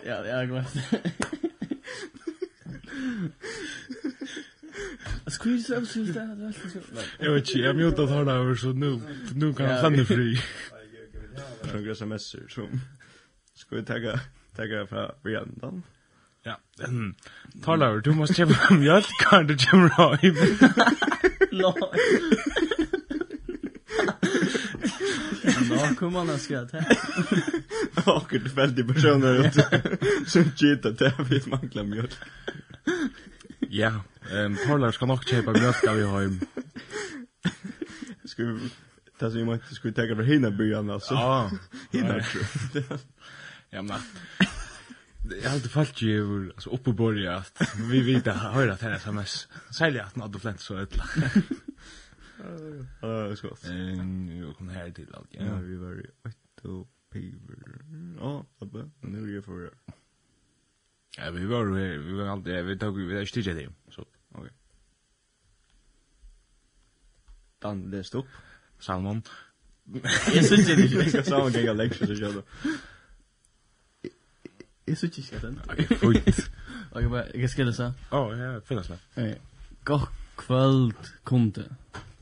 Ja, 0.07 0.27
jag 0.27 0.49
glömde. 0.49 0.83
Squeeze 5.40 5.76
up 5.76 5.88
så 5.88 5.99
där 5.99 6.36
där. 6.36 6.55
Jag 7.18 7.32
vet 7.32 7.49
inte, 7.49 7.59
jag 7.59 7.76
mutar 7.76 8.24
det 8.24 8.32
över 8.32 8.55
så 8.55 8.72
nu 8.72 9.01
nu 9.34 9.55
kan 9.55 9.66
jag 9.66 9.78
stanna 9.78 10.05
fri. 10.05 10.40
Några 11.74 11.93
sms 11.93 12.36
som 12.49 12.80
ska 13.55 13.76
vi 13.76 13.82
tagga 13.84 14.20
tagga 14.57 14.86
för 14.86 15.14
vi 15.22 15.32
Ja, 15.32 15.45
Ja. 16.43 16.88
Talar 17.64 17.99
du 17.99 18.11
måste 18.11 18.34
köpa 18.34 18.74
mjölk 18.74 19.07
kan 19.30 19.47
du 19.47 19.59
köpa 19.59 20.18
i. 20.22 20.34
Låt. 21.51 21.76
Ja, 25.43 25.53
då 25.68 25.95
kommer 25.95 26.11
man 26.24 26.30
att 26.30 26.43
ta. 26.70 26.78
åker 28.07 28.38
väldigt 28.38 28.88
personer 28.88 29.34
runt 29.34 29.55
som 30.28 30.44
cheatar 30.44 30.92
till 30.92 31.07
att 31.07 31.30
vi 31.30 31.50
manglar 31.50 31.84
mjölk. 31.84 32.14
Ja, 33.68 34.03
ehm 34.32 34.57
Paulars 34.66 34.94
ska 34.94 35.07
nog 35.07 35.24
köpa 35.24 35.53
mjölk 35.53 35.84
av 35.84 35.98
i 35.98 36.07
hem. 36.07 36.40
Ska 38.24 38.44
vi 38.44 38.70
ta 39.18 39.30
så 39.30 39.36
mycket 39.36 39.68
ska 39.68 39.88
vi 39.88 39.94
ta 39.94 40.03
över 40.03 40.24
hina 40.24 40.50
byan 40.50 40.90
alltså. 40.90 41.14
Ja, 41.14 41.50
hina. 41.90 42.20
Ja, 43.70 43.82
men 43.82 44.00
Jag 45.42 45.48
har 45.48 45.55
alltid 45.55 45.70
fallit 45.70 46.03
ju 46.03 46.20
över, 46.20 46.50
alltså 46.55 46.70
uppe 46.70 46.92
borgar 46.92 47.32
att 47.32 47.74
vi 47.90 48.00
vet 48.00 48.26
att 48.26 48.36
höra 48.36 48.76
till 48.76 48.88
sms. 48.88 49.48
Sälja 49.70 50.05
att 50.05 50.16
något 50.16 50.42
flänt 50.42 50.61
så 50.61 50.78
ödla. 50.78 51.05
Ja, 53.00 53.09
det 53.09 53.32
är 53.32 53.34
skott. 53.34 53.64
Jag 54.40 54.57
kom 54.57 54.68
här 54.68 54.90
till 54.90 55.14
allt. 55.14 55.28
Ja, 55.30 55.55
vi 55.55 55.76
var 55.76 55.90
ju 55.90 56.07
8 56.59 56.68
piver. 57.12 57.82
Ja, 58.20 58.44
pappa, 58.58 58.90
nu 59.00 59.30
är 59.30 59.34
jag 59.34 59.44
för. 59.44 59.70
Ja, 61.16 61.30
vi 61.30 61.44
var 61.44 61.78
ju 61.78 61.98
vi 61.98 62.12
var 62.12 62.26
alltid 62.26 62.64
vi 62.64 62.78
tog 62.78 62.98
vi 62.98 63.14
där 63.14 63.26
stiger 63.26 63.54
det. 63.54 63.68
Så. 63.90 64.04
Okej. 64.32 64.50
Dan 67.58 67.90
läst 67.90 68.14
upp 68.14 68.26
Salmon. 68.78 69.22
Jag 70.34 70.44
syns 70.44 70.68
inte 70.68 70.98
det 70.98 71.10
ska 71.10 71.22
så 71.22 71.46
en 71.46 71.52
gänga 71.52 71.72
lecture 71.72 72.16
så 72.16 72.22
jag. 72.22 72.42
Jag 74.84 74.98
syns 74.98 75.18
inte 75.18 75.38
den. 75.46 75.60
Okej, 75.68 75.86
fint. 75.86 76.50
Okej, 76.92 77.08
men 77.08 77.26
jag 77.34 77.50
ska 77.50 77.62
läsa. 77.62 77.94
Ja, 78.10 78.36
ja, 78.36 78.60
finnas 78.60 78.88
med. 78.88 78.98
Ja. 79.14 79.34
Gott 79.84 80.10
kvöld 80.36 80.94
kunde. 81.24 81.64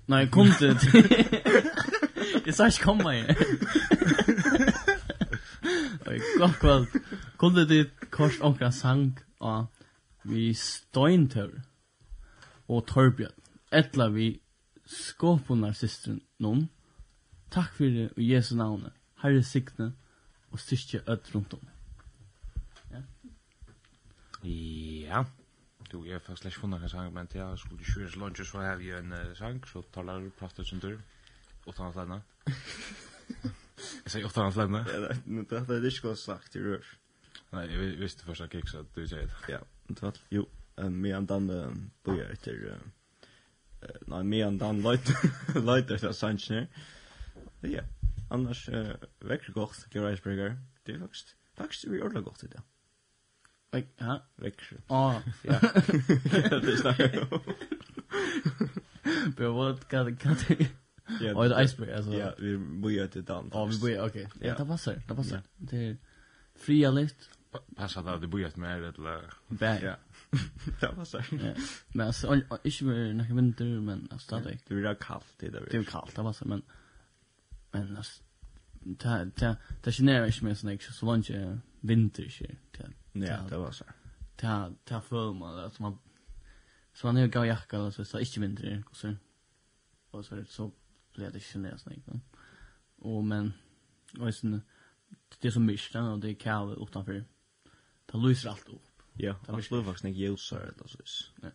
Nej, 0.07 0.29
kunde. 0.29 0.79
Jag 2.45 2.55
sa 2.55 2.65
jag 2.65 2.75
komma. 2.75 3.15
God 6.19 6.55
kvöld. 6.61 6.87
Kunde 7.39 7.69
det 7.69 7.91
kost 8.11 8.41
onkra 8.41 8.71
sang 8.71 9.19
av 9.41 9.67
vi 10.23 10.55
steintur 10.55 11.61
og 12.69 12.87
Torbjørn. 12.87 13.37
Etla 13.73 14.09
vi 14.09 14.41
skåpunar 14.87 15.73
systren 15.73 16.21
noen. 16.39 16.69
Takk 17.51 17.75
fyrir 17.79 18.11
i 18.19 18.31
Jesu 18.33 18.55
navne. 18.57 18.91
Herre 19.23 19.43
sikne 19.43 19.93
og 20.51 20.61
styrke 20.61 21.03
öll 21.07 21.35
rundt 21.35 21.55
om. 21.55 21.69
Ja. 22.91 23.03
Ja. 24.45 25.25
Du, 25.93 26.05
jeg 26.05 26.13
har 26.15 26.21
faktisk 26.27 26.47
ikke 26.47 26.61
funnet 26.61 26.83
en 26.83 26.89
sang, 26.89 27.15
men 27.15 27.29
jeg 27.35 27.59
skulle 27.59 27.85
kjøre 27.85 28.11
så 28.11 28.19
lunch, 28.19 28.45
så 28.47 28.61
har 28.61 28.77
vi 28.77 28.93
en 28.95 29.15
sang, 29.35 29.67
så 29.67 29.83
taler 29.95 30.21
du 30.21 30.31
plastet 30.39 30.67
sin 30.67 30.81
tur, 30.81 31.01
og 31.67 31.75
tar 31.75 32.07
noe 32.07 32.23
Jag 34.03 34.13
säger 34.13 34.27
åtta 34.27 34.41
hans. 34.41 34.57
Ja, 34.57 34.67
men 35.25 35.45
det 35.45 35.59
hade 35.59 35.81
inte 35.81 36.17
sagt 36.17 36.57
i 36.57 36.61
rör. 36.61 36.85
Nej, 37.51 37.73
jag 37.73 37.79
visste 37.79 38.25
första 38.25 38.49
kicks 38.49 38.75
att 38.75 38.95
du 38.95 39.09
säger 39.09 39.27
det. 39.27 39.53
Ja, 39.53 39.59
inte 39.89 40.05
väl. 40.05 40.13
Jo, 40.29 40.49
medan 40.91 41.27
den 41.27 41.51
etter, 42.05 42.33
efter... 42.33 42.79
Nej, 44.01 44.25
medan 44.25 44.59
den 44.59 44.83
lejtar 45.65 45.95
etter 45.95 46.13
Sanchez. 46.13 46.69
Ja, 47.61 47.83
annars 48.31 48.69
väcker 49.19 49.53
gott, 49.53 49.87
Gerardsberger. 49.91 50.57
Det 50.85 50.93
er 50.93 50.99
faktisk, 50.99 51.37
faktisk, 51.57 51.85
vi 51.89 52.01
ordentligt 52.01 52.25
godt 52.25 52.43
i 52.43 52.47
det. 52.47 52.63
Väck, 53.73 53.87
ja, 53.99 54.23
växer. 54.37 54.79
Ah, 54.87 55.21
ja. 55.43 55.61
Det 55.63 56.73
är 56.73 56.77
snackar 56.77 57.11
jag 57.15 57.33
om. 57.33 57.41
Bro, 59.37 59.53
what 59.53 59.91
kind 59.91 60.09
of 60.09 60.19
country? 60.19 60.67
Ja. 61.21 61.35
Och 61.35 61.63
iceberg 61.65 61.93
alltså. 61.93 62.15
Ja, 62.15 62.35
vi 62.39 62.57
vi 62.57 62.99
är 62.99 63.07
till. 63.07 63.25
Ja, 63.29 63.65
vi 63.65 63.81
vi 63.85 63.99
okej. 63.99 64.29
Ja, 64.41 64.55
det 64.59 64.67
passar. 64.67 65.03
Det 65.09 65.15
passar. 65.15 65.43
Det 65.57 65.77
är 65.77 65.97
fria 66.55 66.91
lift. 66.91 67.31
Passar 67.77 68.03
det 68.03 68.13
att 68.13 68.21
det 68.21 68.27
börjar 68.27 68.53
med 68.55 68.77
eller 68.77 68.89
eller. 68.89 69.85
Ja. 69.85 69.97
Det 70.81 70.87
passar. 70.95 71.27
Ja. 71.31 71.63
Men 71.89 72.07
alltså 72.07 72.35
inte 72.35 72.85
mer 72.85 73.13
några 73.13 73.35
vinter 73.35 73.65
men 73.65 74.09
alltså 74.13 74.37
det 74.37 74.51
är. 74.51 74.59
Det 74.69 74.75
blir 74.75 74.95
kallt 74.95 75.35
det 75.39 75.49
det. 75.49 75.61
Det 75.71 75.77
är 75.77 75.83
kallt, 75.83 76.17
det 76.17 76.23
passar 76.23 76.47
men 76.47 76.63
men 77.73 77.97
alltså 77.97 78.23
ta 78.99 79.27
ta 79.37 79.57
ta 79.83 79.91
generar 79.91 80.27
inte 80.27 80.45
mer 80.45 80.55
såna 80.55 80.79
så 80.79 81.07
långt 81.07 81.31
vinter 81.81 82.29
shit. 82.29 82.81
Ja, 83.13 83.37
det 83.49 83.57
var 83.57 83.73
så. 83.73 83.85
Ta 84.37 84.73
ta 84.85 85.01
för 85.01 85.33
man 85.33 85.59
att 85.59 85.79
man 85.79 85.99
så 86.93 87.07
man 87.07 87.17
har 87.17 87.45
jacka 87.45 87.77
eller 87.77 87.91
så 87.91 88.05
så 88.05 88.19
inte 88.19 88.41
vinter 88.41 88.83
och 88.91 88.97
så 88.97 89.15
och 90.11 90.25
så 90.25 90.45
så 90.45 90.73
så 91.15 91.21
det 91.21 91.31
det 91.31 91.41
kändes 91.41 91.83
snägt. 91.83 92.09
Och 92.97 93.25
men 93.25 93.53
och 94.19 94.35
sen 94.35 94.63
det 95.39 95.49
är 95.49 95.53
så 95.53 95.61
mycket 95.61 95.81
och 96.13 96.21
det 96.21 96.31
är 96.31 96.35
kallt 96.35 96.79
utanför. 96.79 97.25
Det 98.07 98.19
lyser 98.19 98.51
allt 98.51 98.69
upp. 98.69 99.03
Ja, 99.13 99.41
det 99.47 99.63
slår 99.63 99.85
faktiskt 99.85 100.05
inte 100.05 100.21
ljusare 100.21 100.73
det 100.79 100.89
så. 100.89 100.99
Nej. 101.37 101.53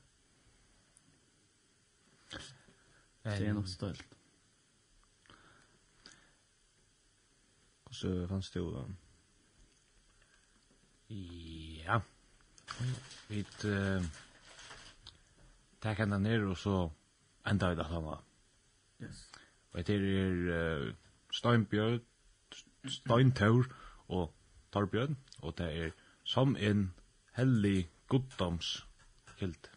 Det 3.23 3.29
är 3.29 3.53
nog 3.53 3.69
stolt. 3.69 4.03
Och 7.83 7.95
så 7.95 8.27
fanns 8.27 8.51
det 8.51 8.59
ju 8.59 8.71
Ja. 11.85 12.01
Vi 13.27 13.39
eh 13.39 14.03
tar 15.79 15.95
kan 15.95 16.23
ner 16.23 16.45
och 16.45 16.57
så 16.57 16.91
ända 17.43 17.69
vi 17.69 17.75
då 17.75 17.83
han. 17.83 18.23
Yes. 18.99 19.31
Og 19.75 19.81
etter 19.81 19.99
er 19.99 20.35
uh, 20.55 20.93
Steinbjørn, 21.35 21.99
Steintaur 22.87 23.67
og 24.07 24.31
Torbjørn, 24.71 25.17
og 25.43 25.57
det 25.57 25.67
er 25.83 25.91
som 26.23 26.55
en 26.55 26.93
hellig 27.35 27.89
goddoms 28.07 28.87
kilt. 29.39 29.71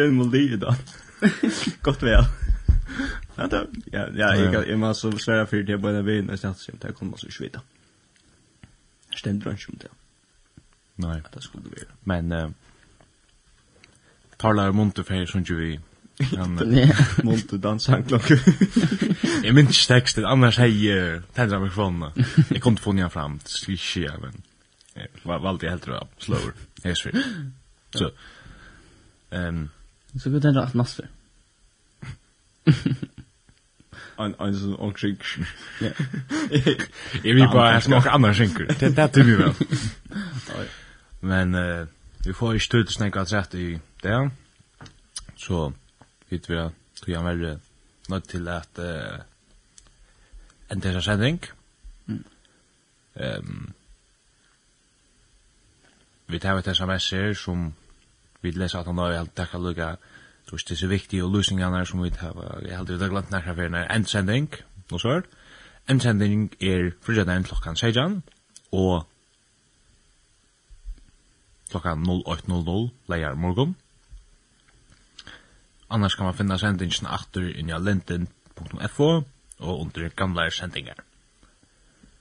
spela 0.00 0.12
melodi 0.12 0.56
då. 0.56 0.74
Gott 1.82 2.02
väl. 2.02 2.24
Ja, 3.34 3.46
då. 3.46 3.66
Ja, 3.92 4.08
ja, 4.14 4.36
jag 4.36 4.68
jag 4.68 4.78
måste 4.78 5.18
svära 5.18 5.46
för 5.46 5.56
det 5.56 5.78
bara 5.78 6.02
vi 6.02 6.22
nästan 6.22 6.54
så 6.54 6.72
jag 6.80 6.94
kommer 6.94 7.16
så 7.16 7.30
svita. 7.30 7.60
Ständ 9.16 9.42
brunch 9.42 9.66
om 9.68 9.78
det. 9.78 9.88
Nej, 10.94 11.22
det 11.32 11.40
skulle 11.40 11.64
det 11.64 11.70
vara. 11.70 11.96
Men 12.04 12.32
eh 12.32 12.50
talar 14.36 14.72
monte 14.72 15.04
för 15.04 15.26
som 15.26 15.42
ju 15.42 15.56
vi 15.56 15.80
Han 16.36 16.54
monte 17.22 17.56
dansar 17.56 18.02
klockan. 18.08 18.38
Jag 19.44 19.54
minns 19.54 19.86
texten 19.86 20.24
annars 20.24 20.58
hej 20.58 21.22
tända 21.34 21.58
mig 21.58 21.70
från. 21.70 22.12
Jag 22.48 22.62
kom 22.62 22.72
inte 22.72 22.82
få 22.82 22.92
ner 22.92 23.08
fram. 23.08 23.38
Skicka 23.66 24.18
men. 24.22 24.42
Vad 25.22 25.42
valde 25.42 25.66
jag 25.66 25.70
helt 25.70 25.82
tror 25.82 25.96
jag 25.96 26.08
slower. 26.18 26.52
Yes. 26.84 26.98
Så. 27.94 28.10
Ehm 29.30 29.68
Så 30.18 30.30
vi 30.30 30.40
tänker 30.40 30.60
att 30.60 30.74
nasfer. 30.74 31.08
Ein 34.18 34.34
ein 34.38 34.54
so 34.54 34.76
ein 34.84 34.94
Schink. 34.94 35.24
Ja. 35.80 35.90
Jag 37.22 37.34
vill 37.34 37.48
bara 37.48 37.72
ha 37.72 37.80
smak 37.80 38.06
andra 38.06 38.34
skinker. 38.34 38.66
Det 38.78 38.88
det 38.96 39.08
tycker 39.08 39.24
vi 39.24 39.36
väl. 39.36 39.54
Men 41.20 41.54
eh 41.54 41.86
vi 42.24 42.32
får 42.32 42.52
ju 42.52 42.60
stöd 42.60 42.90
snäcka 42.90 43.20
att 43.20 43.32
rätt 43.32 43.54
i 43.54 43.80
det. 44.02 44.30
Så 45.36 45.72
vet 46.28 46.50
vi 46.50 46.56
att 46.56 46.72
tror 47.00 47.16
jag 47.16 47.24
väl 47.24 47.58
något 48.08 48.28
till 48.28 48.48
att 48.48 48.78
eh 48.78 49.20
en 50.68 50.80
dessa 50.80 51.02
sändning. 51.02 51.40
Ehm 53.14 53.72
vi 56.26 56.40
tar 56.40 56.58
ett 56.58 56.66
sms 56.66 57.38
som 57.38 57.74
vi 58.40 58.52
läser 58.52 58.78
att 58.78 58.86
han 58.86 58.98
har 58.98 59.12
helt 59.12 59.34
tacka 59.34 59.58
lucka 59.58 59.96
så 60.48 60.56
det 60.56 60.70
är 60.70 60.76
så 60.76 60.86
viktigt 60.86 61.24
och 61.24 61.36
lösningarna 61.36 61.80
är 61.80 61.84
som 61.84 62.02
vi 62.02 62.10
har 62.10 62.62
jag 62.68 62.76
hade 62.76 62.96
det 62.96 63.08
glömt 63.08 63.30
när 63.30 63.54
för 63.54 63.62
en 63.62 63.74
ändsändning 63.74 64.48
och 64.90 65.00
så 65.00 65.08
här 65.12 65.22
ändsändning 65.86 66.50
är 66.58 66.94
för 67.02 67.42
klockan 67.42 67.76
16 67.76 68.22
och 68.70 69.08
klockan 71.70 72.04
08.00 72.04 72.90
Leier 73.06 73.34
morgon 73.34 73.74
annars 75.88 76.16
kan 76.16 76.24
man 76.24 76.34
finna 76.34 76.58
sendingen 76.58 77.06
achter 77.06 77.56
i 77.56 77.62
njalenten.fo 77.62 79.24
og 79.60 79.80
under 79.80 80.08
gamla 80.08 80.50
sendingar. 80.50 81.02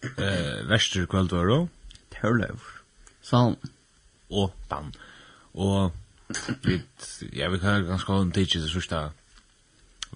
Eh, 0.03 0.69
Vester 0.69 1.05
kveldvaro 1.05 1.67
Tørløv, 2.11 2.59
Salm 3.21 3.55
og 4.29 4.53
Dan. 4.69 4.93
Og 5.53 5.91
Vi, 6.63 6.81
ja, 7.33 7.49
vi 7.49 7.59
kan 7.59 7.85
ganske 7.85 8.13
ha 8.13 8.21
en 8.21 8.31
tidsje 8.31 8.61
til 8.61 8.69
sørste 8.69 9.09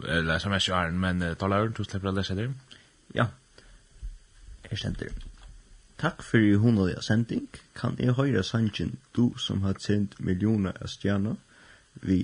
eller 0.03 0.49
mest 0.49 0.68
jo 0.68 0.76
æren, 0.78 0.99
men 0.99 1.22
uh, 1.22 1.34
taler 1.38 1.70
du 1.70 1.84
slipper 1.84 2.09
å 2.11 2.14
lese 2.14 2.36
det? 2.38 2.47
Ja, 3.18 3.28
her 4.70 4.78
sender. 4.78 5.14
Takk 6.01 6.24
for 6.26 6.41
i 6.41 6.55
hundelig 6.57 7.01
sending. 7.05 7.47
Kan 7.78 7.97
jeg 8.01 8.18
høre 8.18 8.43
sangen 8.43 8.97
du 9.16 9.38
som 9.38 9.61
har 9.66 9.78
sendt 9.82 10.20
millioner 10.20 10.78
av 10.82 10.89
stjerner 10.89 11.38
vi 12.01 12.24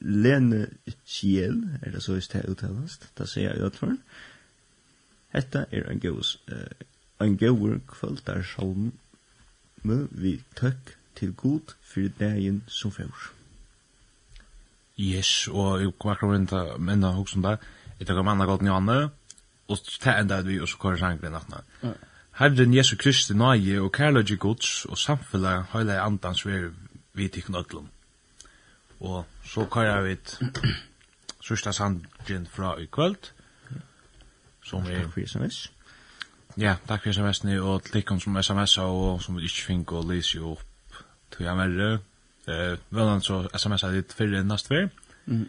Lene 0.00 0.66
Kiel, 1.06 1.62
er 1.82 1.94
det 1.94 2.02
så 2.02 2.18
i 2.18 2.22
det 2.32 2.42
uttalast, 2.50 3.06
da 3.18 3.26
sier 3.30 3.54
jeg 3.54 3.70
utføren. 3.70 4.00
Hetta 5.34 5.64
er 5.72 5.86
en 5.90 6.02
gøy, 6.02 6.18
uh, 6.50 6.84
en 7.22 7.38
gøy 7.38 7.78
kvöldar 7.90 8.42
salm 8.46 8.92
vi 9.84 10.38
tøkk 10.56 10.94
til 11.16 11.32
god 11.32 11.74
fyrir 11.82 12.12
dagen 12.20 12.62
som 12.68 12.92
fyrir. 12.92 13.30
Yes, 14.98 15.48
og 15.48 15.80
jeg 15.82 15.92
kommer 15.98 16.14
akkurat 16.14 16.38
inn 16.38 16.46
til 16.46 16.78
minna 16.78 17.10
hos 17.16 17.34
om 17.34 17.42
det. 17.42 17.58
Jeg 17.98 18.06
tar 18.06 18.22
manna 18.22 18.44
godt 18.46 18.62
nyanne, 18.62 19.10
og 19.68 19.78
ta 20.00 20.18
enda 20.20 20.40
vi, 20.42 20.60
og 20.60 20.68
så 20.68 20.78
kvar 20.78 20.96
sangre 20.96 21.30
nattna. 21.30 21.62
Herren 22.38 22.74
Jesu 22.74 22.96
Kristi 22.96 23.34
nøye 23.34 23.80
og 23.80 23.92
kærløgje 23.92 24.36
gods 24.36 24.84
og 24.84 24.98
samfunnet 24.98 25.70
høyla 25.72 25.94
i 25.94 26.02
andans 26.02 26.46
vi 26.46 26.70
vi 27.14 27.28
tikkun 27.28 27.54
ødlom. 27.54 27.88
Og 29.00 29.26
så 29.44 29.66
kører 29.70 30.02
vi 30.02 30.16
sørsta 31.46 31.72
sangren 31.72 32.46
fra 32.46 32.76
i 32.80 32.86
kvöld, 32.86 33.32
som 34.62 34.86
er... 34.86 35.00
Takk 35.00 35.12
for 35.12 35.26
sms. 35.26 35.72
Ja, 36.56 36.76
takk 36.88 37.02
for 37.02 37.12
sms-ni, 37.12 37.58
og 37.58 37.82
til 37.82 38.20
som 38.20 38.42
sms 38.42 38.78
og 38.78 39.22
som 39.22 39.36
vi 39.36 39.42
ikke 39.42 39.66
finner 39.66 39.98
å 39.98 40.06
lese 40.06 40.38
jo 40.38 40.52
opp 40.52 40.73
tog 41.36 41.46
jag 41.46 41.56
värre. 41.56 41.92
Eh, 42.46 42.78
väl 42.88 43.08
han 43.08 43.20
så 43.20 43.48
smsar 43.54 43.92
dit 43.92 44.12
förra 44.12 44.42
nästa 44.42 44.74
vecka. 44.74 44.90
Mm. 45.26 45.48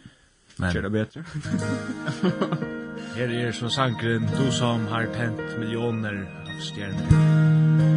Men 0.56 0.72
kör 0.72 0.82
det 0.82 0.90
bättre. 0.90 1.24
Här 3.16 3.28
är 3.28 3.52
så 3.52 3.68
sankren 3.68 4.28
du 4.38 4.52
som 4.52 4.86
har 4.86 5.06
tänt 5.06 5.58
miljoner 5.58 6.26
av 6.42 6.60
stjärnor. 6.60 7.95